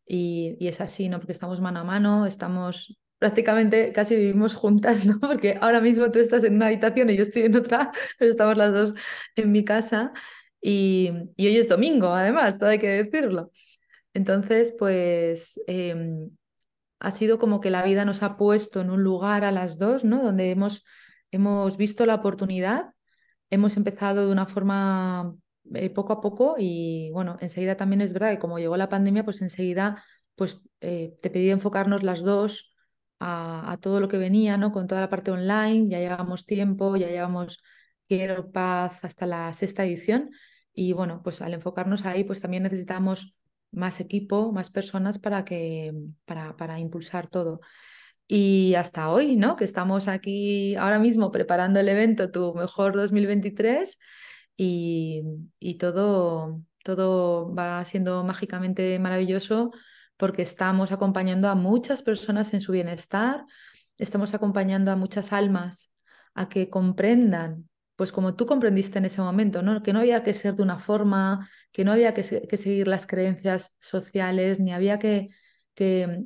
Y, 0.06 0.58
y, 0.60 0.67
es 0.67 0.82
así, 0.82 1.08
¿no? 1.08 1.19
Porque 1.19 1.32
estamos 1.32 1.62
mano 1.62 1.80
a 1.80 1.84
mano, 1.86 2.26
estamos 2.26 3.00
prácticamente 3.19 3.93
casi 3.93 4.17
vivimos 4.17 4.54
juntas, 4.54 5.06
¿no? 5.06 5.19
Porque 5.19 5.58
ahora 5.62 5.80
mismo 5.80 6.12
tú 6.12 6.19
estás 6.19 6.43
en 6.43 6.56
una 6.56 6.67
habitación 6.67 7.10
y 7.10 7.15
yo 7.15 7.22
estoy 7.22 7.43
en 7.43 7.56
otra, 7.56 7.91
pero 8.19 8.30
estamos 8.30 8.58
las 8.58 8.74
dos 8.74 8.93
en 9.36 9.52
mi 9.52 9.63
casa 9.63 10.12
y, 10.63 11.10
hoy 11.38 11.58
es 11.58 11.69
domingo, 11.69 12.08
además, 12.08 12.58
todo 12.58 12.69
hay 12.69 12.80
que 12.80 12.89
decirlo. 13.04 13.52
Entonces, 14.13 14.74
pues 14.78 15.60
em, 15.67 16.30
ha 17.03 17.11
sido 17.11 17.37
como 17.37 17.59
que 17.59 17.69
la 17.69 17.83
vida 17.83 18.05
nos 18.05 18.23
ha 18.23 18.37
puesto 18.37 18.79
en 18.79 18.89
un 18.89 19.03
lugar 19.03 19.43
a 19.43 19.51
las 19.51 19.77
dos, 19.77 20.05
¿no? 20.05 20.23
Donde 20.23 20.51
hemos, 20.51 20.85
hemos 21.31 21.75
visto 21.75 22.05
la 22.05 22.15
oportunidad, 22.15 22.93
hemos 23.49 23.75
empezado 23.75 24.25
de 24.25 24.31
una 24.31 24.45
forma 24.45 25.35
eh, 25.73 25.89
poco 25.89 26.13
a 26.13 26.21
poco 26.21 26.55
y 26.57 27.11
bueno, 27.11 27.37
enseguida 27.41 27.75
también 27.75 27.99
es 27.99 28.13
verdad 28.13 28.31
que 28.31 28.39
como 28.39 28.57
llegó 28.57 28.77
la 28.77 28.87
pandemia, 28.87 29.25
pues 29.25 29.41
enseguida 29.41 30.01
pues 30.35 30.67
eh, 30.79 31.13
te 31.21 31.29
pedí 31.29 31.49
enfocarnos 31.49 32.03
las 32.03 32.21
dos 32.21 32.73
a, 33.19 33.77
todo 33.81 33.99
lo 33.99 34.07
que 34.07 34.17
venía, 34.17 34.57
¿no? 34.57 34.71
Con 34.71 34.87
toda 34.87 35.01
la 35.01 35.09
parte 35.09 35.31
online, 35.31 35.89
ya 35.89 35.99
llevamos 35.99 36.45
tiempo, 36.45 36.95
ya 36.95 37.07
llevamos 37.07 37.61
Quiero 38.07 38.49
Paz 38.51 39.03
hasta 39.03 39.25
la 39.25 39.51
sexta 39.51 39.83
edición 39.85 40.31
y 40.73 40.93
bueno, 40.93 41.21
pues 41.21 41.41
al 41.41 41.53
enfocarnos 41.53 42.05
ahí, 42.05 42.23
pues 42.23 42.41
también 42.41 42.63
necesitamos 42.63 43.35
más 43.73 43.99
equipo, 43.99 44.51
más 44.51 44.69
personas 44.69 45.19
para 45.19 45.45
que 45.45 45.93
para, 46.25 46.55
para 46.57 46.79
impulsar 46.79 47.27
todo. 47.27 47.62
Y 48.27 48.75
hasta 48.75 49.09
hoy, 49.09 49.36
¿no? 49.36 49.55
Que 49.55 49.65
estamos 49.65 50.07
aquí 50.07 50.75
ahora 50.75 50.99
mismo 50.99 51.31
preparando 51.31 51.79
el 51.79 51.89
evento 51.89 52.31
Tu 52.31 52.53
Mejor 52.55 52.95
2023 52.95 53.99
y, 54.55 55.23
y 55.59 55.75
todo, 55.77 56.62
todo 56.83 57.53
va 57.53 57.83
siendo 57.86 58.23
mágicamente 58.23 58.97
maravilloso 58.99 59.71
porque 60.17 60.41
estamos 60.43 60.91
acompañando 60.91 61.49
a 61.49 61.55
muchas 61.55 62.01
personas 62.01 62.53
en 62.53 62.62
su 62.62 62.71
bienestar, 62.71 63.45
estamos 63.97 64.33
acompañando 64.33 64.91
a 64.91 64.95
muchas 64.95 65.33
almas 65.33 65.91
a 66.33 66.49
que 66.49 66.69
comprendan, 66.69 67.69
pues 67.95 68.12
como 68.12 68.36
tú 68.36 68.45
comprendiste 68.45 68.99
en 68.99 69.05
ese 69.05 69.21
momento, 69.21 69.62
¿no? 69.62 69.83
que 69.83 69.93
no 69.93 69.99
había 69.99 70.23
que 70.23 70.33
ser 70.33 70.55
de 70.55 70.63
una 70.63 70.79
forma, 70.79 71.49
que 71.73 71.83
no 71.83 71.91
había 71.91 72.13
que, 72.13 72.23
seguir 72.23 72.88
las 72.88 73.07
creencias 73.07 73.75
sociales, 73.81 74.59
ni 74.59 74.71
había 74.71 74.99
que, 74.99 75.29
que, 75.73 76.23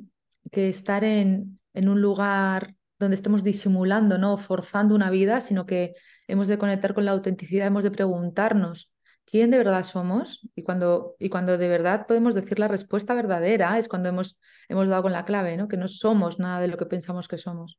estar 0.52 1.04
en, 1.04 1.58
en 1.72 1.88
un 1.88 2.00
lugar 2.00 2.74
donde 2.98 3.14
estemos 3.14 3.42
disimulando, 3.42 4.18
¿no? 4.18 4.36
forzando 4.36 4.94
una 4.94 5.10
vida, 5.10 5.40
sino 5.40 5.66
que 5.66 5.94
hemos 6.26 6.48
de 6.48 6.58
conectar 6.58 6.94
con 6.94 7.04
la 7.04 7.12
autenticidad, 7.12 7.66
hemos 7.66 7.84
de 7.84 7.90
preguntarnos 7.90 8.92
quién 9.24 9.50
de 9.50 9.58
verdad 9.58 9.84
somos 9.84 10.46
y 10.54 10.62
cuando, 10.62 11.16
y 11.18 11.28
cuando 11.30 11.56
de 11.56 11.68
verdad 11.68 12.06
podemos 12.06 12.34
decir 12.34 12.58
la 12.58 12.68
respuesta 12.68 13.14
verdadera 13.14 13.78
es 13.78 13.88
cuando 13.88 14.08
hemos, 14.10 14.38
hemos 14.68 14.88
dado 14.88 15.02
con 15.02 15.12
la 15.12 15.24
clave, 15.24 15.56
¿no? 15.56 15.68
que 15.68 15.76
no 15.76 15.88
somos 15.88 16.38
nada 16.38 16.60
de 16.60 16.68
lo 16.68 16.76
que 16.76 16.86
pensamos 16.86 17.26
que 17.26 17.38
somos. 17.38 17.78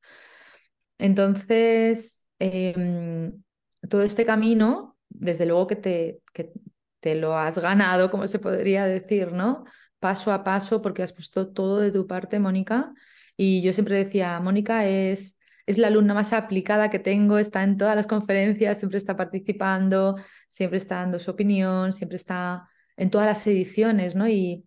Entonces, 0.97 2.29
em, 2.39 3.41
todo 3.89 4.01
este 4.01 4.25
camino, 4.25 4.97
desde 5.09 5.45
luego 5.45 5.67
que 5.67 5.75
te, 5.75 6.21
que 6.33 6.51
te 6.99 7.15
lo 7.15 7.37
has 7.37 7.57
ganado, 7.57 8.11
como 8.11 8.27
se 8.27 8.39
podría 8.39 8.85
decir, 8.85 9.31
¿no? 9.33 9.65
Paso 9.99 10.31
a 10.31 10.43
paso, 10.43 10.81
porque 10.81 11.03
has 11.03 11.13
puesto 11.13 11.49
todo 11.51 11.79
de 11.79 11.91
tu 11.91 12.07
parte, 12.07 12.39
Mónica. 12.39 12.93
Y 13.37 13.61
yo 13.61 13.73
siempre 13.73 13.95
decía, 13.97 14.39
Mónica 14.39 14.85
es 14.85 15.39
es 15.69 15.77
la 15.77 15.87
alumna 15.87 16.15
más 16.15 16.33
aplicada 16.33 16.89
que 16.89 16.97
tengo, 16.97 17.37
está 17.37 17.63
en 17.63 17.77
todas 17.77 17.95
las 17.95 18.07
conferencias, 18.07 18.79
siempre 18.79 18.97
está 18.97 19.15
participando, 19.15 20.15
siempre 20.49 20.79
está 20.79 20.95
dando 20.95 21.19
su 21.19 21.29
opinión, 21.29 21.93
siempre 21.93 22.15
está 22.15 22.67
en 22.97 23.11
todas 23.11 23.27
las 23.27 23.45
ediciones, 23.45 24.15
¿no? 24.15 24.27
Y, 24.27 24.65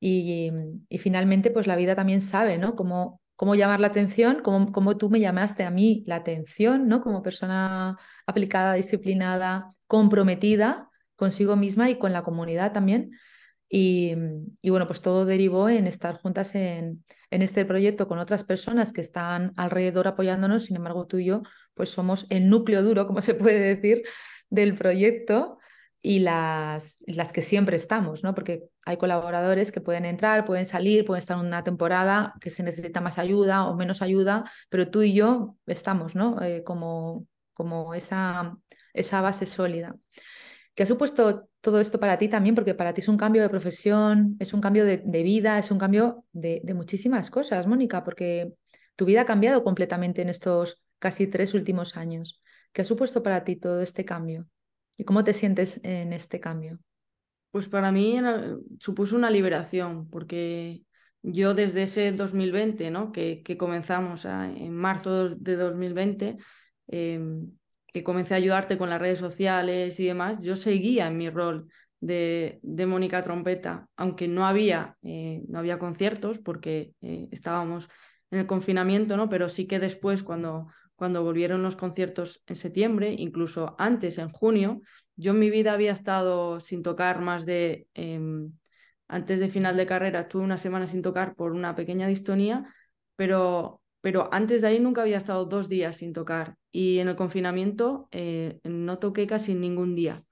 y, 0.00 0.50
finalmente, 0.98 1.52
pues 1.52 1.68
la 1.68 1.76
vida 1.76 1.94
también 1.94 2.20
sabe, 2.20 2.58
¿no? 2.58 2.74
Cómo, 2.74 3.20
cómo 3.36 3.54
llamar 3.54 3.78
la 3.78 3.86
atención, 3.86 4.42
cómo, 4.42 4.72
cómo, 4.72 4.96
tú 4.96 5.10
me 5.10 5.20
llamaste 5.20 5.62
a 5.62 5.70
mí 5.70 6.02
la 6.08 6.16
atención, 6.16 6.88
¿no? 6.88 7.02
Como 7.02 7.22
persona 7.22 7.96
aplicada, 8.26 8.74
disciplinada, 8.74 9.68
comprometida 9.86 10.90
consigo 11.16 11.56
misma 11.56 11.90
y 11.90 11.98
con 11.98 12.12
la 12.12 12.22
comunidad 12.22 12.72
también. 12.72 13.12
Y, 13.74 14.14
bueno, 14.68 14.86
pues 14.86 15.00
todo 15.00 15.24
derivó 15.24 15.70
en 15.70 15.86
estar 15.86 16.16
juntas 16.16 16.54
en, 16.54 17.02
en, 17.30 17.40
este 17.40 17.64
proyecto 17.64 18.06
con 18.06 18.18
otras 18.18 18.44
personas 18.44 18.92
que 18.92 19.00
están 19.00 19.54
alrededor 19.56 20.08
apoyándonos. 20.08 20.64
Sin 20.64 20.76
embargo, 20.76 21.06
tú 21.06 21.16
y 21.16 21.24
yo, 21.24 21.42
pues 21.72 21.88
somos 21.88 22.26
el 22.28 22.50
núcleo 22.50 22.82
duro, 22.82 23.06
como 23.06 23.22
se 23.22 23.34
puede 23.34 23.60
decir, 23.60 24.02
del 24.50 24.74
proyecto 24.74 25.58
y 26.02 26.18
las, 26.18 26.98
las 27.06 27.32
que 27.32 27.42
siempre 27.42 27.76
estamos, 27.76 28.24
¿no? 28.24 28.34
Porque 28.34 28.64
hay 28.84 28.96
colaboradores 28.96 29.70
que 29.70 29.80
pueden 29.80 30.04
entrar, 30.04 30.44
pueden 30.44 30.66
salir, 30.66 31.04
pueden 31.04 31.20
estar 31.20 31.38
una 31.38 31.62
temporada 31.62 32.34
que 32.40 32.50
se 32.50 32.64
necesita 32.64 33.00
más 33.00 33.18
ayuda 33.18 33.68
o 33.68 33.76
menos 33.76 34.02
ayuda, 34.02 34.44
pero 34.68 34.90
tú 34.90 35.02
y 35.02 35.14
yo 35.14 35.56
estamos, 35.64 36.16
¿no? 36.16 36.42
Eh, 36.42 36.64
como, 36.64 37.26
como 37.54 37.94
esa, 37.94 38.58
esa 38.92 39.20
base 39.20 39.46
sólida. 39.46 39.94
¿Qué 40.74 40.84
ha 40.84 40.86
supuesto 40.86 41.48
todo 41.60 41.80
esto 41.80 42.00
para 42.00 42.16
ti 42.16 42.28
también? 42.28 42.54
Porque 42.54 42.74
para 42.74 42.94
ti 42.94 43.02
es 43.02 43.08
un 43.08 43.18
cambio 43.18 43.42
de 43.42 43.50
profesión, 43.50 44.36
es 44.38 44.54
un 44.54 44.60
cambio 44.60 44.84
de, 44.86 45.22
vida, 45.22 45.58
es 45.58 45.70
un 45.70 45.78
cambio 45.78 46.24
de, 46.32 46.62
muchísimas 46.74 47.30
cosas, 47.30 47.66
Mónica, 47.66 48.02
porque 48.04 48.54
tu 48.96 49.04
vida 49.04 49.22
ha 49.22 49.26
cambiado 49.26 49.64
completamente 49.64 50.22
en 50.22 50.30
estos 50.30 50.82
casi 50.98 51.26
tres 51.26 51.52
últimos 51.52 51.96
años. 51.96 52.40
¿Qué 52.72 52.82
ha 52.82 52.84
supuesto 52.86 53.22
para 53.22 53.44
ti 53.44 53.56
todo 53.56 53.82
este 53.82 54.04
cambio? 54.04 54.46
¿Y 54.96 55.04
cómo 55.04 55.24
te 55.24 55.34
sientes 55.34 55.78
en 55.84 56.14
este 56.14 56.40
cambio? 56.40 56.78
Pues 57.50 57.68
para 57.68 57.92
mí 57.92 58.18
supuso 58.78 59.14
una 59.14 59.30
liberación, 59.30 60.08
porque 60.08 60.84
yo 61.20 61.52
desde 61.52 61.82
ese 61.82 62.12
2020, 62.12 62.90
¿no? 62.90 63.12
que, 63.12 63.42
comenzamos 63.58 64.24
en 64.24 64.74
marzo 64.74 65.28
de 65.28 65.56
2020, 65.56 66.38
que 67.92 68.02
comencé 68.02 68.34
a 68.34 68.38
ayudarte 68.38 68.78
con 68.78 68.90
las 68.90 69.00
redes 69.00 69.18
sociales 69.18 70.00
y 70.00 70.06
demás, 70.06 70.38
yo 70.40 70.56
seguía 70.56 71.08
en 71.08 71.16
mi 71.16 71.30
rol 71.30 71.68
de, 72.00 72.58
de 72.62 72.86
Mónica 72.86 73.22
Trompeta, 73.22 73.88
aunque 73.96 74.28
no 74.28 74.46
había, 74.46 74.96
eh, 75.02 75.42
no 75.48 75.58
había 75.58 75.78
conciertos 75.78 76.38
porque 76.38 76.94
eh, 77.02 77.28
estábamos 77.30 77.88
en 78.30 78.40
el 78.40 78.46
confinamiento, 78.46 79.16
¿no? 79.16 79.28
pero 79.28 79.48
sí 79.48 79.66
que 79.66 79.78
después, 79.78 80.22
cuando, 80.22 80.68
cuando 80.96 81.22
volvieron 81.22 81.62
los 81.62 81.76
conciertos 81.76 82.42
en 82.46 82.56
septiembre, 82.56 83.14
incluso 83.16 83.76
antes, 83.78 84.18
en 84.18 84.30
junio, 84.30 84.80
yo 85.16 85.32
en 85.32 85.38
mi 85.38 85.50
vida 85.50 85.74
había 85.74 85.92
estado 85.92 86.60
sin 86.60 86.82
tocar 86.82 87.20
más 87.20 87.44
de, 87.44 87.86
em, 87.94 88.52
antes 89.06 89.40
de 89.40 89.50
final 89.50 89.76
de 89.76 89.86
carrera, 89.86 90.20
estuve 90.20 90.42
una 90.42 90.56
semana 90.56 90.86
sin 90.86 91.02
tocar 91.02 91.34
por 91.34 91.52
una 91.52 91.74
pequeña 91.74 92.06
distonía, 92.06 92.64
pero 93.16 93.81
pero 94.02 94.28
antes 94.32 94.60
de 94.60 94.66
ahí 94.66 94.80
nunca 94.80 95.02
había 95.02 95.16
estado 95.16 95.46
dos 95.46 95.68
días 95.68 95.96
sin 95.96 96.12
tocar 96.12 96.56
y 96.70 96.98
en 96.98 97.08
el 97.08 97.16
confinamiento 97.16 98.08
eh, 98.10 98.58
no 98.64 98.98
toqué 98.98 99.26
casi 99.26 99.54
ningún 99.54 99.94
día. 99.94 100.24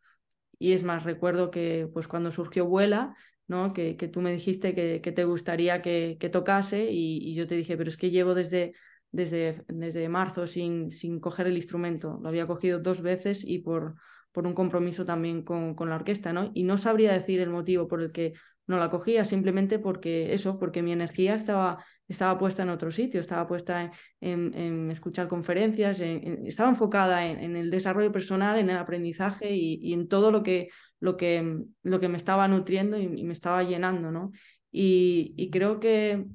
Y 0.59 0.73
es 0.73 0.83
más, 0.85 1.05
recuerdo 1.05 1.51
que 1.51 1.89
pues 1.93 2.07
cuando 2.09 2.33
surgió 2.33 2.67
Vuela, 2.67 3.15
¿no? 3.47 3.73
que, 3.73 3.97
que 3.97 4.09
tú 4.09 4.21
me 4.21 4.33
dijiste 4.33 4.75
que, 4.75 5.01
que 5.01 5.13
te 5.13 5.25
gustaría 5.25 5.81
que, 5.83 6.19
que 6.21 6.29
tocase 6.29 6.89
y, 6.91 7.35
yo 7.35 7.47
te 7.47 7.57
dije, 7.57 7.77
pero 7.77 7.89
es 7.89 7.97
que 7.97 8.11
llevo 8.11 8.35
desde, 8.35 8.75
desde, 9.13 9.65
desde 9.69 10.09
marzo 10.09 10.47
sin, 10.47 10.91
sin 10.91 11.21
coger 11.21 11.47
el 11.47 11.57
instrumento. 11.57 12.19
Lo 12.23 12.29
había 12.29 12.47
cogido 12.49 12.81
dos 12.81 13.03
veces 13.03 13.45
y 13.45 13.61
por, 13.61 13.95
por 14.33 14.47
un 14.47 14.53
compromiso 14.53 15.05
también 15.05 15.43
con, 15.43 15.75
con 15.75 15.89
la 15.89 15.97
orquesta, 15.97 16.33
¿no? 16.33 16.51
Y 16.55 16.65
no 16.65 16.77
sabría 16.77 17.13
decir 17.13 17.41
el 17.41 17.51
motivo 17.51 17.87
por 17.89 18.03
el 18.03 18.13
que 18.13 18.35
no 18.67 18.79
la 18.79 18.91
cogía, 18.91 19.25
simplemente 19.25 19.79
porque 19.79 20.35
eso, 20.35 20.59
porque 20.59 20.83
mi 20.83 20.93
energía 20.93 21.35
estaba 21.35 21.85
estaba 22.11 22.37
puesta 22.38 22.62
en 22.62 22.70
otro 22.70 22.90
sitio, 22.90 23.20
estaba 23.20 23.46
puesta 23.46 23.90
en, 24.20 24.90
escuchar 24.90 25.29
conferencias, 25.29 26.01
estaba 26.01 26.68
enfocada 26.68 27.27
en, 27.27 27.57
el 27.57 27.70
desarrollo 27.70 28.12
personal, 28.12 28.59
en 28.59 28.68
el 28.68 28.77
aprendizaje 28.77 29.55
y, 29.55 29.92
en 29.92 30.09
todo 30.09 30.31
lo 30.31 30.42
que, 30.42 30.68
lo, 30.99 31.16
que, 31.16 31.59
lo 31.83 32.01
que 32.01 32.09
me 32.09 32.16
estaba 32.16 32.49
nutriendo 32.49 32.99
y, 32.99 33.09
me 33.09 33.33
estaba 33.33 33.62
llenando, 33.62 34.11
¿no? 34.11 34.33
y, 34.73 35.51
creo 35.51 35.81
que, 35.81 36.27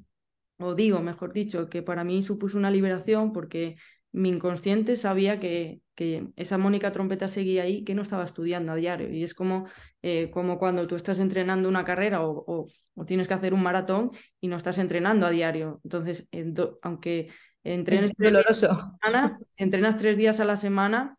o 0.58 0.74
digo, 0.74 1.00
mejor 1.02 1.32
dicho, 1.32 1.68
que 1.68 1.82
para 1.82 2.04
mí 2.04 2.22
supuso 2.22 2.58
una 2.58 2.70
liberación 2.70 3.32
porque 3.32 3.76
mi 4.12 4.30
inconsciente 4.30 4.96
sabía 4.96 5.38
que, 5.40 5.80
que 5.96 6.28
esa 6.36 6.58
Mónica 6.58 6.92
Trompeta 6.92 7.26
seguía 7.26 7.62
ahí, 7.64 7.82
que 7.82 7.94
no 7.94 8.02
estaba 8.02 8.24
estudiando 8.24 8.70
a 8.70 8.76
diario. 8.76 9.10
Y 9.10 9.24
es 9.24 9.34
como, 9.34 9.66
eh, 10.02 10.30
como 10.30 10.58
cuando 10.58 10.86
tú 10.86 10.94
estás 10.94 11.18
entrenando 11.18 11.68
una 11.68 11.84
carrera 11.84 12.20
o, 12.22 12.68
tienes 13.06 13.28
que 13.28 13.34
hacer 13.34 13.52
un 13.52 13.62
maratón 13.62 14.10
y 14.40 14.48
no 14.48 14.56
estás 14.56 14.78
entrenando 14.78 15.26
a 15.26 15.30
diario. 15.30 15.80
Entonces, 15.84 16.28
aunque 16.82 17.28
entrenes 17.64 18.12
doloroso. 18.16 18.98
si 19.50 19.62
entrenas 19.62 19.96
tres 19.96 20.16
días 20.16 20.38
a 20.38 20.44
la 20.44 20.56
semana 20.56 21.16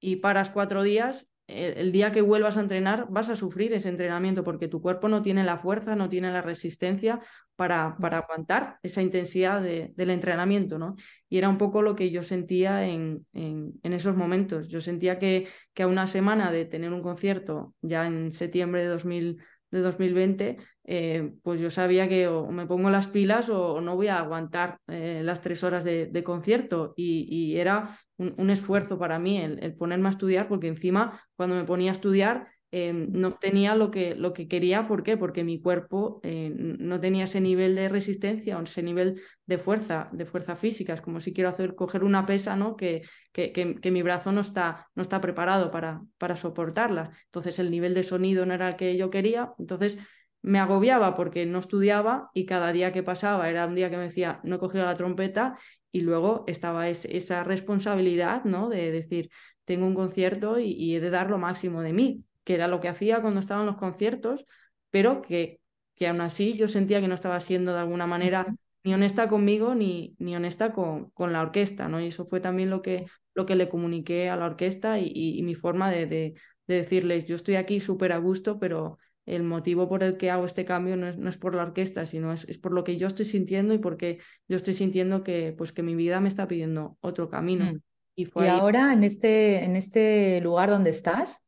y 0.00 0.16
paras 0.16 0.50
cuatro 0.50 0.82
días, 0.82 1.28
el 1.46 1.90
día 1.90 2.12
que 2.12 2.22
vuelvas 2.22 2.56
a 2.56 2.60
entrenar 2.60 3.06
vas 3.10 3.28
a 3.28 3.36
sufrir 3.36 3.72
ese 3.72 3.88
entrenamiento 3.88 4.44
porque 4.44 4.68
tu 4.68 4.80
cuerpo 4.80 5.08
no 5.08 5.22
tiene 5.22 5.44
la 5.44 5.58
fuerza, 5.58 5.96
no 5.96 6.08
tiene 6.08 6.32
la 6.32 6.42
resistencia 6.42 7.20
para, 7.60 7.94
para 7.98 8.20
aguantar 8.20 8.78
esa 8.82 9.02
intensidad 9.02 9.60
del 9.60 10.08
entrenamiento, 10.10 10.78
¿no? 10.78 10.96
Y 11.28 11.36
era 11.36 11.50
un 11.50 11.58
poco 11.58 11.82
lo 11.82 11.94
que 11.94 12.10
yo 12.10 12.22
sentía 12.22 12.88
en, 12.88 13.26
en, 13.34 13.92
esos 13.92 14.16
momentos. 14.16 14.68
Yo 14.68 14.80
sentía 14.80 15.18
que, 15.18 15.46
que, 15.74 15.82
a 15.82 15.86
una 15.86 16.06
semana 16.06 16.50
de 16.50 16.64
tener 16.64 16.90
un 16.90 17.02
concierto, 17.02 17.74
ya 17.82 18.06
en 18.06 18.32
septiembre 18.32 18.80
de, 18.80 18.88
2000, 18.88 19.42
de 19.72 19.80
2020, 19.80 20.56
eh, 20.84 21.34
pues 21.42 21.60
yo 21.60 21.68
sabía 21.68 22.08
que 22.08 22.28
o 22.28 22.50
me 22.50 22.66
pongo 22.66 22.88
las 22.88 23.08
pilas 23.08 23.50
o, 23.50 23.82
no 23.82 23.94
voy 23.94 24.08
a 24.08 24.20
aguantar 24.20 24.78
eh, 24.88 25.20
las 25.22 25.42
tres 25.42 25.62
horas 25.62 25.84
de, 25.84 26.22
concierto 26.24 26.94
y, 26.96 27.26
y, 27.28 27.58
era 27.58 27.98
un, 28.16 28.48
esfuerzo 28.48 28.98
para 28.98 29.18
mí 29.18 29.36
el, 29.36 29.74
ponerme 29.74 30.08
a 30.08 30.12
estudiar, 30.12 30.48
porque 30.48 30.68
encima 30.68 31.20
cuando 31.36 31.56
me 31.56 31.64
ponía 31.64 31.90
a 31.90 31.92
estudiar 31.92 32.48
em, 32.70 33.08
no 33.12 33.28
obtenía 33.28 33.74
lo 33.74 33.90
que, 33.90 34.14
lo 34.14 34.32
que 34.32 34.48
quería. 34.48 34.86
¿Por 34.86 35.02
qué? 35.02 35.16
Porque 35.16 35.44
mi 35.44 35.60
cuerpo 35.60 36.20
eh, 36.22 36.52
no 36.54 37.00
tenía 37.00 37.24
ese 37.24 37.40
nivel 37.40 37.74
de 37.74 37.88
resistencia 37.88 38.58
o 38.58 38.62
ese 38.62 38.82
nivel 38.82 39.20
de 39.46 39.58
fuerza, 39.58 40.08
de 40.12 40.26
fuerza 40.26 40.56
física. 40.56 40.94
Es 40.94 41.00
como 41.00 41.20
si 41.20 41.32
quiero 41.32 41.50
hacer, 41.50 41.74
coger 41.74 42.04
una 42.04 42.26
pesa, 42.26 42.56
¿no? 42.56 42.76
Que, 42.76 43.02
que, 43.32 43.52
que, 43.52 43.90
mi 43.90 44.02
brazo 44.02 44.32
no 44.32 44.40
está, 44.40 44.88
no 44.94 45.02
está 45.02 45.20
preparado 45.20 45.70
para, 45.70 46.02
para 46.18 46.36
soportarla. 46.36 47.10
Entonces 47.26 47.58
el 47.58 47.70
nivel 47.70 47.94
de 47.94 48.02
sonido 48.02 48.46
no 48.46 48.54
era 48.54 48.68
el 48.68 48.76
que 48.76 48.96
yo 48.96 49.10
quería. 49.10 49.52
Entonces 49.58 49.98
me 50.42 50.58
agobiaba 50.58 51.14
porque 51.14 51.46
no 51.46 51.58
estudiaba 51.58 52.30
y 52.34 52.46
cada 52.46 52.72
día 52.72 52.92
que 52.92 53.02
pasaba 53.02 53.50
era 53.50 53.66
un 53.66 53.74
día 53.74 53.90
que 53.90 53.96
me 53.96 54.04
decía, 54.04 54.40
no 54.42 54.56
he 54.56 54.58
cogido 54.58 54.84
la 54.84 54.96
trompeta 54.96 55.58
y 55.92 56.00
luego 56.00 56.44
estaba 56.46 56.88
esa 56.88 57.44
responsabilidad, 57.44 58.44
¿no? 58.44 58.68
De 58.68 58.90
decir, 58.90 59.30
tengo 59.64 59.86
un 59.86 59.94
concierto 59.94 60.58
y, 60.58 60.94
he 60.94 61.00
de 61.00 61.10
dar 61.10 61.30
lo 61.30 61.38
máximo 61.38 61.82
de 61.82 61.92
mí, 61.92 62.24
que 62.50 62.56
era 62.56 62.66
lo 62.66 62.80
que 62.80 62.88
hacía 62.88 63.22
cuando 63.22 63.38
estaba 63.38 63.60
en 63.60 63.68
los 63.68 63.76
conciertos, 63.76 64.44
pero 64.90 65.22
que, 65.22 65.60
que 65.94 66.08
aún 66.08 66.20
así 66.20 66.54
yo 66.54 66.66
sentía 66.66 67.00
que 67.00 67.06
no 67.06 67.14
estaba 67.14 67.38
siendo 67.38 67.72
de 67.72 67.78
alguna 67.78 68.08
manera 68.08 68.52
ni 68.82 68.92
honesta 68.92 69.28
conmigo 69.28 69.76
ni, 69.76 70.16
ni 70.18 70.34
honesta 70.34 70.72
con, 70.72 71.10
con 71.10 71.32
la 71.32 71.42
orquesta, 71.42 71.86
¿no? 71.86 72.00
Y 72.00 72.08
eso 72.08 72.26
fue 72.26 72.40
también 72.40 72.68
lo 72.68 72.82
que, 72.82 73.06
lo 73.34 73.46
que 73.46 73.54
le 73.54 73.68
comuniqué 73.68 74.30
a 74.30 74.36
la 74.36 74.46
orquesta 74.46 74.98
y, 74.98 75.12
y, 75.14 75.40
mi 75.44 75.54
forma 75.54 75.92
de, 75.92 76.06
de, 76.06 76.34
de 76.66 76.74
decirles, 76.74 77.26
yo 77.26 77.36
estoy 77.36 77.54
aquí 77.54 77.78
súper 77.78 78.12
a 78.12 78.18
gusto, 78.18 78.58
pero 78.58 78.98
el 79.26 79.44
motivo 79.44 79.88
por 79.88 80.02
el 80.02 80.16
que 80.16 80.32
hago 80.32 80.44
este 80.44 80.64
cambio 80.64 80.96
no 80.96 81.06
es, 81.06 81.18
no 81.18 81.28
es 81.28 81.36
por 81.36 81.54
la 81.54 81.62
orquesta, 81.62 82.04
sino 82.04 82.32
es, 82.32 82.42
es, 82.48 82.58
por 82.58 82.72
lo 82.72 82.82
que 82.82 82.96
yo 82.96 83.06
estoy 83.06 83.26
sintiendo 83.26 83.74
y 83.74 83.78
porque 83.78 84.18
yo 84.48 84.56
estoy 84.56 84.74
sintiendo 84.74 85.22
que, 85.22 85.54
pues, 85.56 85.70
que 85.70 85.84
mi 85.84 85.94
vida 85.94 86.18
me 86.18 86.28
está 86.28 86.48
pidiendo 86.48 86.98
otro 87.00 87.28
camino. 87.28 87.66
Mm. 87.66 87.80
Y, 88.16 88.24
fue 88.24 88.48
ahora, 88.48 88.92
en 88.92 89.04
este, 89.04 89.64
en 89.64 89.76
este 89.76 90.40
lugar 90.40 90.68
donde 90.68 90.90
estás, 90.90 91.46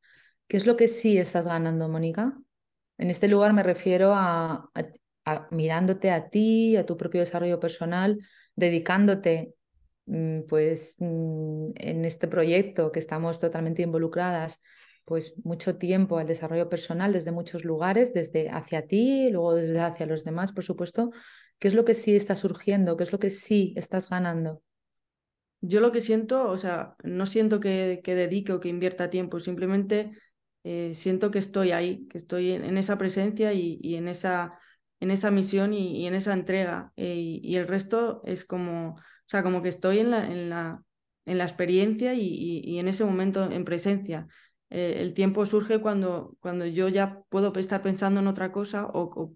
¿qué 0.52 0.58
es 0.58 0.66
lo 0.66 0.76
que 0.76 0.86
sí 0.86 1.16
estás 1.16 1.46
ganando, 1.46 1.88
Mónica? 1.88 2.38
En 2.98 3.08
este 3.08 3.26
lugar 3.26 3.54
me 3.54 3.62
refiero 3.62 4.12
a, 4.14 4.70
mirándote 5.50 6.10
a 6.10 6.28
ti, 6.28 6.76
a 6.76 6.84
tu 6.84 6.98
propio 6.98 7.20
desarrollo 7.22 7.58
personal, 7.58 8.18
dedicándote 8.54 9.54
mm, 10.04 10.40
pues 10.42 10.96
mm, 10.98 11.70
en 11.76 12.04
este 12.04 12.28
proyecto 12.28 12.92
que 12.92 12.98
estamos 12.98 13.38
totalmente 13.38 13.80
involucradas 13.80 14.60
pues 15.06 15.32
mucho 15.42 15.78
tiempo 15.78 16.18
al 16.18 16.26
desarrollo 16.26 16.68
personal 16.68 17.14
desde 17.14 17.32
muchos 17.32 17.64
lugares, 17.64 18.12
desde 18.12 18.50
hacia 18.50 18.86
ti, 18.86 19.30
luego 19.30 19.54
desde 19.54 19.80
hacia 19.80 20.04
los 20.04 20.22
demás, 20.22 20.52
por 20.52 20.64
supuesto. 20.64 21.12
¿Qué 21.58 21.68
es 21.68 21.74
lo 21.74 21.86
que 21.86 21.94
sí 21.94 22.14
está 22.14 22.36
surgiendo? 22.36 22.98
¿Qué 22.98 23.04
es 23.04 23.12
lo 23.12 23.18
que 23.18 23.30
sí 23.30 23.72
estás 23.74 24.10
ganando? 24.10 24.60
Yo 25.62 25.80
lo 25.80 25.92
que 25.92 26.02
siento, 26.02 26.46
o 26.46 26.58
sea, 26.58 26.94
no 27.04 27.24
siento 27.24 27.58
que, 27.58 28.02
que 28.04 28.14
dedique 28.14 28.52
o 28.52 28.60
que 28.60 28.68
invierta 28.68 29.08
tiempo, 29.08 29.40
simplemente 29.40 30.10
eh, 30.64 30.94
siento 30.94 31.30
que 31.30 31.38
estoy 31.38 31.72
ahí, 31.72 32.06
que 32.08 32.18
estoy 32.18 32.52
en, 32.52 32.76
esa 32.78 32.98
presencia 32.98 33.52
y, 33.52 33.78
y, 33.82 33.96
en, 33.96 34.08
esa, 34.08 34.58
en 35.00 35.10
esa 35.10 35.30
misión 35.30 35.74
y, 35.74 36.06
en 36.06 36.14
esa 36.14 36.32
entrega. 36.32 36.92
Eh, 36.96 37.40
y, 37.42 37.56
el 37.56 37.66
resto 37.68 38.22
es 38.24 38.44
como, 38.44 38.90
o 38.94 39.00
sea, 39.26 39.42
como 39.42 39.62
que 39.62 39.68
estoy 39.68 39.98
en 39.98 40.10
la, 40.10 40.26
en 40.26 40.50
la, 40.50 40.82
en 41.26 41.38
la 41.38 41.44
experiencia 41.44 42.14
y, 42.14 42.78
en 42.78 42.88
ese 42.88 43.04
momento 43.04 43.50
en 43.50 43.64
presencia. 43.64 44.28
Eh, 44.70 44.96
el 45.00 45.14
tiempo 45.14 45.44
surge 45.46 45.80
cuando, 45.80 46.36
cuando 46.40 46.66
yo 46.66 46.88
ya 46.88 47.20
puedo 47.28 47.52
estar 47.56 47.82
pensando 47.82 48.20
en 48.20 48.26
otra 48.28 48.52
cosa 48.52 48.86
o, 48.86 49.34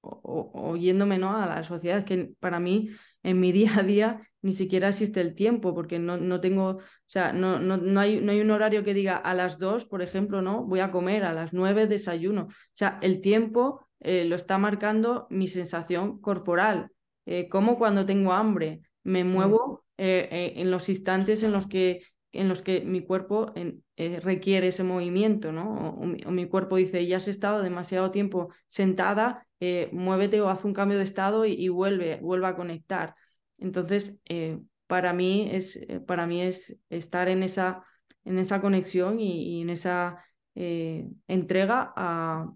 o, 0.00 0.76
yéndome 0.76 1.18
¿no? 1.18 1.36
a 1.36 1.46
la 1.46 1.64
sociedad, 1.64 2.04
que 2.04 2.32
para 2.40 2.60
mí 2.60 2.90
en 3.22 3.40
mi 3.40 3.52
día 3.52 3.78
a 3.78 3.82
día 3.82 4.20
ni 4.42 4.52
siquiera 4.52 4.88
existe 4.88 5.20
el 5.20 5.34
tiempo, 5.34 5.74
porque 5.74 5.98
no, 5.98 6.16
no 6.16 6.40
tengo, 6.40 6.68
o 6.70 6.80
sea, 7.06 7.32
no, 7.32 7.58
no, 7.58 7.76
no, 7.76 8.00
hay, 8.00 8.20
no 8.20 8.32
hay 8.32 8.40
un 8.40 8.50
horario 8.50 8.84
que 8.84 8.94
diga 8.94 9.16
a 9.16 9.34
las 9.34 9.58
dos, 9.58 9.84
por 9.84 10.02
ejemplo, 10.02 10.42
¿no? 10.42 10.64
Voy 10.64 10.80
a 10.80 10.90
comer, 10.90 11.24
a 11.24 11.32
las 11.32 11.52
nueve 11.52 11.86
desayuno. 11.86 12.42
O 12.42 12.52
sea, 12.72 12.98
el 13.02 13.20
tiempo 13.20 13.88
eh, 14.00 14.24
lo 14.24 14.36
está 14.36 14.58
marcando 14.58 15.26
mi 15.30 15.46
sensación 15.46 16.20
corporal, 16.20 16.90
eh, 17.26 17.48
como 17.48 17.78
cuando 17.78 18.06
tengo 18.06 18.32
hambre, 18.32 18.80
me 19.02 19.24
muevo 19.24 19.84
en 20.00 20.70
los 20.70 20.88
instantes 20.88 21.42
en 21.42 21.50
los 21.50 21.66
que 21.66 22.02
en 22.32 22.48
los 22.48 22.62
que 22.62 22.82
mi 22.82 23.02
cuerpo 23.02 23.52
eh, 23.56 24.20
requiere 24.20 24.68
ese 24.68 24.84
movimiento, 24.84 25.52
¿no? 25.52 25.98
O, 26.00 26.06
mi, 26.06 26.46
cuerpo 26.46 26.76
dice, 26.76 27.06
ya 27.06 27.16
has 27.16 27.28
estado 27.28 27.62
demasiado 27.62 28.10
tiempo 28.10 28.52
sentada, 28.66 29.46
eh, 29.60 29.88
muévete 29.92 30.40
o 30.40 30.48
haz 30.48 30.64
un 30.64 30.74
cambio 30.74 30.98
de 30.98 31.04
estado 31.04 31.44
y, 31.46 31.68
vuelve, 31.68 32.18
vuelve 32.20 32.46
a 32.46 32.56
conectar. 32.56 33.14
Entonces, 33.58 34.20
eh, 34.26 34.60
para, 34.86 35.12
mí 35.12 35.48
es, 35.52 35.80
para 36.06 36.26
mí 36.26 36.42
es 36.42 36.78
estar 36.88 37.28
en 37.28 37.42
esa, 37.42 37.84
en 38.24 38.38
esa 38.38 38.60
conexión 38.60 39.20
y, 39.20 39.62
en 39.62 39.70
esa 39.70 40.24
entrega 40.54 41.92
a, 41.94 42.52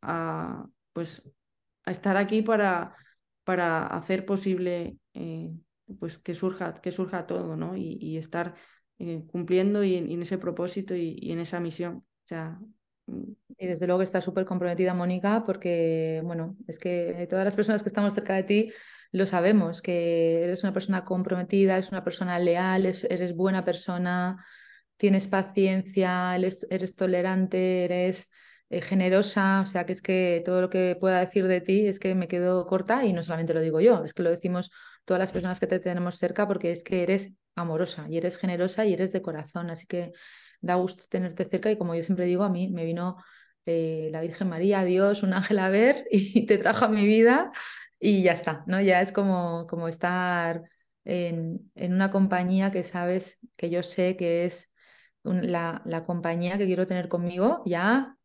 a, 0.00 0.66
pues, 0.94 1.22
a 1.84 1.90
estar 1.90 2.16
aquí 2.16 2.40
para, 2.40 2.96
para 3.44 3.86
hacer 3.86 4.24
posible 4.24 4.96
pues, 5.98 6.18
que, 6.18 6.34
surja, 6.34 6.74
que 6.74 6.92
surja 6.92 7.26
todo, 7.26 7.56
¿no? 7.56 7.76
y 7.76 8.16
estar 8.16 8.54
eh, 9.04 9.24
cumpliendo 9.26 9.82
y 9.82 9.96
en, 9.96 10.22
ese 10.22 10.38
propósito 10.38 10.94
y, 10.94 11.32
en 11.32 11.40
esa 11.40 11.58
misión. 11.58 11.96
O 11.96 12.26
sea, 12.28 12.60
mm. 13.06 13.32
y 13.58 13.66
desde 13.66 13.88
luego 13.88 14.00
está 14.02 14.20
súper 14.20 14.44
comprometida 14.44 14.94
Mónica 14.94 15.42
porque, 15.44 16.20
bueno, 16.22 16.56
es 16.68 16.78
que 16.78 17.26
todas 17.28 17.44
las 17.44 17.56
personas 17.56 17.82
que 17.82 17.88
estamos 17.88 18.14
cerca 18.14 18.34
de 18.34 18.44
ti 18.44 18.72
lo 19.12 19.26
sabemos, 19.26 19.82
que 19.82 20.42
eres 20.44 20.62
una 20.64 20.72
persona 20.72 21.04
comprometida, 21.04 21.74
eres 21.74 21.90
una 21.90 22.02
persona 22.02 22.38
leal, 22.38 22.86
eres 22.86 23.36
buena 23.36 23.64
persona, 23.64 24.42
tienes 24.96 25.28
paciencia, 25.28 26.34
eres, 26.36 26.96
tolerante, 26.96 27.84
eres 27.84 28.30
eh, 28.70 28.80
generosa, 28.80 29.60
o 29.62 29.66
sea 29.66 29.84
que 29.84 29.92
es 29.92 30.02
que 30.02 30.42
todo 30.44 30.62
lo 30.62 30.70
que 30.70 30.96
pueda 30.98 31.20
decir 31.20 31.46
de 31.46 31.60
ti 31.60 31.86
es 31.86 31.98
que 32.00 32.14
me 32.14 32.26
quedo 32.28 32.66
corta 32.66 33.04
y 33.04 33.12
no 33.12 33.22
solamente 33.22 33.52
lo 33.54 33.60
digo 33.60 33.80
yo, 33.80 34.04
es 34.04 34.14
que 34.14 34.22
lo 34.22 34.30
decimos 34.30 34.70
todas 35.04 35.20
las 35.20 35.32
personas 35.32 35.60
que 35.60 35.66
te 35.66 35.78
tenemos 35.78 36.16
cerca 36.16 36.48
porque 36.48 36.70
es 36.70 36.82
que 36.82 37.02
eres 37.02 37.34
amorosa 37.54 38.06
y 38.08 38.16
eres 38.16 38.38
generosa 38.38 38.86
y 38.86 38.94
eres 38.94 39.12
de 39.12 39.20
corazón. 39.22 39.70
Así 39.70 39.86
que 39.86 40.12
da 40.60 40.76
gusto 40.76 41.04
tenerte 41.08 41.44
cerca 41.44 41.70
y 41.70 41.76
como 41.76 41.94
yo 41.94 42.02
siempre 42.02 42.24
digo, 42.26 42.44
a 42.44 42.48
mí 42.48 42.68
me 42.68 42.84
vino 42.84 43.16
eh, 43.66 44.08
la 44.10 44.20
Virgen 44.22 44.48
María, 44.48 44.84
Dios, 44.84 45.22
un 45.22 45.34
ángel 45.34 45.58
a 45.58 45.68
ver 45.68 46.06
y 46.10 46.46
te 46.46 46.58
trajo 46.58 46.86
a 46.86 46.88
mi 46.88 47.04
vida 47.06 47.52
y 48.04 48.22
ya 48.22 48.32
está, 48.32 48.64
¿no? 48.66 48.80
Ya 48.80 49.00
es 49.00 49.12
como, 49.12 49.68
como 49.68 49.86
estar 49.86 50.64
en, 51.04 51.70
en 51.76 51.94
una 51.94 52.10
compañía 52.10 52.72
que 52.72 52.82
sabes, 52.82 53.38
que 53.56 53.70
yo 53.70 53.84
sé 53.84 54.16
que 54.16 54.44
es 54.44 54.72
la, 55.22 55.82
la 55.84 56.02
compañía 56.02 56.58
que 56.58 56.66
quiero 56.66 56.84
tener 56.84 57.08
conmigo 57.08 57.62
ya 57.64 58.16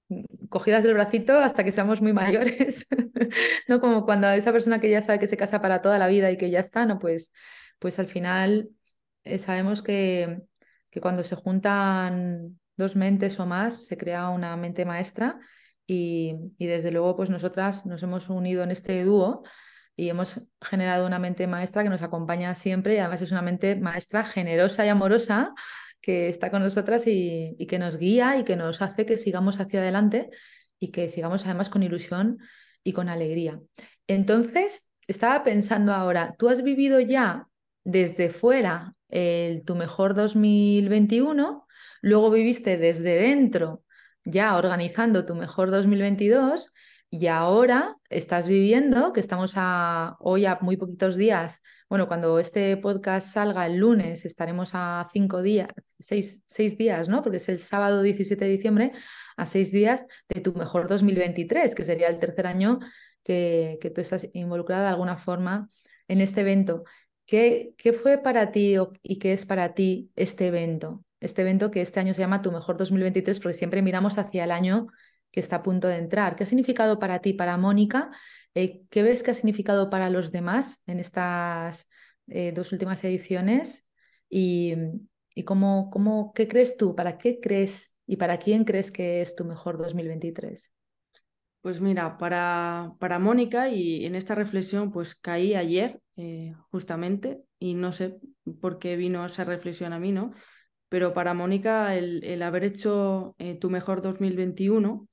cogidas 0.50 0.84
del 0.84 0.96
bracito 0.96 1.38
hasta 1.38 1.64
que 1.64 1.72
seamos 1.72 2.02
muy 2.02 2.12
mayores, 2.12 2.88
¿no? 3.68 3.80
Como 3.80 4.04
cuando 4.04 4.28
esa 4.30 4.52
persona 4.52 4.82
que 4.82 4.90
ya 4.90 5.02
sabe 5.02 5.20
que 5.20 5.28
se 5.28 5.38
casa 5.38 5.62
para 5.62 5.84
toda 5.84 6.00
la 6.00 6.08
vida 6.08 6.32
y 6.32 6.38
que 6.38 6.50
ya 6.50 6.60
está, 6.60 6.88
¿no? 6.88 6.98
Pues, 6.98 7.32
pues 7.78 8.00
al 8.00 8.08
final 8.08 8.70
eh, 9.26 9.38
sabemos 9.38 9.84
que, 9.84 10.42
que 10.90 11.02
cuando 11.02 11.24
se 11.24 11.36
juntan 11.36 12.60
dos 12.78 12.96
mentes 12.96 13.40
o 13.40 13.46
más, 13.46 13.86
se 13.86 13.96
crea 13.96 14.30
una 14.30 14.58
mente 14.58 14.86
maestra 14.86 15.40
y, 15.86 16.36
y, 16.58 16.66
desde 16.66 16.90
luego 16.92 17.16
pues 17.16 17.30
nosotras 17.30 17.86
nos 17.86 18.02
hemos 18.02 18.30
unido 18.30 18.64
en 18.64 18.72
este 18.72 19.04
dúo 19.04 19.44
y 19.98 20.10
hemos 20.10 20.40
generado 20.62 21.08
una 21.08 21.18
mente 21.18 21.48
maestra 21.48 21.84
que 21.84 21.90
nos 21.90 22.04
acompaña 22.04 22.54
siempre 22.54 22.94
y 22.94 22.98
además 23.00 23.24
es 23.24 23.32
una 23.32 23.42
mente 23.42 23.76
maestra 23.76 24.24
generosa 24.24 24.86
y 24.86 24.90
amorosa 24.90 25.54
que 26.00 26.30
está 26.30 26.52
con 26.52 26.62
nosotras 26.62 27.06
y, 27.08 27.58
que 27.68 27.80
nos 27.80 27.98
guía 27.98 28.38
y 28.38 28.44
que 28.44 28.56
nos 28.56 28.82
hace 28.84 29.08
que 29.08 29.18
sigamos 29.18 29.60
hacia 29.60 29.82
adelante 29.82 30.30
y 30.80 30.92
que 30.92 31.10
sigamos 31.10 31.46
además 31.46 31.70
con 31.70 31.82
ilusión 31.82 32.38
y 32.84 32.94
con 32.94 33.10
alegría. 33.10 33.60
Entonces, 34.06 34.88
estaba 35.08 35.44
pensando 35.44 35.94
ahora, 35.94 36.36
¿tú 36.38 36.48
has 36.48 36.62
vivido 36.62 37.00
ya 37.00 37.48
desde 37.84 38.30
fuera 38.30 38.94
el, 39.10 39.66
tu 39.66 39.76
mejor 39.76 40.14
2021? 40.14 41.66
Luego 42.02 42.30
viviste 42.30 42.78
desde 42.78 43.16
dentro 43.16 43.84
ya 44.24 44.58
organizando 44.58 45.26
tu 45.26 45.34
mejor 45.36 45.72
2022 45.72 46.74
y 47.10 47.28
ahora 47.28 47.98
estás 48.10 48.48
viviendo, 48.48 49.14
que 49.14 49.20
estamos 49.20 49.54
a, 49.56 50.18
hoy 50.20 50.46
a 50.46 50.58
muy 50.62 50.76
poquitos 50.78 51.16
días, 51.16 51.62
bueno, 51.90 52.08
cuando 52.08 52.38
este 52.40 52.76
podcast 52.78 53.30
salga 53.30 53.66
el 53.66 53.78
lunes 53.78 54.26
estaremos 54.26 54.72
a 54.74 55.08
cinco 55.14 55.42
días, 55.42 55.70
seis, 55.98 56.44
seis 56.46 56.78
días, 56.78 57.08
¿no? 57.08 57.24
Porque 57.24 57.38
es 57.38 57.48
el 57.48 57.60
sábado 57.60 58.02
17 58.02 58.44
de 58.44 58.52
diciembre, 58.52 58.92
a 59.38 59.46
seis 59.46 59.72
días 59.72 60.06
de 60.28 60.42
tu 60.42 60.54
mejor 60.54 60.88
2023, 60.88 61.76
que 61.76 61.84
sería 61.86 62.10
el 62.10 62.18
tercer 62.20 62.46
año 62.46 62.80
que, 63.24 63.78
que 63.82 63.90
tú 63.90 64.02
estás 64.02 64.28
involucrada 64.34 64.84
de 64.84 64.90
alguna 64.90 65.18
forma 65.18 65.70
en 66.10 66.20
este 66.22 66.42
evento. 66.42 66.84
¿Qué, 67.26 67.74
qué 67.78 67.94
fue 67.94 68.18
para 68.18 68.52
ti 68.52 68.76
y 69.02 69.20
qué 69.20 69.34
es 69.34 69.46
para 69.46 69.74
ti 69.74 70.12
este 70.16 70.48
evento? 70.48 71.04
Este 71.20 71.42
evento 71.42 71.72
que 71.72 71.82
este 71.82 72.00
año 72.00 72.14
se 72.14 72.22
llama 72.22 72.42
Tu 72.42 72.52
Mejor 72.52 72.78
2023, 72.78 73.40
porque 73.40 73.58
siempre 73.58 73.82
miramos 73.82 74.18
hacia 74.18 74.44
el 74.44 74.52
año 74.52 74.88
que 75.32 75.40
está 75.40 75.58
a 75.58 75.64
punto 75.64 75.88
de 75.88 75.98
entrar. 75.98 76.36
¿Qué 76.36 76.44
ha 76.44 76.48
significado 76.48 77.00
para 77.00 77.20
ti, 77.20 77.34
para 77.34 77.58
Mónica? 77.58 78.12
Eh, 78.56 78.82
¿Qué 78.90 79.04
ves 79.04 79.24
que 79.24 79.32
ha 79.32 79.34
significado 79.36 79.90
para 79.90 80.10
los 80.10 80.32
demás 80.32 80.82
en 80.88 81.00
estas 81.00 81.88
eh, 82.28 82.52
dos 82.54 82.72
últimas 82.72 83.04
ediciones? 83.04 83.86
Y, 84.30 84.74
cómo, 85.46 85.90
cómo, 85.92 86.34
¿qué 86.34 86.48
crees 86.48 86.76
tú? 86.76 86.96
¿Para 86.96 87.18
qué 87.18 87.40
crees 87.40 87.94
y 88.08 88.18
para 88.18 88.38
quién 88.40 88.64
crees 88.64 88.92
que 88.92 89.22
es 89.22 89.36
tu 89.36 89.46
mejor 89.46 89.78
2023? 89.78 90.74
Pues 91.62 91.82
mira, 91.82 92.18
para, 92.18 92.94
para 93.00 93.20
Mónica 93.20 93.70
y 93.70 94.06
en 94.06 94.16
esta 94.16 94.34
reflexión 94.34 94.92
pues 94.92 95.14
caí 95.14 95.54
ayer 95.54 96.02
eh, 96.16 96.56
justamente 96.72 97.44
y 97.60 97.76
no 97.76 97.92
sé 97.92 98.20
por 98.60 98.80
qué 98.80 98.96
vino 98.96 99.26
esa 99.26 99.44
reflexión 99.44 99.94
a 99.94 100.00
mí, 100.00 100.12
¿no? 100.12 100.34
Pero 100.90 101.14
para 101.14 101.34
Mónica 101.34 101.96
el, 101.96 102.24
el 102.24 102.42
haber 102.42 102.64
hecho 102.64 103.36
tu 103.60 103.70
mejor 103.70 104.02
2021 104.02 105.08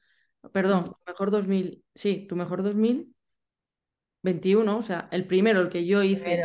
perdón, 0.53 0.85
tu 0.85 0.97
mejor 1.07 1.31
2000, 1.31 1.85
sí, 1.95 2.27
tu 2.29 2.37
mejor 2.37 2.63
2021, 2.63 4.77
o 4.77 4.83
sea, 4.83 5.09
el 5.11 5.27
primero, 5.27 5.61
el 5.61 5.69
que 5.69 5.87
yo 5.87 6.03
hice. 6.03 6.43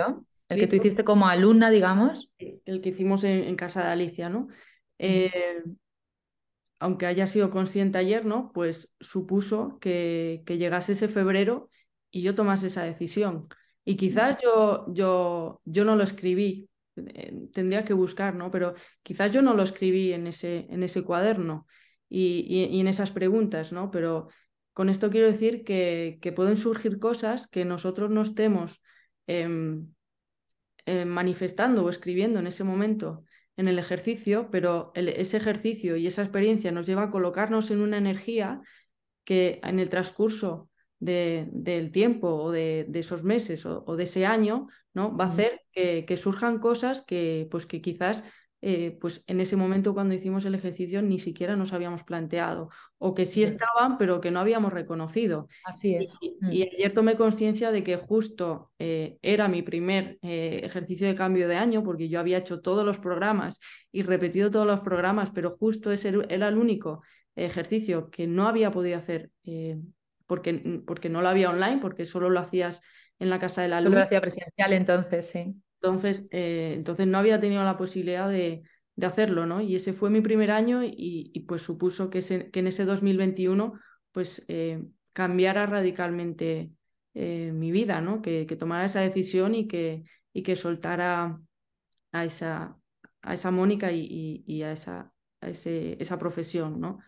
el 0.47 0.59
que 0.59 0.67
tú 0.67 0.75
hiciste 0.75 1.03
como 1.03 1.27
alumna, 1.27 1.69
digamos. 1.69 2.31
El 2.37 2.81
que 2.81 2.89
hicimos 2.89 3.23
en, 3.23 3.55
casa 3.55 3.83
de 3.83 3.89
Alicia, 3.89 4.29
¿no? 4.29 4.47
Eh, 4.97 5.63
aunque 6.79 7.05
haya 7.05 7.27
sido 7.27 7.49
consciente 7.49 7.97
ayer, 7.97 8.25
¿no? 8.25 8.51
Pues 8.53 8.93
supuso 8.99 9.77
que, 9.79 10.43
que, 10.45 10.57
llegase 10.57 10.93
ese 10.93 11.09
febrero 11.09 11.69
y 12.09 12.21
yo 12.21 12.35
tomase 12.35 12.67
esa 12.67 12.83
decisión. 12.83 13.47
Y 13.83 13.97
quizás 13.97 14.37
yo, 14.41 14.85
yo, 14.93 15.61
yo 15.65 15.83
no 15.83 15.95
lo 15.95 16.03
escribí, 16.03 16.69
eh, 16.95 17.33
tendría 17.53 17.83
que 17.83 17.93
buscar, 17.93 18.35
¿no? 18.35 18.49
Pero 18.51 18.75
quizás 19.03 19.31
yo 19.31 19.41
no 19.41 19.53
lo 19.53 19.63
escribí 19.63 20.13
en 20.13 20.27
ese, 20.27 20.67
en 20.69 20.83
ese 20.83 21.03
cuaderno 21.03 21.67
y, 22.09 22.79
en 22.79 22.87
esas 22.87 23.11
preguntas, 23.11 23.71
¿no? 23.71 23.91
Pero 23.91 24.29
con 24.73 24.89
esto 24.89 25.09
quiero 25.09 25.27
decir 25.27 25.63
que, 25.63 26.17
que 26.21 26.31
pueden 26.31 26.57
surgir 26.57 26.99
cosas 26.99 27.47
que 27.47 27.65
nosotros 27.65 28.09
no 28.09 28.21
estemos 28.21 28.81
em, 29.27 29.87
em, 30.85 31.07
manifestando 31.07 31.85
o 31.85 31.89
escribiendo 31.89 32.39
en 32.39 32.47
ese 32.47 32.63
momento 32.63 33.23
en 33.57 33.67
el 33.67 33.77
ejercicio, 33.77 34.49
pero 34.51 34.91
ese 34.95 35.37
ejercicio 35.37 35.97
y 35.97 36.07
esa 36.07 36.21
experiencia 36.21 36.71
nos 36.71 36.87
lleva 36.87 37.03
a 37.03 37.11
colocarnos 37.11 37.71
en 37.71 37.81
una 37.81 37.97
energía 37.97 38.61
que 39.25 39.59
en 39.63 39.79
el 39.79 39.89
transcurso 39.89 40.69
del 40.99 41.91
tiempo 41.91 42.29
o 42.29 42.51
de, 42.51 42.89
esos 42.93 43.23
meses 43.23 43.65
o, 43.65 43.95
de 43.95 44.03
ese 44.03 44.25
año, 44.25 44.67
¿no? 44.93 45.15
Va 45.15 45.25
a 45.25 45.29
hacer 45.29 45.61
que, 45.71 46.05
que, 46.05 46.17
surjan 46.17 46.59
cosas 46.59 47.01
que, 47.01 47.47
pues, 47.51 47.65
que 47.65 47.81
quizás 47.81 48.23
eh, 48.61 48.97
pues 48.99 49.23
en 49.27 49.39
ese 49.39 49.55
momento 49.55 49.93
cuando 49.93 50.13
hicimos 50.13 50.43
el 50.45 50.53
ejercicio 50.53 51.01
ni 51.01 51.17
siquiera 51.17 51.55
nos 51.55 51.71
habíamos 51.71 52.03
planteado, 52.03 52.69
o 52.97 53.15
que 53.15 53.25
sí 53.25 53.43
estaban, 53.43 53.97
pero 53.97 54.19
que 54.19 54.31
no 54.31 54.39
habíamos 54.39 54.73
reconocido. 54.73 55.47
Así 55.63 55.95
es. 55.95 56.17
Y, 56.21 56.37
mm. 56.41 56.47
ayer 56.47 56.93
tomé 56.93 57.15
conciencia 57.15 57.71
de 57.71 57.83
que 57.83 57.95
justo 57.95 58.71
eh, 58.79 59.17
era 59.21 59.47
mi 59.47 59.61
primer 59.61 60.19
eh, 60.21 60.61
ejercicio 60.63 61.07
de 61.07 61.15
cambio 61.15 61.47
de 61.47 61.55
año, 61.55 61.83
porque 61.83 62.09
yo 62.09 62.19
había 62.19 62.37
hecho 62.37 62.61
todos 62.61 62.85
los 62.85 62.99
programas 62.99 63.59
y 63.91 64.03
repetido 64.03 64.51
todos 64.51 64.67
los 64.67 64.81
programas, 64.81 65.31
pero 65.31 65.55
justo 65.57 65.91
ese 65.91 66.13
era 66.29 66.49
el 66.49 66.57
único 66.57 67.01
ejercicio 67.35 68.09
que 68.09 68.27
no 68.27 68.47
había 68.47 68.71
podido 68.71 68.97
hacer 68.97 69.31
porque, 70.29 70.81
porque 70.85 71.09
no 71.09 71.21
lo 71.21 71.29
había 71.29 71.49
online, 71.49 71.79
porque 71.79 72.05
solo 72.05 72.29
lo 72.29 72.39
hacías 72.39 72.81
en 73.17 73.29
la 73.29 73.39
casa 73.39 73.61
de 73.61 73.69
la 73.69 73.77
luz. 73.77 73.85
Solo 73.85 73.97
lo 73.97 74.05
hacía 74.05 74.21
presencial 74.21 74.73
entonces, 74.73 75.27
sí. 75.27 75.55
Entonces, 75.81 76.27
eh, 76.31 76.73
entonces 76.75 77.07
no 77.07 77.17
había 77.17 77.39
tenido 77.39 77.63
la 77.63 77.77
posibilidad 77.77 78.29
de, 78.29 78.63
de, 78.95 79.05
hacerlo, 79.05 79.45
¿no? 79.45 79.61
Y 79.61 79.75
ese 79.75 79.93
fue 79.93 80.09
mi 80.09 80.21
primer 80.21 80.51
año 80.51 80.83
y, 80.83 81.31
y 81.33 81.39
pues 81.41 81.61
supuso 81.61 82.09
que, 82.09 82.21
que, 82.51 82.59
en 82.59 82.67
ese 82.67 82.85
2021 82.85 83.73
pues 84.11 84.43
eh, 84.47 84.83
cambiara 85.13 85.65
radicalmente 85.65 86.71
eh, 87.13 87.51
mi 87.53 87.71
vida, 87.71 88.01
¿no? 88.01 88.21
Que, 88.21 88.45
que, 88.45 88.55
tomara 88.55 88.85
esa 88.85 89.01
decisión 89.01 89.55
y 89.55 89.67
que, 89.67 90.03
y 90.33 90.43
que 90.43 90.55
soltara 90.55 91.39
a 92.11 92.25
esa, 92.25 92.77
a 93.21 93.33
esa 93.33 93.51
Mónica 93.51 93.91
y, 93.91 94.43
y 94.45 94.63
a, 94.63 94.71
esa, 94.73 95.13
a 95.41 95.49
ese, 95.49 95.95
esa 96.01 96.17
profesión, 96.17 96.79
¿no? 96.79 96.99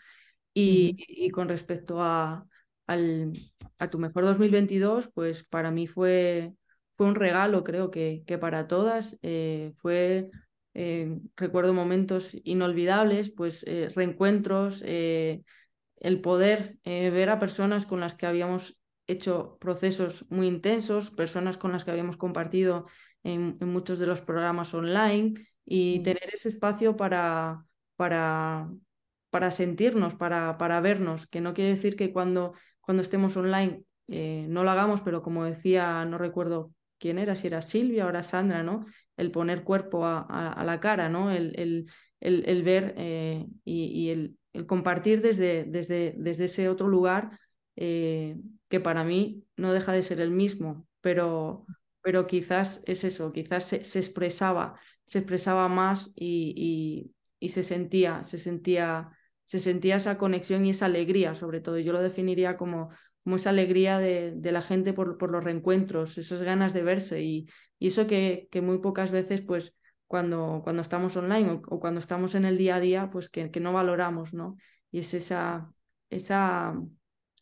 Y, 0.54 0.98
y 1.08 1.30
con 1.30 1.50
respecto 1.50 2.02
a, 2.02 2.46
al, 2.88 3.34
a 3.80 3.90
tu 3.90 4.00
mejor 4.00 4.24
2022, 4.26 5.10
pues 5.14 5.44
para 5.44 5.72
mí 5.72 5.88
fue 5.88 6.54
fue 7.02 7.08
un 7.08 7.16
regalo, 7.16 7.64
creo 7.64 7.90
que, 7.90 8.22
que 8.28 8.38
para 8.38 8.68
todas. 8.68 9.18
Eh, 9.24 9.74
fue, 9.78 10.30
eh, 10.76 11.18
recuerdo 11.36 11.74
momentos 11.74 12.38
inolvidables, 12.44 13.32
pues 13.32 13.64
eh, 13.68 13.90
reencuentros, 13.96 14.84
el 14.84 16.22
poder 16.22 16.78
ver 16.86 17.30
a 17.32 17.40
personas 17.40 17.88
con 17.88 18.02
las 18.02 18.14
que 18.14 18.28
habíamos 18.28 18.80
hecho 19.08 19.58
procesos 19.60 20.28
muy 20.30 20.46
intensos, 20.46 21.10
personas 21.10 21.58
con 21.58 21.72
las 21.72 21.84
que 21.84 21.90
habíamos 21.90 22.18
compartido 22.18 22.86
en, 23.24 23.56
muchos 23.62 23.98
de 23.98 24.06
los 24.06 24.22
programas 24.22 24.72
online 24.76 25.34
y 25.66 26.02
mm. 26.02 26.04
tener 26.04 26.30
ese 26.32 26.50
espacio 26.50 26.96
para, 26.96 27.66
para, 27.96 28.70
para 29.32 29.50
sentirnos, 29.50 30.14
para, 30.14 30.56
para 30.60 30.82
vernos, 30.82 31.26
que 31.26 31.42
no 31.42 31.56
quiere 31.56 31.74
decir 31.74 31.96
que 31.96 32.14
cuando, 32.14 32.54
cuando 32.80 33.02
estemos 33.02 33.36
online 33.38 33.86
no 34.08 34.64
lo 34.64 34.70
hagamos, 34.70 35.02
pero 35.02 35.24
como 35.24 35.46
decía, 35.46 36.06
no 36.06 36.20
recuerdo 36.20 36.76
quién 37.02 37.18
era, 37.18 37.36
si 37.36 37.48
era 37.48 37.62
Silvia 37.64 38.06
o 38.06 38.10
era 38.10 38.24
Sandra, 38.24 38.62
¿no? 38.64 38.86
El 39.18 39.32
poner 39.32 39.64
cuerpo 39.64 40.06
a, 40.06 40.64
la 40.64 40.80
cara, 40.80 41.10
¿no? 41.10 41.32
El, 41.32 41.54
el, 41.58 41.88
el, 42.22 42.64
ver 42.64 42.94
eh, 42.98 43.48
y, 43.66 44.10
el, 44.10 44.38
compartir 44.68 45.22
desde, 45.22 45.66
desde, 45.66 46.14
desde 46.18 46.46
ese 46.46 46.70
otro 46.70 46.88
lugar 46.88 47.40
eh, 47.76 48.38
que 48.70 48.80
para 48.80 49.04
mí 49.04 49.44
no 49.58 49.74
deja 49.74 49.92
de 49.94 50.04
ser 50.04 50.20
el 50.20 50.30
mismo, 50.30 50.88
pero, 51.02 51.66
pero 52.02 52.28
quizás 52.28 52.82
es 52.86 53.04
eso, 53.04 53.32
quizás 53.34 53.66
se, 53.66 53.78
expresaba, 53.78 54.80
se 55.06 55.20
expresaba 55.20 55.68
más 55.68 56.12
y, 56.16 57.12
y, 57.40 57.50
se 57.50 57.64
sentía, 57.64 58.24
se 58.24 58.38
sentía, 58.38 59.10
se 59.44 59.60
sentía 59.60 59.96
esa 59.96 60.20
conexión 60.20 60.66
y 60.66 60.70
esa 60.70 60.86
alegría, 60.86 61.34
sobre 61.34 61.62
todo. 61.62 61.80
Yo 61.80 61.94
lo 61.94 62.02
definiría 62.02 62.58
como, 62.58 62.90
como 63.24 63.36
esa 63.36 63.52
alegría 63.52 64.00
de, 64.00 64.34
de 64.36 64.52
la 64.52 64.62
gente 64.62 64.94
por, 64.94 65.18
por, 65.18 65.32
los 65.32 65.44
reencuentros, 65.44 66.18
esas 66.18 66.42
ganas 66.42 66.74
de 66.74 66.84
verse 66.84 67.22
y, 67.22 67.48
y 67.80 67.88
eso 67.88 68.08
que, 68.08 68.48
que, 68.52 68.62
muy 68.62 68.80
pocas 68.80 69.12
veces, 69.12 69.42
pues 69.42 69.74
cuando, 70.08 70.62
cuando 70.64 70.82
estamos 70.82 71.16
online 71.16 71.62
o, 71.68 71.80
cuando 71.80 72.00
estamos 72.00 72.36
en 72.36 72.46
el 72.46 72.58
día 72.58 72.76
a 72.76 72.80
día, 72.80 73.10
pues 73.12 73.30
que, 73.30 73.52
que 73.52 73.60
no 73.60 73.74
valoramos, 73.74 74.34
¿no? 74.34 74.58
Y 74.92 75.00
es 75.00 75.14
esa, 75.14 75.72
esa, 76.10 76.76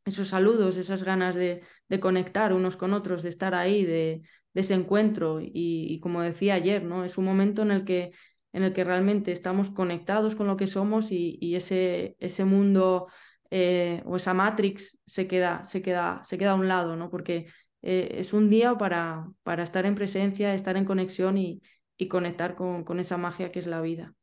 esos 0.05 0.27
saludos, 0.27 0.77
esas 0.77 1.03
ganas 1.03 1.35
de, 1.35 1.61
de 1.87 1.99
conectar 1.99 2.53
unos 2.53 2.77
con 2.77 2.93
otros, 2.93 3.23
de 3.23 3.29
estar 3.29 3.55
ahí, 3.55 3.85
de, 3.85 4.21
de 4.53 4.61
ese 4.61 4.73
encuentro 4.73 5.41
y, 5.41 5.49
y, 5.53 5.99
como 5.99 6.21
decía 6.21 6.55
ayer, 6.55 6.83
¿no? 6.83 7.05
Es 7.05 7.17
un 7.17 7.25
momento 7.25 7.61
en 7.61 7.71
el 7.71 7.85
que 7.85 8.11
en 8.51 8.63
el 8.63 8.73
que 8.73 8.83
realmente 8.83 9.31
estamos 9.31 9.69
conectados 9.69 10.35
con 10.35 10.47
lo 10.47 10.57
que 10.57 10.67
somos 10.67 11.11
y, 11.11 11.37
y 11.39 11.55
ese, 11.55 12.15
ese 12.19 12.45
mundo 12.45 13.07
eh, 13.51 14.03
o 14.05 14.17
esa 14.17 14.33
Matrix 14.33 14.97
se 15.05 15.27
queda, 15.27 15.63
se 15.63 15.81
queda, 15.81 16.21
se 16.23 16.37
queda 16.37 16.51
a 16.51 16.55
un 16.55 16.67
lado, 16.67 16.95
¿no? 16.95 17.09
Porque 17.09 17.47
eh, 17.81 18.15
es 18.17 18.33
un 18.33 18.49
día 18.49 18.77
para, 18.77 19.27
para 19.43 19.63
estar 19.63 19.85
en 19.85 19.95
presencia, 19.95 20.53
estar 20.53 20.77
en 20.77 20.85
conexión 20.85 21.37
y, 21.37 21.61
y 21.97 22.07
conectar 22.07 22.55
con, 22.55 22.83
con, 22.83 22.99
esa 22.99 23.17
magia 23.17 23.51
que 23.51 23.59
es 23.59 23.67
la 23.67 23.81
vida. 23.81 24.13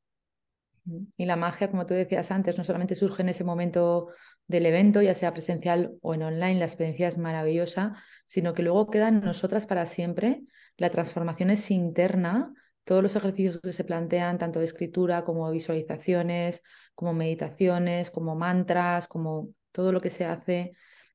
Y 1.17 1.27
la 1.27 1.37
magia, 1.37 1.71
como 1.71 1.85
tú 1.85 1.95
decías 1.95 2.31
antes, 2.31 2.57
no 2.57 2.65
solamente 2.65 2.95
surge 2.95 3.23
en 3.23 3.31
ese 3.31 3.43
momento 3.43 4.09
del 4.47 4.67
evento, 4.67 5.03
ya 5.03 5.15
sea 5.15 5.33
presencial 5.33 5.97
o 6.01 6.15
en 6.15 6.23
online, 6.23 6.61
la 6.61 6.67
experiencia 6.67 7.09
es 7.09 7.19
maravillosa, 7.19 7.95
sino 8.25 8.55
que 8.55 8.63
luego 8.63 8.89
queda 8.89 9.09
en 9.09 9.21
nosotras 9.21 9.67
para 9.67 9.87
siempre. 9.87 10.43
La 10.77 10.91
transformación 10.91 11.51
es 11.51 11.71
interna, 11.73 12.53
todos 12.87 13.03
los 13.03 13.17
ejercicios 13.17 13.61
que 13.61 13.73
se 13.73 13.85
plantean, 13.85 14.39
tanto 14.39 14.61
de 14.61 14.65
escritura 14.67 15.25
como 15.25 15.51
visualizaciones, 15.51 16.63
como 16.95 17.13
meditaciones, 17.15 18.13
como 18.13 18.37
mantras, 18.37 19.09
como 19.09 19.51
todo 19.73 19.93
lo 19.93 20.01
que 20.01 20.11
se 20.11 20.25
hace 20.25 20.73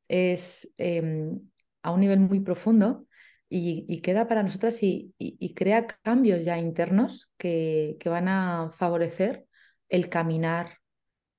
es 0.09 0.69
em, 0.78 1.39
a 1.82 1.91
un 1.91 2.01
nivel 2.01 2.19
muy 2.19 2.41
profundo 2.41 3.07
y, 3.49 4.01
queda 4.01 4.28
para 4.28 4.43
nosotras 4.43 4.80
y, 4.84 5.13
crea 5.55 5.88
cambios 5.88 6.43
ya 6.45 6.57
internos 6.57 7.30
que, 7.38 7.97
van 8.05 8.28
a 8.28 8.72
favorecer 8.74 9.45
el 9.89 10.09
caminar 10.09 10.80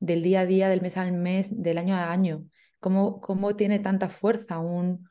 del 0.00 0.22
día 0.22 0.40
a 0.40 0.46
día, 0.46 0.68
del 0.70 0.82
mes 0.82 0.96
al 0.96 1.12
mes, 1.12 1.62
del 1.62 1.78
año 1.78 1.94
a 1.94 2.10
año. 2.10 2.46
¿Cómo, 2.80 3.20
cómo 3.20 3.54
tiene 3.56 3.80
tanta 3.80 4.08
fuerza 4.08 4.58
un, 4.60 5.08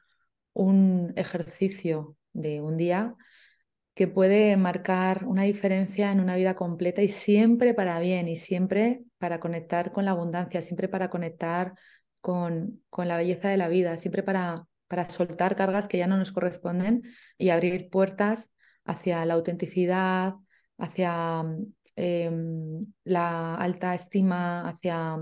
un 0.53 1.13
ejercicio 1.15 2.17
de 2.34 2.61
un 2.61 2.78
día 2.78 3.15
que 3.94 4.08
puede 4.08 4.56
marcar 4.58 5.26
una 5.26 5.44
diferencia 5.44 6.12
en 6.12 6.20
una 6.20 6.36
vida 6.36 6.56
completa 6.56 7.02
y 7.02 7.10
siempre 7.10 7.74
para 7.74 8.00
bien 8.00 8.28
y 8.28 8.36
siempre 8.36 9.04
para 9.18 9.39
conectar 9.39 9.92
con 9.92 10.06
la 10.06 10.12
abundancia, 10.12 10.62
siempre 10.62 10.88
para 10.88 11.10
conectar 11.10 11.74
con, 12.22 12.82
con 12.89 13.08
la 13.08 13.18
belleza 13.18 13.50
de 13.50 13.58
la 13.58 13.68
vida, 13.68 13.98
siempre 13.98 14.24
para, 14.24 14.68
para 14.88 15.06
soltar 15.10 15.56
cargas 15.56 15.88
que 15.88 15.98
ya 15.98 16.08
no 16.08 16.18
nos 16.18 16.32
corresponden 16.32 17.04
y 17.38 17.50
abrir 17.50 17.89
puertas 17.89 18.52
hacia 18.86 19.26
la 19.26 19.34
autenticidad, 19.36 20.36
hacia 20.78 21.44
em, 21.96 22.82
la 23.04 23.56
alta 23.56 23.94
estima, 23.96 24.68
hacia, 24.68 25.18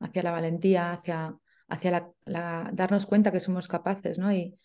hacia 0.00 0.22
la 0.22 0.30
valentía, 0.30 0.92
hacia, 0.92 1.36
hacia 1.68 2.12
la, 2.24 2.70
darnos 2.72 3.06
cuenta 3.06 3.32
que 3.32 3.40
somos 3.40 3.68
capaces, 3.68 4.18
¿no? 4.18 4.32
Y, 4.32 4.58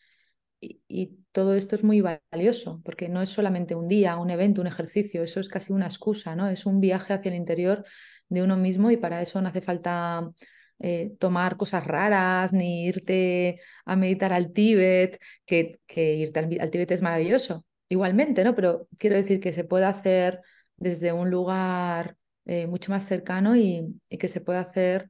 y, 0.62 1.18
todo 1.40 1.56
esto 1.56 1.76
es 1.76 1.86
muy 1.86 2.02
valioso, 2.02 2.82
porque 2.84 3.08
no 3.08 3.22
es 3.22 3.30
solamente 3.30 3.74
un 3.74 3.88
día, 3.88 4.18
un 4.18 4.30
evento, 4.30 4.60
un 4.60 4.68
ejercicio, 4.68 5.24
eso 5.24 5.40
es 5.40 5.48
casi 5.48 5.72
una 5.72 5.86
excusa, 5.86 6.36
¿no? 6.36 6.50
Es 6.50 6.66
un 6.66 6.82
viaje 6.82 7.14
hacia 7.14 7.30
el 7.30 7.38
interior 7.38 7.86
de 8.28 8.44
uno 8.44 8.58
mismo 8.58 8.92
y 8.92 8.98
para 8.98 9.22
eso 9.22 9.42
no 9.42 9.48
hace 9.48 9.62
falta 9.62 10.30
eh, 10.80 11.16
tomar 11.18 11.56
cosas 11.56 11.88
raras, 11.88 12.52
ni 12.52 12.86
irte 12.88 13.62
a 13.86 13.96
meditar 13.96 14.34
al 14.34 14.52
Tíbet, 14.52 15.18
que, 15.46 15.80
irte 15.96 16.40
al, 16.40 16.70
Tíbet 16.72 16.92
es 16.92 17.02
maravilloso, 17.02 17.66
igualmente, 17.88 18.44
¿no? 18.44 18.54
Pero 18.54 18.90
quiero 19.00 19.16
decir 19.16 19.40
que 19.40 19.54
se 19.54 19.64
puede 19.64 19.86
hacer 19.86 20.42
desde 20.76 21.14
un 21.14 21.30
lugar 21.30 22.18
eh, 22.46 22.68
mucho 22.68 22.92
más 22.92 23.06
cercano 23.06 23.56
y, 23.56 23.96
y, 24.10 24.18
que 24.18 24.28
se 24.28 24.42
puede 24.42 24.60
hacer 24.60 25.10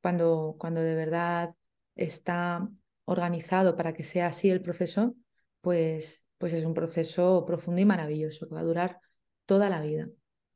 cuando, 0.00 0.56
cuando 0.58 0.80
de 0.80 0.94
verdad 0.94 1.54
está 1.96 2.66
organizado 3.04 3.76
para 3.76 3.92
que 3.92 4.04
sea 4.04 4.28
así 4.28 4.48
el 4.48 4.62
proceso, 4.62 5.14
pues, 5.66 6.22
pues 6.38 6.52
es 6.52 6.64
un 6.64 6.74
proceso 6.74 7.44
profundo 7.44 7.80
y 7.80 7.84
maravilloso 7.84 8.46
que 8.46 8.54
va 8.54 8.60
a 8.60 8.62
durar 8.62 9.00
toda 9.46 9.68
la 9.68 9.80
vida. 9.80 10.06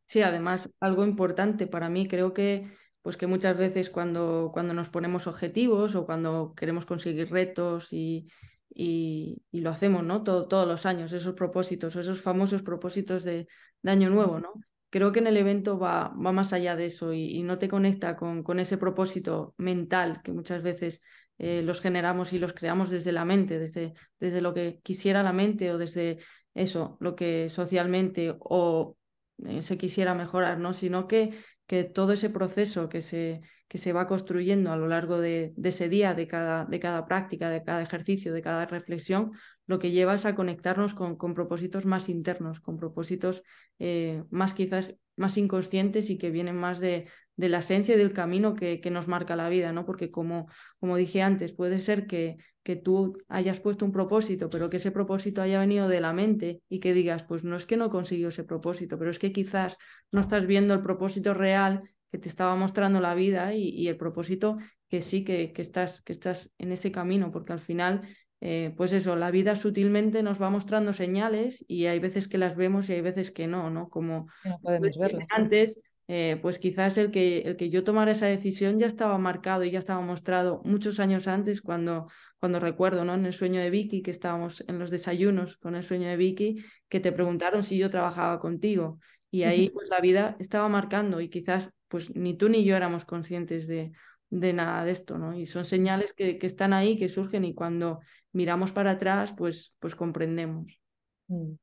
Sí, 0.07 0.23
además, 0.23 0.73
algo 0.79 1.05
importante 1.05 1.67
para 1.67 1.89
mí, 1.89 2.07
creo 2.07 2.33
que, 2.33 2.71
pues 3.03 3.17
que 3.17 3.27
muchas 3.27 3.57
veces 3.57 3.91
cuando, 3.91 4.51
cuando 4.53 4.73
nos 4.73 4.89
ponemos 4.89 5.27
objetivos 5.27 5.97
o 5.97 6.07
cuando 6.07 6.55
queremos 6.55 6.87
conseguir 6.87 7.29
retos 7.29 7.93
y, 7.93 8.29
y, 8.73 9.43
lo 9.51 9.71
hacemos, 9.71 10.05
¿no? 10.05 10.23
todos 10.23 10.69
los 10.69 10.87
años, 10.87 11.13
esos 11.13 11.35
propósitos, 11.35 11.97
esos 11.97 12.21
famosos 12.21 12.63
propósitos 12.63 13.25
de, 13.25 13.49
de 13.83 13.91
Año 13.91 14.11
Nuevo, 14.11 14.39
¿no? 14.39 14.53
Creo 14.91 15.11
que 15.11 15.19
en 15.19 15.27
el 15.27 15.37
evento 15.37 15.77
va, 15.77 16.15
va 16.25 16.31
más 16.31 16.53
allá 16.53 16.77
de 16.77 16.87
eso 16.87 17.13
y, 17.13 17.37
y 17.37 17.43
no 17.43 17.59
te 17.59 17.67
conecta 17.67 18.15
con, 18.15 18.45
con, 18.45 18.61
ese 18.61 18.79
propósito 18.79 19.55
mental 19.59 20.23
que 20.23 20.31
muchas 20.31 20.63
veces 20.63 21.03
eh, 21.43 21.63
los 21.63 21.81
generamos 21.81 22.35
y 22.35 22.39
los 22.39 22.53
creamos 22.53 22.91
desde 22.91 23.13
la 23.13 23.25
mente, 23.25 23.59
desde, 23.59 23.95
desde 24.21 24.43
lo 24.43 24.53
que 24.53 24.79
quisiera 24.83 25.23
la 25.23 25.33
mente 25.33 25.73
o 25.73 25.79
desde 25.79 26.19
eso, 26.53 26.99
lo 27.01 27.17
que 27.17 27.49
socialmente 27.49 28.37
o 28.41 28.99
eh, 29.47 29.63
se 29.63 29.79
quisiera 29.79 30.15
mejorar, 30.15 30.59
¿no? 30.59 30.75
Sino 30.75 31.09
que, 31.09 31.31
que 31.67 31.85
todo 31.85 32.13
ese 32.13 32.29
proceso 32.29 32.91
que 32.91 33.01
se, 33.01 33.41
que 33.71 33.79
se 33.79 33.93
va 33.93 34.09
construyendo 34.09 34.73
a 34.73 34.77
lo 34.77 34.89
largo 34.89 35.21
de, 35.21 35.55
ese 35.63 35.89
día, 35.89 36.13
de 36.13 36.27
cada, 36.27 36.65
de 36.65 36.81
cada 36.81 37.07
práctica, 37.07 37.51
de 37.51 37.63
cada 37.63 37.81
ejercicio, 37.83 38.33
de 38.33 38.43
cada 38.43 38.67
reflexión, 38.67 39.31
lo 39.69 39.79
que 39.79 39.93
lleva 39.93 40.17
es 40.17 40.27
a 40.27 40.35
conectarnos 40.35 40.93
con, 40.93 41.15
con 41.15 41.35
propósitos 41.35 41.87
más 41.87 42.09
internos, 42.09 42.59
con 42.59 42.77
propósitos 42.77 43.45
eh, 43.79 44.25
más 44.29 44.55
quizás 44.55 44.97
más 45.15 45.37
inconscientes 45.37 46.11
y 46.11 46.19
que 46.19 46.33
vienen 46.33 46.57
más 46.57 46.81
de, 46.81 47.07
de 47.37 47.49
la 47.49 47.61
esencia 47.61 47.95
y 47.95 47.99
del 47.99 48.13
camino 48.13 48.57
que, 48.57 48.81
que, 48.81 48.91
nos 48.91 49.07
marca 49.07 49.37
la 49.37 49.49
vida, 49.49 49.71
¿no? 49.71 49.87
Porque 49.87 50.11
como, 50.11 50.49
como 50.81 50.97
dije 50.97 51.23
antes, 51.23 51.53
puede 51.53 51.79
ser 51.79 52.09
que, 52.09 52.39
que 52.65 52.75
tú 52.75 53.19
hayas 53.29 53.61
puesto 53.61 53.85
un 53.85 53.93
propósito, 53.93 54.51
pero 54.51 54.69
que 54.69 54.79
ese 54.79 54.91
propósito 54.91 55.43
haya 55.43 55.61
venido 55.61 55.87
de 55.87 56.01
la 56.01 56.13
mente 56.13 56.63
y 56.69 56.81
que 56.81 56.93
digas, 56.93 57.23
pues 57.23 57.45
no 57.45 57.55
es 57.55 57.67
que 57.67 57.77
no 57.77 57.89
consiguió 57.89 58.31
ese 58.31 58.43
propósito, 58.43 58.99
pero 58.99 59.13
es 59.13 59.21
que 59.21 59.33
quizás 59.33 59.77
no 60.11 60.23
estás 60.23 60.45
viendo 60.45 60.75
el 60.75 60.83
propósito 60.83 61.35
real 61.35 61.83
que 62.11 62.19
te 62.19 62.29
estaba 62.29 62.57
mostrando 62.57 63.01
la 63.01 63.15
vida 63.15 63.55
y, 63.55 63.69
y 63.69 63.89
el 63.89 63.97
propósito 63.97 64.59
que 64.89 65.03
sí 65.03 65.25
que, 65.25 65.53
que, 65.53 65.63
estás, 65.63 66.03
que 66.03 66.13
estás 66.13 66.51
en 66.59 66.73
ese 66.73 66.91
camino, 66.91 67.31
porque 67.31 67.53
al 67.53 67.61
final 67.61 68.03
eh, 68.43 68.73
pues 68.77 68.93
eso, 68.95 69.17
la 69.17 69.31
vida 69.31 69.55
sutilmente 69.55 70.23
nos 70.23 70.41
va 70.41 70.49
mostrando 70.49 70.93
señales 70.95 71.63
y 71.69 71.87
hay 71.87 71.99
veces 71.99 72.27
que 72.27 72.39
las 72.39 72.57
vemos 72.57 72.89
y 72.89 72.95
hay 72.95 73.03
veces 73.03 73.31
que 73.31 73.47
no, 73.47 73.69
¿no? 73.69 73.89
Como 73.91 74.29
no 74.45 74.59
podemos 74.63 74.97
verlas. 74.97 75.27
antes, 75.31 75.81
eh, 76.09 76.39
pues 76.41 76.59
quizás 76.59 76.97
el 76.97 77.11
que, 77.11 77.41
el 77.41 77.57
que 77.57 77.69
yo 77.69 77.85
tomara 77.85 78.13
esa 78.13 78.27
decisión 78.27 78.79
ya 78.79 78.87
estaba 78.87 79.19
marcado 79.19 79.65
y 79.65 79.71
ya 79.71 79.79
estaba 79.79 80.01
mostrado 80.01 80.63
muchos 80.65 81.01
años 81.01 81.29
antes 81.29 81.61
cuando, 81.61 82.09
cuando 82.39 82.61
recuerdo, 82.61 83.05
¿no? 83.05 83.15
En 83.15 83.27
el 83.27 83.35
sueño 83.35 83.61
de 83.61 83.69
Vicky, 83.69 84.01
que 84.01 84.11
estábamos 84.11 84.65
en 84.67 84.79
los 84.79 84.91
desayunos 84.91 85.59
con 85.59 85.77
el 85.77 85.85
sueño 85.85 86.09
de 86.09 86.17
Vicky, 86.17 86.65
que 86.89 87.01
te 87.01 87.13
preguntaron 87.13 87.63
si 87.63 87.77
yo 87.77 87.91
trabajaba 87.91 88.41
contigo. 88.41 89.01
Y 89.31 89.43
ahí 89.43 89.69
pues 89.69 89.89
la 89.89 90.01
vida 90.01 90.37
estaba 90.41 90.69
marcando 90.69 91.21
y 91.21 91.29
quizás 91.29 91.71
pues 91.91 92.15
ni 92.15 92.35
tú 92.35 92.49
ni 92.49 92.65
yo 92.65 92.77
éramos 92.77 93.05
conscientes 93.05 93.67
de, 93.67 93.93
de 94.31 94.53
nada 94.53 94.85
de 94.85 94.93
esto, 94.93 95.19
¿no? 95.19 95.37
Y 95.37 95.45
son 95.45 95.65
señales 95.65 96.15
que, 96.15 96.39
que, 96.39 96.47
están 96.47 96.73
ahí, 96.73 96.97
que 96.97 97.09
surgen 97.09 97.45
y 97.45 97.53
cuando 97.53 98.01
miramos 98.33 98.73
para 98.73 98.93
atrás, 98.93 99.35
pues, 99.37 99.75
pues 99.81 99.97
comprendemos. 99.97 100.81
Mm. 101.27 101.55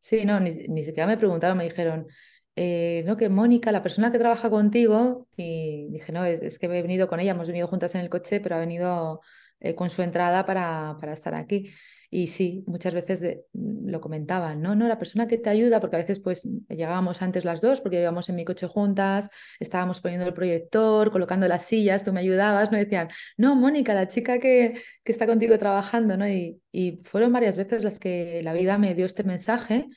Sí, 0.00 0.24
no, 0.24 0.40
ni, 0.40 0.50
ni 0.50 0.82
siquiera 0.82 1.06
me 1.06 1.16
preguntaron, 1.16 1.56
me 1.56 1.64
dijeron, 1.64 2.08
eh, 2.56 3.04
no, 3.06 3.16
que 3.16 3.28
Mónica, 3.28 3.70
la 3.70 3.82
persona 3.82 4.10
que 4.10 4.18
trabaja 4.18 4.50
contigo, 4.50 5.28
y 5.36 5.86
dije, 5.90 6.10
no, 6.12 6.24
es, 6.24 6.42
es, 6.42 6.58
que 6.58 6.66
he 6.66 6.82
venido 6.82 7.06
con 7.06 7.20
ella, 7.20 7.30
hemos 7.30 7.46
venido 7.46 7.68
juntas 7.68 7.94
en 7.94 8.00
el 8.00 8.10
coche, 8.10 8.40
pero 8.40 8.56
ha 8.56 8.58
venido 8.58 9.20
eh, 9.60 9.76
con 9.76 9.90
su 9.90 10.02
entrada 10.02 10.44
para, 10.44 10.96
para 11.00 11.12
estar 11.12 11.34
aquí. 11.34 11.70
Y 12.10 12.28
sí, 12.28 12.64
muchas 12.66 12.94
veces 12.94 13.22
mm, 13.52 13.88
lo 13.90 14.00
comentaban, 14.00 14.62
¿no? 14.62 14.74
No, 14.74 14.88
la 14.88 14.98
persona 14.98 15.26
que 15.26 15.38
te 15.38 15.50
ayuda, 15.50 15.80
porque 15.80 15.96
a 15.96 15.98
veces 16.00 16.20
pues 16.20 16.44
llegábamos 16.68 17.22
antes 17.22 17.44
las 17.44 17.60
dos, 17.60 17.80
porque 17.80 18.00
íbamos 18.00 18.28
en 18.28 18.36
mi 18.36 18.44
coche 18.44 18.66
juntas, 18.66 19.30
estábamos 19.60 20.00
poniendo 20.00 20.26
el 20.26 20.34
proyector, 20.34 21.10
colocando 21.10 21.48
las 21.48 21.64
sillas, 21.64 22.04
tú 22.04 22.12
me 22.12 22.20
ayudabas, 22.20 22.70
¿no? 22.72 22.78
decían, 22.78 23.08
no, 23.36 23.54
Mónica, 23.56 23.94
la 23.94 24.08
chica 24.08 24.38
que, 24.38 24.80
que 25.04 25.12
está 25.12 25.26
contigo 25.26 25.58
trabajando, 25.58 26.16
¿no? 26.16 26.28
Y, 26.28 26.60
y 26.72 27.00
fueron 27.04 27.32
varias 27.32 27.56
veces 27.56 27.82
las 27.82 27.98
que 27.98 28.40
la 28.42 28.52
vida 28.52 28.78
me 28.78 28.94
dio 28.94 29.06
este 29.06 29.24
mensaje 29.24 29.88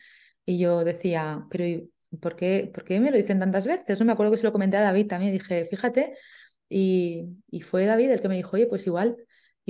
y 0.46 0.58
yo 0.58 0.84
decía, 0.84 1.46
pero 1.50 1.86
¿por 2.22 2.36
qué, 2.36 2.70
¿por 2.74 2.84
qué 2.84 3.00
me 3.00 3.12
lo 3.12 3.18
dicen 3.18 3.40
tantas 3.40 3.68
veces? 3.68 4.00
No 4.00 4.06
me 4.06 4.12
acuerdo 4.14 4.32
que 4.32 4.38
se 4.38 4.46
lo 4.46 4.52
comenté 4.52 4.78
a 4.78 4.82
David 4.82 5.08
también, 5.08 5.34
dije, 5.34 5.66
fíjate, 5.66 6.16
y, 6.70 7.26
y 7.50 7.62
fue 7.62 7.86
David 7.86 8.12
el 8.12 8.22
que 8.22 8.30
me 8.30 8.36
dijo, 8.38 8.52
oye, 8.56 8.68
pues 8.68 8.86
igual 8.88 9.18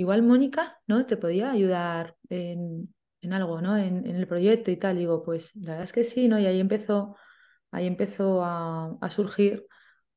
igual 0.00 0.22
Mónica, 0.22 0.78
¿no? 0.86 1.06
Te 1.06 1.16
podía 1.16 1.50
ayudar 1.50 2.16
en, 2.30 2.94
en 3.20 3.32
algo, 3.32 3.60
¿no? 3.60 3.76
En, 3.76 4.06
en, 4.06 4.16
el 4.16 4.26
proyecto 4.26 4.70
y 4.70 4.76
tal. 4.76 4.96
digo, 4.96 5.22
pues 5.22 5.54
la 5.56 5.72
verdad 5.72 5.84
es 5.84 5.92
que 5.92 6.04
sí, 6.04 6.28
¿no? 6.28 6.38
Y 6.38 6.46
ahí 6.46 6.58
empezó, 6.60 7.16
ahí 7.70 7.86
empezó 7.86 8.42
a, 8.44 8.96
a, 9.00 9.10
surgir 9.10 9.66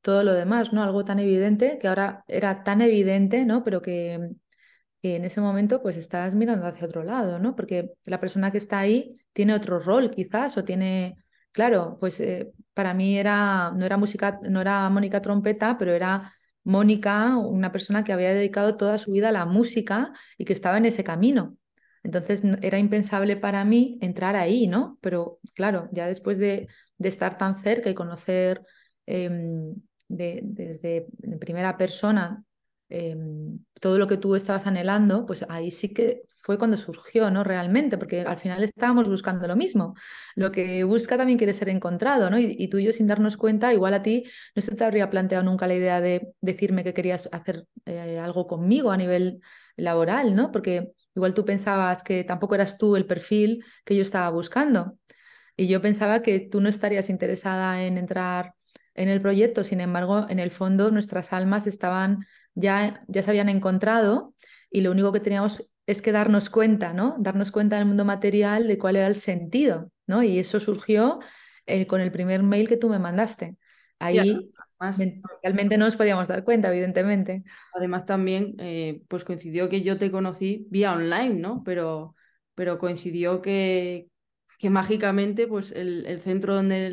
todo 0.02 0.24
lo 0.24 0.34
demás, 0.34 0.74
¿no? 0.74 0.84
Algo 0.84 1.04
tan 1.06 1.20
evidente, 1.20 1.78
que 1.80 1.88
ahora 1.88 2.24
era 2.28 2.64
tan 2.64 2.82
evidente, 2.82 3.46
¿no? 3.46 3.64
Pero 3.64 3.82
que, 3.82 4.14
en 5.04 5.26
ese 5.26 5.42
momento 5.42 5.82
pues 5.82 5.98
estás 5.98 6.34
mirando 6.34 6.66
hacia 6.66 6.88
otro 6.88 7.04
lado, 7.04 7.38
¿no? 7.40 7.56
Porque 7.56 7.92
la 8.06 8.22
persona 8.22 8.52
que 8.52 8.58
está 8.58 8.80
ahí 8.80 9.18
tiene 9.34 9.54
otro 9.54 9.80
rol 9.80 10.10
quizás 10.10 10.58
o 10.58 10.64
tiene, 10.64 11.18
claro, 11.52 11.98
pues 12.00 12.20
eh, 12.22 12.54
para 12.74 12.94
mí 12.94 13.18
era, 13.18 13.72
no 13.72 13.86
era 13.86 13.98
música, 13.98 14.40
no 14.50 14.62
era 14.62 14.90
Mónica 14.90 15.22
Trompeta, 15.22 15.78
pero 15.78 15.92
era 15.94 16.34
Mónica, 16.64 17.38
una 17.38 17.72
persona 17.72 18.04
que 18.04 18.14
había 18.14 18.34
dedicado 18.34 18.78
toda 18.78 18.98
su 18.98 19.12
vida 19.12 19.30
a 19.30 19.32
la 19.32 19.46
música 19.46 20.14
y 20.38 20.46
que 20.46 20.54
estaba 20.54 20.78
en 20.78 20.86
ese 20.86 21.04
camino. 21.04 21.54
Entonces 22.04 22.44
era 22.62 22.80
impensable 22.80 23.38
para 23.38 23.64
mí 23.66 23.98
entrar 24.02 24.36
ahí, 24.36 24.68
¿no? 24.68 24.98
Pero 25.02 25.40
claro, 25.54 25.90
ya 25.92 26.08
después 26.08 26.38
de, 26.38 26.68
de 26.98 27.10
estar 27.10 27.38
tan 27.38 27.58
cerca 27.60 27.90
y 27.90 27.94
conocer 27.94 28.62
eh, 29.06 29.30
de, 30.08 30.42
desde 30.44 31.08
primera 31.40 31.78
persona 31.78 32.44
Em, 32.96 33.58
todo 33.82 33.98
lo 33.98 34.08
que 34.08 34.18
tú 34.18 34.36
estabas 34.36 34.68
anhelando, 34.68 35.26
pues 35.26 35.44
ahí 35.50 35.72
sí 35.72 35.92
que 35.96 36.26
fue 36.36 36.60
cuando 36.60 36.78
surgió, 36.78 37.32
¿no? 37.32 37.44
Realmente, 37.44 37.98
porque 37.98 38.22
al 38.22 38.38
final 38.38 38.64
estábamos 38.64 39.10
buscando 39.10 39.48
lo 39.48 39.56
mismo. 39.56 39.96
Lo 40.36 40.52
que 40.52 40.84
busca 40.84 41.18
también 41.18 41.40
quiere 41.40 41.54
ser 41.54 41.70
encontrado, 41.70 42.30
¿no? 42.30 42.38
Y, 42.38 42.68
tú 42.68 42.78
y 42.78 42.84
yo 42.84 42.92
sin 42.92 43.08
darnos 43.08 43.36
cuenta, 43.36 43.74
igual 43.74 43.96
a 43.96 44.04
ti 44.04 44.26
no 44.56 44.62
se 44.62 44.76
te 44.76 44.84
habría 44.84 45.10
planteado 45.10 45.44
nunca 45.44 45.66
la 45.66 45.74
idea 45.74 46.02
de 46.02 46.36
decirme 46.40 46.84
que 46.84 46.94
querías 46.94 47.30
hacer 47.32 47.66
eh, 47.86 48.20
algo 48.20 48.46
conmigo 48.46 48.92
a 48.92 48.98
nivel 48.98 49.42
laboral, 49.76 50.36
¿no? 50.36 50.52
Porque 50.52 50.94
igual 51.16 51.34
tú 51.34 51.46
pensabas 51.46 52.04
que 52.04 52.24
tampoco 52.24 52.54
eras 52.54 52.78
tú 52.78 52.96
el 52.96 53.08
perfil 53.08 53.66
que 53.86 53.96
yo 53.96 54.04
estaba 54.04 54.30
buscando. 54.30 55.00
Y 55.58 55.68
yo 55.68 55.82
pensaba 55.82 56.22
que 56.22 56.40
tú 56.42 56.62
no 56.62 56.70
estarías 56.70 57.10
interesada 57.10 57.84
en 57.84 57.98
entrar 57.98 58.54
en 58.96 59.10
el 59.10 59.22
proyecto, 59.22 59.64
sin 59.64 59.82
embargo, 59.82 60.28
en 60.30 60.38
el 60.38 60.52
fondo 60.52 60.92
nuestras 60.92 61.34
almas 61.34 61.66
estaban 61.66 62.26
ya, 62.56 63.04
ya 63.08 63.24
se 63.24 63.32
habían 63.32 63.50
encontrado 63.50 64.34
y 64.70 64.82
lo 64.82 64.92
único 64.92 65.12
que 65.12 65.20
teníamos 65.20 65.72
es 65.86 66.02
que 66.02 66.12
darnos 66.12 66.50
cuenta, 66.50 66.94
¿no? 66.94 67.16
Darnos 67.20 67.52
cuenta 67.52 67.78
del 67.78 67.86
mundo 67.86 68.06
material 68.06 68.68
de 68.68 68.78
cuál 68.78 68.96
era 68.96 69.08
el 69.08 69.18
sentido, 69.18 69.92
¿no? 70.08 70.24
Y 70.24 70.40
eso 70.40 70.60
surgió 70.60 71.20
eh, 71.66 71.88
con 71.88 72.02
el 72.02 72.12
primer 72.12 72.44
mail 72.44 72.68
que 72.68 72.78
tú 72.78 72.90
me 72.90 73.00
mandaste. 73.00 73.58
Ahí 74.00 74.50
realmente 75.42 75.78
no 75.78 75.86
nos 75.86 75.96
podíamos 75.96 76.28
dar 76.28 76.44
cuenta, 76.44 76.70
evidentemente. 76.70 77.44
Además 77.74 78.06
también 78.06 78.56
eh, 78.60 79.02
pues 79.08 79.24
coincidió 79.24 79.70
que 79.70 79.82
yo 79.82 79.98
te 79.98 80.12
conocí 80.12 80.68
vía 80.70 80.94
online, 80.94 81.36
¿no? 81.36 81.64
Pero, 81.64 82.16
pero 82.56 82.78
coincidió 82.78 83.42
que, 83.42 84.08
que 84.60 84.70
mágicamente 84.70 85.48
pues 85.48 85.72
el, 85.72 86.20
centro 86.20 86.56
donde 86.56 86.88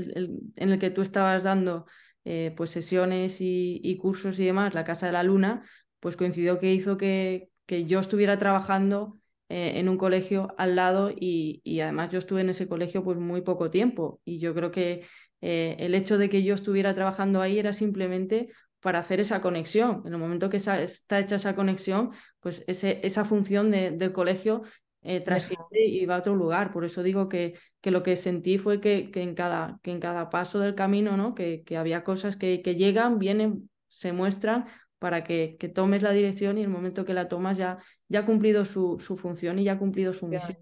en 0.57 0.71
el 0.71 0.79
que 0.79 0.91
tú 0.91 1.03
estabas 1.03 1.43
dando 1.43 1.87
eh, 2.25 2.53
pues 2.57 2.71
sesiones 2.71 3.39
y, 3.41 3.97
cursos 4.01 4.39
y 4.39 4.45
demás, 4.45 4.75
la 4.75 4.85
Casa 4.85 5.07
de 5.07 5.13
la 5.13 5.23
Luna, 5.23 5.63
pues 6.01 6.17
coincidió 6.17 6.59
que 6.59 6.73
hizo 6.73 6.97
que, 6.97 7.51
que 7.67 7.87
yo 7.87 8.01
estuviera 8.01 8.39
trabajando 8.39 9.19
eh, 9.49 9.79
en 9.81 9.89
un 9.89 9.97
colegio 9.99 10.49
al 10.59 10.77
lado 10.77 11.11
y, 11.11 11.61
y, 11.65 11.81
además 11.81 12.11
yo 12.11 12.19
estuve 12.19 12.43
en 12.43 12.51
ese 12.51 12.69
colegio 12.69 13.03
pues 13.03 13.19
muy 13.19 13.43
poco 13.43 13.71
tiempo 13.71 14.21
y 14.25 14.39
yo 14.39 14.55
creo 14.55 14.71
que 14.71 15.07
eh, 15.41 15.77
el 15.79 15.95
hecho 15.95 16.19
de 16.19 16.29
que 16.29 16.43
yo 16.43 16.55
estuviera 16.55 16.95
trabajando 16.95 17.41
ahí 17.41 17.59
era 17.59 17.73
simplemente 17.73 18.51
para 18.81 18.99
hacer 19.01 19.21
esa 19.21 19.41
conexión. 19.41 20.03
En 20.07 20.13
el 20.13 20.19
momento 20.19 20.51
que 20.51 20.57
está 20.57 21.19
hecha 21.19 21.37
esa 21.37 21.55
conexión, 21.55 22.11
pues 22.41 22.65
ese, 22.67 23.01
esa 23.03 23.25
función 23.25 23.71
del 23.71 24.13
colegio 24.13 24.63
eh, 25.03 25.21
trasciende 25.21 25.85
y 25.87 26.05
va 26.07 26.17
a 26.17 26.19
otro 26.19 26.35
lugar. 26.35 26.73
Por 26.73 26.85
eso 26.85 27.03
digo 27.03 27.29
que, 27.29 27.55
que 27.81 27.91
lo 27.91 28.03
que 28.03 28.17
sentí 28.17 28.59
fue 28.59 28.81
que, 28.81 29.11
que, 29.11 29.23
en 29.23 29.35
cada, 29.35 29.79
que 29.83 29.93
en 29.93 30.01
cada 30.01 30.31
paso 30.31 30.59
del 30.59 30.75
camino, 30.75 31.17
¿no? 31.17 31.35
que, 31.35 31.63
que 31.63 31.77
había 31.77 32.05
cosas 32.05 32.37
que, 32.37 32.63
que 32.63 32.77
llegan, 32.77 33.19
vienen, 33.19 33.71
se 33.89 34.13
muestran 34.13 34.67
para 34.99 35.25
que, 35.25 35.57
que, 35.59 35.69
tomes 35.69 36.03
la 36.03 36.11
dirección 36.11 36.59
y 36.59 36.61
en 36.61 36.67
el 36.67 36.73
momento 36.73 37.07
que 37.07 37.15
la 37.15 37.29
tomas 37.29 37.57
ya, 37.57 37.79
ya 38.09 38.21
ha 38.21 38.27
cumplido 38.27 38.67
su, 38.67 38.99
su 39.01 39.17
función 39.17 39.59
y 39.59 39.65
ya 39.65 39.73
ha 39.73 39.79
cumplido 39.79 40.13
su 40.13 40.27
misión. 40.29 40.59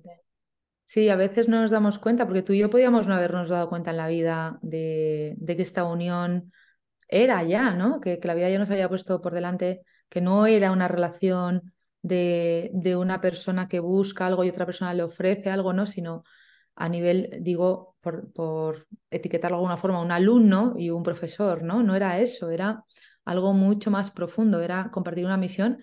Sí, 0.85 1.09
a 1.11 1.17
veces 1.17 1.49
no 1.49 1.61
nos 1.61 1.71
damos 1.71 1.99
cuenta, 1.99 2.25
porque 2.25 2.43
tú 2.43 2.55
y 2.55 2.61
yo 2.61 2.71
podíamos 2.71 3.07
no 3.07 3.15
habernos 3.15 3.51
dado 3.51 3.69
cuenta 3.69 3.91
en 3.91 3.99
la 3.99 4.09
vida 4.09 4.59
de, 4.63 5.35
de 5.37 5.57
que 5.57 5.63
esta 5.63 5.85
unión 5.85 6.51
era 7.09 7.43
ya, 7.43 7.75
¿no? 7.75 8.01
Que, 8.01 8.21
que, 8.21 8.29
la 8.29 8.35
vida 8.35 8.49
ya 8.49 8.59
nos 8.59 8.71
había 8.71 8.89
puesto 8.89 9.21
por 9.21 9.35
delante, 9.35 9.83
que 10.09 10.23
no 10.23 10.47
era 10.47 10.71
una 10.73 10.89
relación 10.89 11.75
de, 12.09 12.97
una 12.97 13.21
persona 13.21 13.69
que 13.69 13.81
busca 13.81 14.27
algo 14.27 14.45
y 14.45 14.51
otra 14.51 14.67
persona 14.67 14.95
le 14.95 15.03
ofrece 15.03 15.51
algo, 15.51 15.73
¿no? 15.73 15.87
Sino 15.87 16.25
a 16.77 16.89
nivel, 16.89 17.39
digo, 17.41 17.97
por, 18.01 18.33
por 18.33 18.87
etiquetarlo 19.11 19.57
de 19.57 19.61
alguna 19.61 19.77
forma, 19.77 20.01
un 20.01 20.13
alumno 20.13 20.75
y 20.77 20.91
un 20.91 21.03
profesor, 21.03 21.63
¿no? 21.63 21.83
No 21.83 21.95
era 21.95 22.19
eso, 22.19 22.51
era 22.51 22.85
algo 23.25 23.53
mucho 23.53 23.91
más 23.91 24.11
profundo, 24.11 24.61
era 24.63 24.91
compartir 24.91 25.25
una 25.27 25.37
misión 25.37 25.79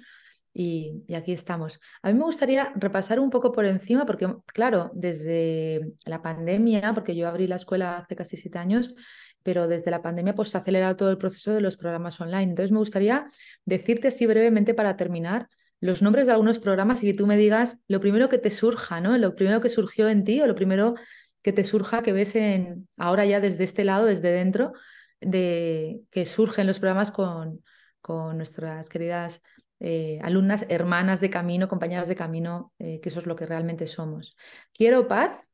y, 0.58 1.04
aquí 1.14 1.34
estamos. 1.34 1.82
A 2.02 2.12
mí 2.12 2.18
me 2.18 2.24
gustaría 2.24 2.72
repasar 2.76 3.20
un 3.20 3.30
poco 3.30 3.52
por 3.52 3.66
encima, 3.66 4.06
porque 4.06 4.34
claro, 4.48 4.90
desde 4.94 5.94
la 6.06 6.22
pandemia, 6.22 6.94
porque 6.94 7.14
yo 7.14 7.28
abrí 7.28 7.46
la 7.46 7.58
escuela 7.58 7.98
hace 7.98 8.16
casi 8.16 8.38
siete 8.38 8.58
años, 8.58 8.96
pero 9.44 9.68
desde 9.68 9.92
la 9.92 10.02
pandemia 10.02 10.34
pues 10.34 10.50
se 10.50 10.58
ha 10.58 10.62
acelerado 10.62 10.96
todo 10.96 11.12
el 11.12 11.18
proceso 11.18 11.54
de 11.54 11.60
los 11.62 11.76
programas 11.76 12.20
online. 12.22 12.44
Entonces 12.44 12.72
me 12.72 12.80
gustaría 12.80 13.28
decirte 13.66 14.08
así 14.08 14.26
brevemente 14.26 14.74
para 14.74 14.96
terminar 14.96 15.50
los 15.86 16.02
nombres 16.02 16.28
de 16.28 16.34
algunos 16.34 16.60
programas 16.60 17.04
y 17.04 17.08
que 17.08 17.14
tú 17.14 17.28
me 17.28 17.38
digas 17.38 17.82
lo 17.88 18.00
primero 18.00 18.28
que 18.28 18.38
te 18.38 18.50
surja, 18.50 19.00
¿no? 19.00 19.18
Lo 19.18 19.36
primero 19.36 19.62
que 19.62 19.70
surgió 19.70 20.10
en 20.10 20.24
ti 20.24 20.42
o 20.42 20.48
lo 20.48 20.56
primero 20.56 20.96
que 21.42 21.54
te 21.54 21.64
surja 21.64 22.02
que 22.02 22.12
ves 22.12 22.36
en 22.36 22.88
ahora 22.98 23.26
ya 23.26 23.40
desde 23.40 23.64
este 23.64 23.84
lado, 23.84 24.06
desde 24.06 24.32
dentro, 24.32 24.74
de 25.22 26.02
que 26.10 26.26
surgen 26.26 26.68
los 26.68 26.80
programas 26.80 27.12
con, 27.12 27.64
con 28.02 28.38
nuestras 28.38 28.90
queridas 28.90 29.42
eh, 29.80 30.20
alumnas, 30.24 30.66
hermanas 30.70 31.22
de 31.22 31.30
camino, 31.30 31.68
compañeras 31.68 32.08
de 32.08 32.16
camino, 32.16 32.74
eh, 32.80 33.00
que 33.00 33.10
eso 33.10 33.20
es 33.20 33.28
lo 33.28 33.36
que 33.36 33.46
realmente 33.46 33.86
somos. 33.86 34.36
Quiero 34.74 35.08
paz, 35.08 35.52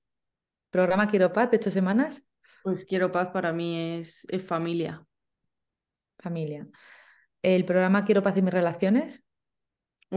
programa 0.69 1.07
Quiero 1.07 1.34
paz 1.34 1.51
de 1.51 1.57
ocho 1.57 1.71
semanas. 1.71 2.25
Pues 2.63 2.86
Quiero 2.86 3.11
paz 3.11 3.29
para 3.29 3.51
mí 3.51 3.97
es, 3.97 4.25
es 4.29 4.43
familia. 4.43 5.05
Familia. 6.19 6.67
El 7.41 7.65
programa 7.65 8.05
Quiero 8.05 8.23
paz 8.23 8.38
y 8.38 8.41
mis 8.41 8.53
relaciones. 8.53 9.25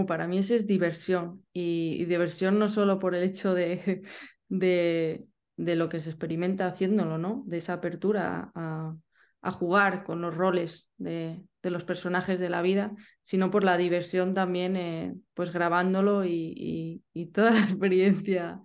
Para 0.06 0.26
mí 0.26 0.38
ese 0.38 0.56
es 0.56 0.66
diversión 0.66 1.44
y, 1.52 2.04
diversión 2.06 2.58
no 2.58 2.68
solo 2.68 2.98
por 2.98 3.14
el 3.14 3.22
hecho 3.22 3.54
de, 3.54 4.02
de, 4.48 5.24
de, 5.56 5.76
lo 5.76 5.88
que 5.88 6.00
se 6.00 6.10
experimenta 6.10 6.66
haciéndolo, 6.66 7.16
¿no? 7.16 7.44
De 7.46 7.58
esa 7.58 7.74
apertura 7.74 8.50
a, 8.54 8.96
a 9.40 9.52
jugar 9.52 10.02
con 10.02 10.20
los 10.20 10.36
roles 10.36 10.88
de, 10.96 11.44
de, 11.62 11.70
los 11.70 11.84
personajes 11.84 12.40
de 12.40 12.50
la 12.50 12.60
vida, 12.60 12.92
sino 13.22 13.52
por 13.52 13.62
la 13.62 13.76
diversión 13.76 14.34
también, 14.34 14.76
eh, 14.76 15.14
pues 15.32 15.52
grabándolo 15.52 16.24
y, 16.24 17.02
y, 17.12 17.26
toda 17.26 17.52
la 17.52 17.60
experiencia 17.64 18.60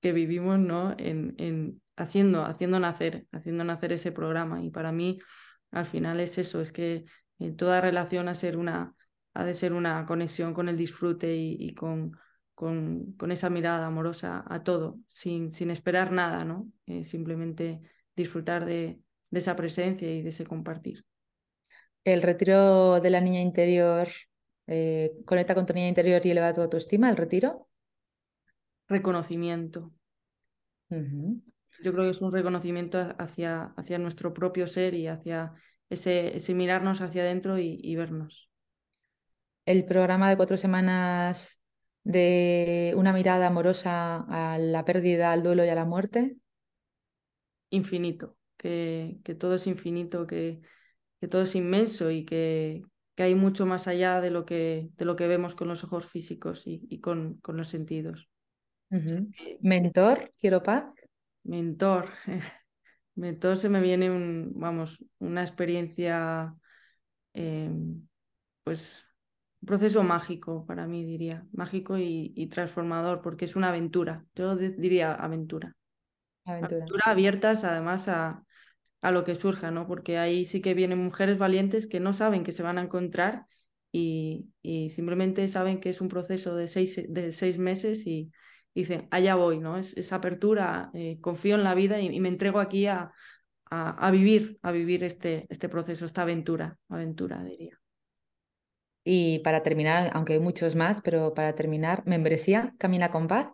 que 0.00 0.12
vivimos, 0.12 0.60
¿no? 0.60 0.94
En, 0.96 1.34
en 1.38 1.82
haciendo, 1.96 2.44
haciendo 2.44 2.78
nacer, 2.78 3.26
haciendo 3.32 3.64
nacer 3.64 3.92
ese 3.92 4.12
programa. 4.12 4.62
Y 4.62 4.70
para 4.70 4.92
mí, 4.92 5.18
al 5.70 5.86
final 5.86 6.20
es 6.20 6.38
eso, 6.38 6.60
es 6.60 6.72
que 6.72 7.04
eh, 7.38 7.50
toda 7.52 7.80
relación 7.80 8.28
ha, 8.28 8.34
ser 8.34 8.56
una, 8.56 8.94
ha 9.38 9.44
de 9.44 9.54
ser 9.54 9.72
una 9.72 10.04
conexión 10.04 10.52
con 10.52 10.68
el 10.68 10.76
disfrute 10.76 11.36
y, 11.36 11.72
con, 11.76 12.18
con, 12.56 13.12
con, 13.12 13.30
esa 13.30 13.48
mirada 13.50 13.86
amorosa 13.86 14.42
a 14.48 14.64
todo, 14.64 14.98
sin, 15.06 15.52
sin 15.52 15.70
esperar 15.70 16.10
nada, 16.10 16.44
¿no? 16.44 16.68
Eh, 16.86 17.04
simplemente 17.04 17.80
disfrutar 18.16 18.64
de, 18.64 19.00
de 19.30 19.38
esa 19.38 19.54
presencia 19.54 20.12
y 20.12 20.22
de 20.22 20.30
ese 20.30 20.44
compartir. 20.44 21.04
El 22.02 22.20
retiro 22.20 22.98
de 22.98 23.10
la 23.10 23.20
niña 23.20 23.40
interior 23.40 24.08
eh, 24.66 25.12
conecta 25.24 25.54
con 25.54 25.66
tu 25.66 25.72
niña 25.72 25.86
interior 25.86 26.20
y 26.26 26.32
eleva 26.32 26.52
tu 26.52 26.62
autoestima, 26.62 27.08
el 27.08 27.16
retiro. 27.16 27.68
Reconocimiento. 28.88 29.92
Yo 30.90 31.92
creo 31.92 32.06
que 32.06 32.10
es 32.10 32.22
un 32.22 32.32
reconocimiento 32.32 33.14
hacia, 33.18 33.72
hacia 33.76 33.98
nuestro 33.98 34.34
propio 34.34 34.66
ser 34.66 34.94
y 34.94 35.06
hacia 35.06 35.54
ese, 35.90 36.36
ese 36.36 36.54
mirarnos 36.54 37.02
hacia 37.02 37.22
adentro 37.22 37.56
y, 37.56 37.78
y 37.80 37.94
vernos. 37.94 38.47
El 39.68 39.84
programa 39.84 40.30
de 40.30 40.36
cuatro 40.38 40.56
semanas 40.56 41.60
de 42.02 42.94
una 42.96 43.12
mirada 43.12 43.48
amorosa 43.48 44.24
a 44.28 44.56
la 44.56 44.86
pérdida, 44.86 45.30
al 45.30 45.42
duelo 45.42 45.62
y 45.62 45.68
a 45.68 45.74
la 45.74 45.84
muerte. 45.84 46.38
Infinito 47.68 48.38
que, 48.56 49.18
que 49.24 49.34
todo 49.34 49.56
es 49.56 49.66
infinito, 49.66 50.26
que, 50.26 50.62
que, 51.20 51.28
todo 51.28 51.42
es 51.42 51.54
inmenso 51.54 52.10
y 52.10 52.24
que, 52.24 52.80
que 53.14 53.24
hay 53.24 53.34
mucho 53.34 53.66
más 53.66 53.86
allá 53.86 54.22
de 54.22 54.30
lo 54.30 54.46
que, 54.46 54.88
de 54.96 55.04
lo 55.04 55.16
que 55.16 55.28
vemos 55.28 55.54
con 55.54 55.68
los 55.68 55.84
ojos 55.84 56.06
físicos 56.06 56.66
y, 56.66 56.86
y 56.88 57.00
con, 57.02 57.34
con, 57.42 57.58
los 57.58 57.68
sentidos. 57.68 58.26
Mentor, 59.60 60.30
quiero 60.40 60.62
paz. 60.62 60.86
Mentor. 61.44 62.08
Mentor 63.16 63.58
se 63.58 63.68
me 63.68 63.82
viene 63.82 64.10
un, 64.10 64.54
vamos, 64.54 65.04
una 65.18 65.42
experiencia, 65.42 66.54
eh, 67.34 67.70
pues 68.64 69.04
un 69.60 69.66
proceso 69.66 70.02
mágico 70.02 70.64
para 70.66 70.86
mí, 70.86 71.04
diría, 71.04 71.46
mágico 71.52 71.98
y, 71.98 72.32
y, 72.36 72.46
transformador, 72.48 73.22
porque 73.22 73.44
es 73.44 73.56
una 73.56 73.68
aventura, 73.68 74.24
yo 74.34 74.56
diría 74.56 75.12
aventura. 75.12 75.74
Aventura, 76.44 76.76
aventura 76.76 77.02
abiertas 77.06 77.64
además 77.64 78.08
a, 78.08 78.44
a 79.00 79.10
lo 79.10 79.24
que 79.24 79.34
surja, 79.34 79.70
¿no? 79.70 79.86
Porque 79.86 80.18
ahí 80.18 80.44
sí 80.44 80.60
que 80.60 80.74
vienen 80.74 80.98
mujeres 80.98 81.38
valientes 81.38 81.86
que 81.86 82.00
no 82.00 82.12
saben 82.12 82.44
que 82.44 82.52
se 82.52 82.62
van 82.62 82.78
a 82.78 82.82
encontrar 82.82 83.46
y, 83.92 84.48
y 84.62 84.90
simplemente 84.90 85.46
saben 85.48 85.80
que 85.80 85.90
es 85.90 86.00
un 86.00 86.08
proceso 86.08 86.54
de 86.54 86.68
seis, 86.68 87.00
de 87.08 87.32
seis 87.32 87.58
meses 87.58 88.06
y, 88.06 88.30
dicen, 88.74 89.08
allá 89.10 89.34
voy, 89.34 89.58
¿no? 89.58 89.76
Es, 89.76 89.96
esa 89.96 90.16
apertura, 90.16 90.90
eh, 90.94 91.18
confío 91.20 91.56
en 91.56 91.64
la 91.64 91.74
vida 91.74 92.00
y, 92.00 92.20
me 92.20 92.28
entrego 92.28 92.60
aquí 92.60 92.86
a, 92.86 93.12
a, 93.70 94.06
a, 94.06 94.10
vivir, 94.10 94.58
a 94.62 94.72
vivir 94.72 95.04
este, 95.04 95.46
este 95.48 95.68
proceso, 95.68 96.06
esta 96.06 96.22
aventura, 96.22 96.78
aventura, 96.88 97.42
diría. 97.44 97.78
Y 99.10 99.38
para 99.38 99.62
terminar, 99.62 100.10
aunque 100.12 100.34
hay 100.34 100.38
muchos 100.38 100.74
más, 100.74 101.00
pero 101.00 101.32
para 101.32 101.54
terminar, 101.54 102.02
membresía, 102.04 102.74
Camina 102.76 103.10
con 103.10 103.26
Paz. 103.26 103.48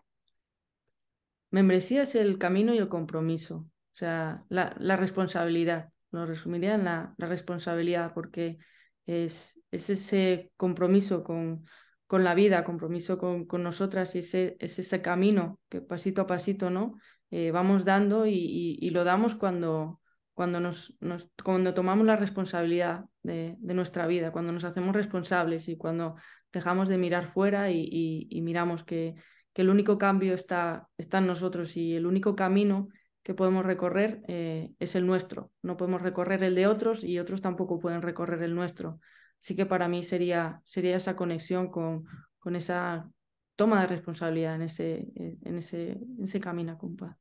Membresía 1.53 2.03
es 2.03 2.17
el 2.17 2.39
camino 2.39 2.75
y 2.75 2.79
el 2.79 2.89
compromiso. 2.89 3.59
O 3.59 3.97
sea, 3.97 4.41
la, 4.49 4.75
la 4.81 4.97
responsabilidad, 4.97 5.91
lo 6.11 6.27
resumiría 6.27 6.75
en 6.75 6.85
la, 6.85 7.15
la 7.19 7.29
responsabilidad, 7.29 8.13
porque 8.15 8.59
es, 9.07 9.61
es, 9.71 9.91
ese 9.91 10.51
compromiso 10.57 11.23
con, 11.23 11.65
con 12.09 12.25
la 12.25 12.35
vida, 12.35 12.65
compromiso 12.65 13.17
con, 13.17 13.47
con 13.47 13.63
nosotras 13.63 14.17
y 14.17 14.19
ese, 14.19 14.57
es 14.59 14.81
ese 14.81 15.03
camino 15.03 15.61
que 15.69 15.81
pasito 15.81 16.23
a 16.23 16.27
pasito 16.27 16.69
¿no? 16.69 16.97
Eh, 17.31 17.53
vamos 17.53 17.85
dando 17.85 18.27
y, 18.27 18.35
y, 18.35 18.79
y, 18.81 18.91
lo 18.91 19.05
damos 19.05 19.37
cuando, 19.37 20.01
cuando, 20.33 20.59
nos, 20.59 20.97
nos, 21.01 21.31
cuando 21.45 21.75
tomamos 21.75 22.07
la 22.07 22.17
responsabilidad 22.17 23.05
de, 23.25 23.57
nuestra 23.61 24.07
vida, 24.07 24.31
cuando 24.31 24.53
nos 24.53 24.65
hacemos 24.65 24.95
responsables 24.95 25.69
y 25.69 25.77
cuando 25.77 26.15
dejamos 26.53 26.89
de 26.89 26.99
mirar 26.99 27.33
fuera 27.33 27.71
y, 27.71 28.29
miramos 28.43 28.85
que, 28.85 29.17
el 29.55 29.71
único 29.71 29.99
cambio 29.99 30.35
está, 30.35 30.89
en 30.99 31.27
nosotros 31.27 31.77
y 31.77 31.95
el 31.95 32.07
único 32.07 32.35
camino 32.35 32.89
que 33.23 33.35
podemos 33.35 33.65
recorrer 33.65 34.21
eh, 34.29 34.73
es 34.79 34.95
el 34.97 35.07
nuestro. 35.07 35.53
No 35.63 35.77
podemos 35.77 36.03
recorrer 36.03 36.43
el 36.43 36.55
de 36.55 36.67
otros 36.67 37.05
y 37.05 37.19
otros 37.19 37.41
tampoco 37.41 37.79
pueden 37.79 38.03
recorrer 38.03 38.43
el 38.43 38.55
nuestro. 38.55 39.01
Así 39.41 39.55
que 39.55 39.65
para 39.65 39.89
mí 39.89 40.03
sería, 40.03 40.61
sería 40.65 40.97
esa 40.97 41.15
conexión 41.17 41.71
con, 41.71 42.05
con 42.39 42.57
esa 42.57 43.09
toma 43.57 43.81
de 43.83 43.87
responsabilidad 43.87 44.57
en 44.57 44.63
ese, 44.63 45.07
en 45.15 45.57
ese, 45.57 45.93
en 45.93 46.25
ese 46.25 46.41
camino 46.41 46.77
con 46.77 46.97
paz. 46.97 47.17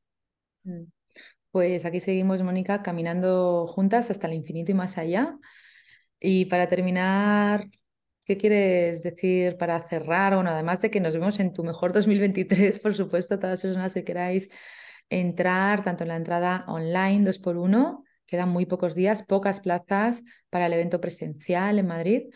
Mm. 0.63 0.85
Pues 1.53 1.85
aquí 1.85 1.99
seguimos, 1.99 2.41
Mónica, 2.41 2.81
caminando 2.81 3.67
juntas 3.67 4.09
hasta 4.09 4.25
el 4.25 4.33
infinito 4.33 4.71
y 4.71 4.73
más 4.73 4.97
allá. 4.97 5.37
Y 6.25 6.45
para 6.45 6.69
terminar, 6.69 7.69
¿qué 8.23 8.37
quieres 8.37 9.03
decir 9.03 9.57
para 9.57 9.83
cerrar? 9.83 10.35
Bueno, 10.35 10.51
además 10.51 10.79
de 10.79 10.89
que 10.89 11.01
nos 11.01 11.13
vemos 11.13 11.37
en 11.41 11.51
tu 11.51 11.65
mejor 11.65 11.91
2023, 11.93 12.79
por 12.79 12.93
supuesto, 12.93 13.37
todas 13.37 13.51
las 13.51 13.59
personas 13.61 13.93
que 13.93 14.05
queráis 14.05 14.49
entrar, 15.09 15.83
tanto 15.83 16.05
en 16.05 16.07
la 16.07 16.15
entrada 16.15 16.63
online 16.69 17.29
2x1, 17.29 18.05
quedan 18.25 18.47
muy 18.47 18.65
pocos 18.65 18.95
días, 18.95 19.23
pocas 19.23 19.59
plazas 19.59 20.23
para 20.49 20.67
el 20.67 20.73
evento 20.73 21.01
presencial 21.01 21.77
en 21.77 21.87
Madrid. 21.87 22.29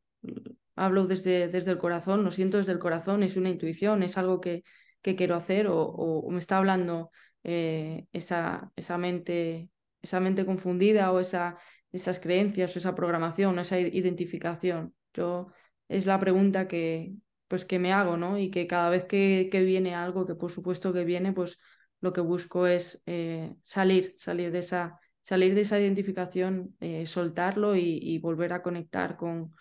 hablo 0.77 1.07
desde, 1.07 1.49
desde 1.49 1.73
el 1.73 1.79
corazón, 1.79 2.25
lo 2.25 2.31
siento 2.31 2.59
desde 2.59 2.73
el 2.73 2.79
corazón, 2.79 3.23
es 3.23 3.37
una 3.37 3.51
intuición, 3.51 4.03
es 4.03 4.17
algo 4.17 4.41
que, 4.41 4.65
que 5.03 5.15
quiero 5.17 5.35
hacer 5.37 5.67
o, 5.69 5.79
o, 5.83 6.31
me 6.31 6.39
está 6.39 6.59
hablando 6.59 7.11
esa, 7.45 8.73
esa 8.77 8.99
mente 8.99 9.71
esa 10.03 10.21
mente 10.21 10.47
confundida 10.47 11.13
o 11.13 11.21
esa, 11.21 11.57
esas 11.93 12.19
creencias 12.21 12.75
o 12.75 12.79
esa 12.79 12.95
programación, 12.95 13.59
esa 13.59 13.79
identificación. 13.79 14.95
Yo 15.13 15.49
es 15.89 16.07
la 16.07 16.19
pregunta 16.21 16.69
que, 16.69 17.15
pues, 17.49 17.65
que 17.65 17.79
me 17.79 17.93
hago, 17.93 18.17
¿no? 18.17 18.39
Y 18.39 18.51
que 18.51 18.67
cada 18.67 18.91
vez 18.91 19.05
que, 19.05 19.49
que 19.51 19.63
viene 19.63 19.95
algo, 19.95 20.27
que 20.27 20.35
por 20.35 20.51
supuesto 20.51 20.93
que 20.93 21.05
viene, 21.05 21.33
pues 21.33 21.59
lo 22.01 22.13
que 22.13 22.21
busco 22.21 22.67
es 22.67 23.03
eh, 23.07 23.55
salir, 23.63 24.15
salir 24.17 24.53
de 24.53 24.61
esa, 24.61 25.01
salir 25.23 25.55
de 25.55 25.63
esa 25.63 25.81
identificación, 25.81 26.77
eh, 26.81 27.07
soltarlo 27.07 27.77
y, 27.77 28.19
volver 28.19 28.53
a 28.53 28.63
conectar 28.63 29.17
con, 29.17 29.55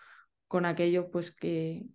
con 0.46 0.66
aquello 0.66 1.10
pues, 1.10 1.32
que, 1.32 1.86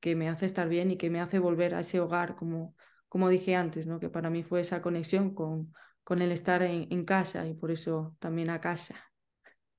que 0.00 0.16
me 0.16 0.28
hace 0.28 0.46
estar 0.46 0.68
bien 0.68 0.90
y 0.90 0.96
que 0.98 1.10
me 1.10 1.20
hace 1.20 1.38
volver 1.38 1.74
a 1.74 1.80
ese 1.80 2.00
hogar, 2.00 2.34
como, 2.36 2.74
como 3.08 3.28
dije 3.28 3.56
antes, 3.56 3.86
¿no? 3.86 4.00
que 4.00 4.08
para 4.08 4.30
mí 4.30 4.42
fue 4.42 4.60
esa 4.60 4.82
conexión 4.82 5.34
con, 5.34 5.72
con 6.04 6.22
el 6.22 6.32
estar 6.32 6.62
en, 6.62 7.04
casa 7.04 7.46
y 7.46 7.54
por 7.54 7.70
eso 7.70 8.16
también 8.18 8.50
a 8.50 8.60
casa. 8.60 8.94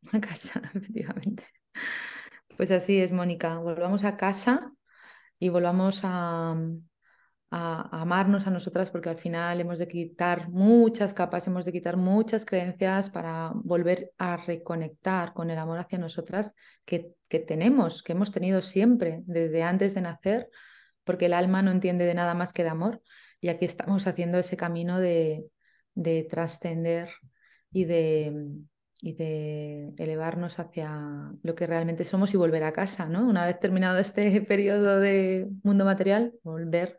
A 0.14 0.20
casa, 0.22 0.62
efectivamente. 0.74 1.44
Pues 2.60 2.72
así 2.72 3.00
es, 3.00 3.14
Mónica. 3.14 3.58
Volvamos 3.58 4.04
a 4.04 4.18
casa 4.18 4.74
y 5.40 5.48
volvamos 5.48 6.02
a, 6.04 6.58
amarnos 7.50 8.48
a 8.48 8.50
nosotras 8.50 8.92
porque 8.92 9.08
al 9.08 9.18
final 9.18 9.62
hemos 9.62 9.80
de 9.80 9.88
quitar 9.88 10.50
muchas 10.50 11.14
capas, 11.14 11.48
hemos 11.48 11.64
de 11.64 11.72
quitar 11.72 11.96
muchas 11.96 12.44
creencias 12.44 13.10
para 13.12 13.54
volver 13.56 14.12
a 14.18 14.36
reconectar 14.36 15.32
con 15.34 15.50
el 15.52 15.58
amor 15.58 15.80
hacia 15.80 16.00
nosotras 16.00 16.54
que, 16.84 17.14
que 17.30 17.40
tenemos, 17.40 18.04
que 18.04 18.12
hemos 18.12 18.30
tenido 18.30 18.62
siempre 18.62 19.22
desde 19.26 19.64
antes 19.64 19.96
de 19.96 20.02
nacer, 20.02 20.50
porque 21.06 21.28
el 21.28 21.34
alma 21.36 21.62
no 21.62 21.72
entiende 21.72 22.04
de 22.04 22.14
nada 22.14 22.34
más 22.34 22.52
que 22.52 22.64
de 22.64 22.70
amor. 22.72 23.02
Y 23.40 23.48
aquí 23.48 23.64
estamos 23.64 24.06
haciendo 24.06 24.38
ese 24.38 24.58
camino 24.58 25.00
de, 25.00 25.46
de 25.94 26.28
trascender 26.30 27.10
y 27.72 27.86
de, 27.86 28.34
y 29.02 29.14
de 29.14 29.94
elevarnos 29.98 30.60
hacia 30.60 31.32
lo 31.42 31.56
que 31.56 31.68
realmente 31.68 32.04
somos 32.04 32.34
y 32.34 32.38
volver 32.38 32.64
a 32.64 32.74
casa, 32.74 33.08
¿no? 33.08 33.28
Una 33.28 33.46
vez 33.46 33.60
terminado 33.60 33.98
este 33.98 34.42
periodo 34.42 35.00
de 35.00 35.48
mundo 35.64 35.86
material, 35.86 36.34
volver 36.44 36.98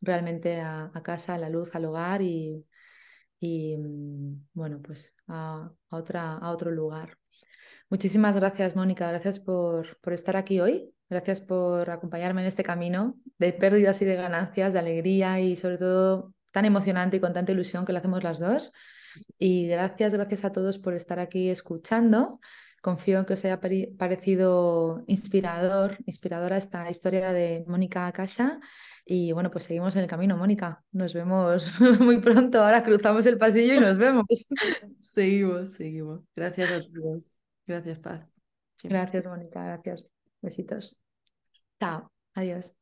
realmente 0.00 0.60
a, 0.60 0.90
casa, 1.04 1.34
a 1.34 1.38
la 1.38 1.50
luz, 1.50 1.74
al 1.74 1.84
hogar 1.84 2.22
y, 2.22 2.64
y 3.38 3.76
mm, 3.76 4.46
bueno, 4.54 4.80
pues 4.82 5.14
a, 5.28 5.70
otra, 5.90 6.34
a 6.34 6.50
otro 6.50 6.70
lugar. 6.70 7.18
Muchísimas 7.90 8.36
gracias, 8.36 8.74
Mónica. 8.74 9.08
Gracias 9.08 9.38
por, 9.38 9.98
por 10.00 10.14
estar 10.14 10.36
aquí 10.36 10.60
hoy. 10.60 10.94
Gracias 11.10 11.42
por 11.42 11.90
acompañarme 11.90 12.40
en 12.40 12.46
este 12.46 12.64
camino 12.64 13.16
de 13.38 13.52
pérdidas 13.52 14.00
y 14.00 14.06
de 14.06 14.16
ganancias, 14.16 14.72
de 14.72 14.78
alegría 14.78 15.40
y 15.40 15.56
sobre 15.56 15.76
todo 15.76 16.32
tan 16.52 16.64
emocionante 16.64 17.18
y 17.18 17.20
con 17.20 17.34
tanta 17.34 17.52
ilusión 17.52 17.84
que 17.84 17.92
lo 17.92 17.98
hacemos 17.98 18.24
las 18.24 18.38
dos. 18.38 18.72
Y 19.38 19.68
gracias, 19.68 20.14
gracias 20.14 20.44
a 20.44 20.52
todos 20.52 20.78
por 20.78 20.94
estar 20.94 21.18
aquí 21.18 21.48
escuchando. 21.50 22.40
Confío 22.80 23.20
en 23.20 23.24
que 23.24 23.34
os 23.34 23.44
haya 23.44 23.60
parecido 23.60 25.04
inspirador, 25.06 25.98
inspiradora 26.04 26.56
esta 26.56 26.90
historia 26.90 27.32
de 27.32 27.64
Mónica 27.68 28.08
Akasha. 28.08 28.58
Y 29.04 29.32
bueno, 29.32 29.50
pues 29.50 29.64
seguimos 29.64 29.94
en 29.94 30.02
el 30.02 30.08
camino, 30.08 30.36
Mónica. 30.36 30.82
Nos 30.90 31.14
vemos 31.14 31.80
muy 32.00 32.18
pronto. 32.18 32.62
Ahora 32.62 32.82
cruzamos 32.82 33.24
el 33.26 33.38
pasillo 33.38 33.74
y 33.74 33.80
nos 33.80 33.96
vemos. 33.98 34.24
seguimos, 35.00 35.74
seguimos. 35.74 36.22
Gracias 36.34 36.72
a 36.72 36.80
todos. 36.82 37.38
Gracias, 37.66 37.98
Paz. 38.00 38.26
Gracias, 38.82 39.26
Mónica. 39.26 39.64
Gracias. 39.64 40.04
Besitos. 40.40 40.96
Chao. 41.78 42.10
Adiós. 42.34 42.81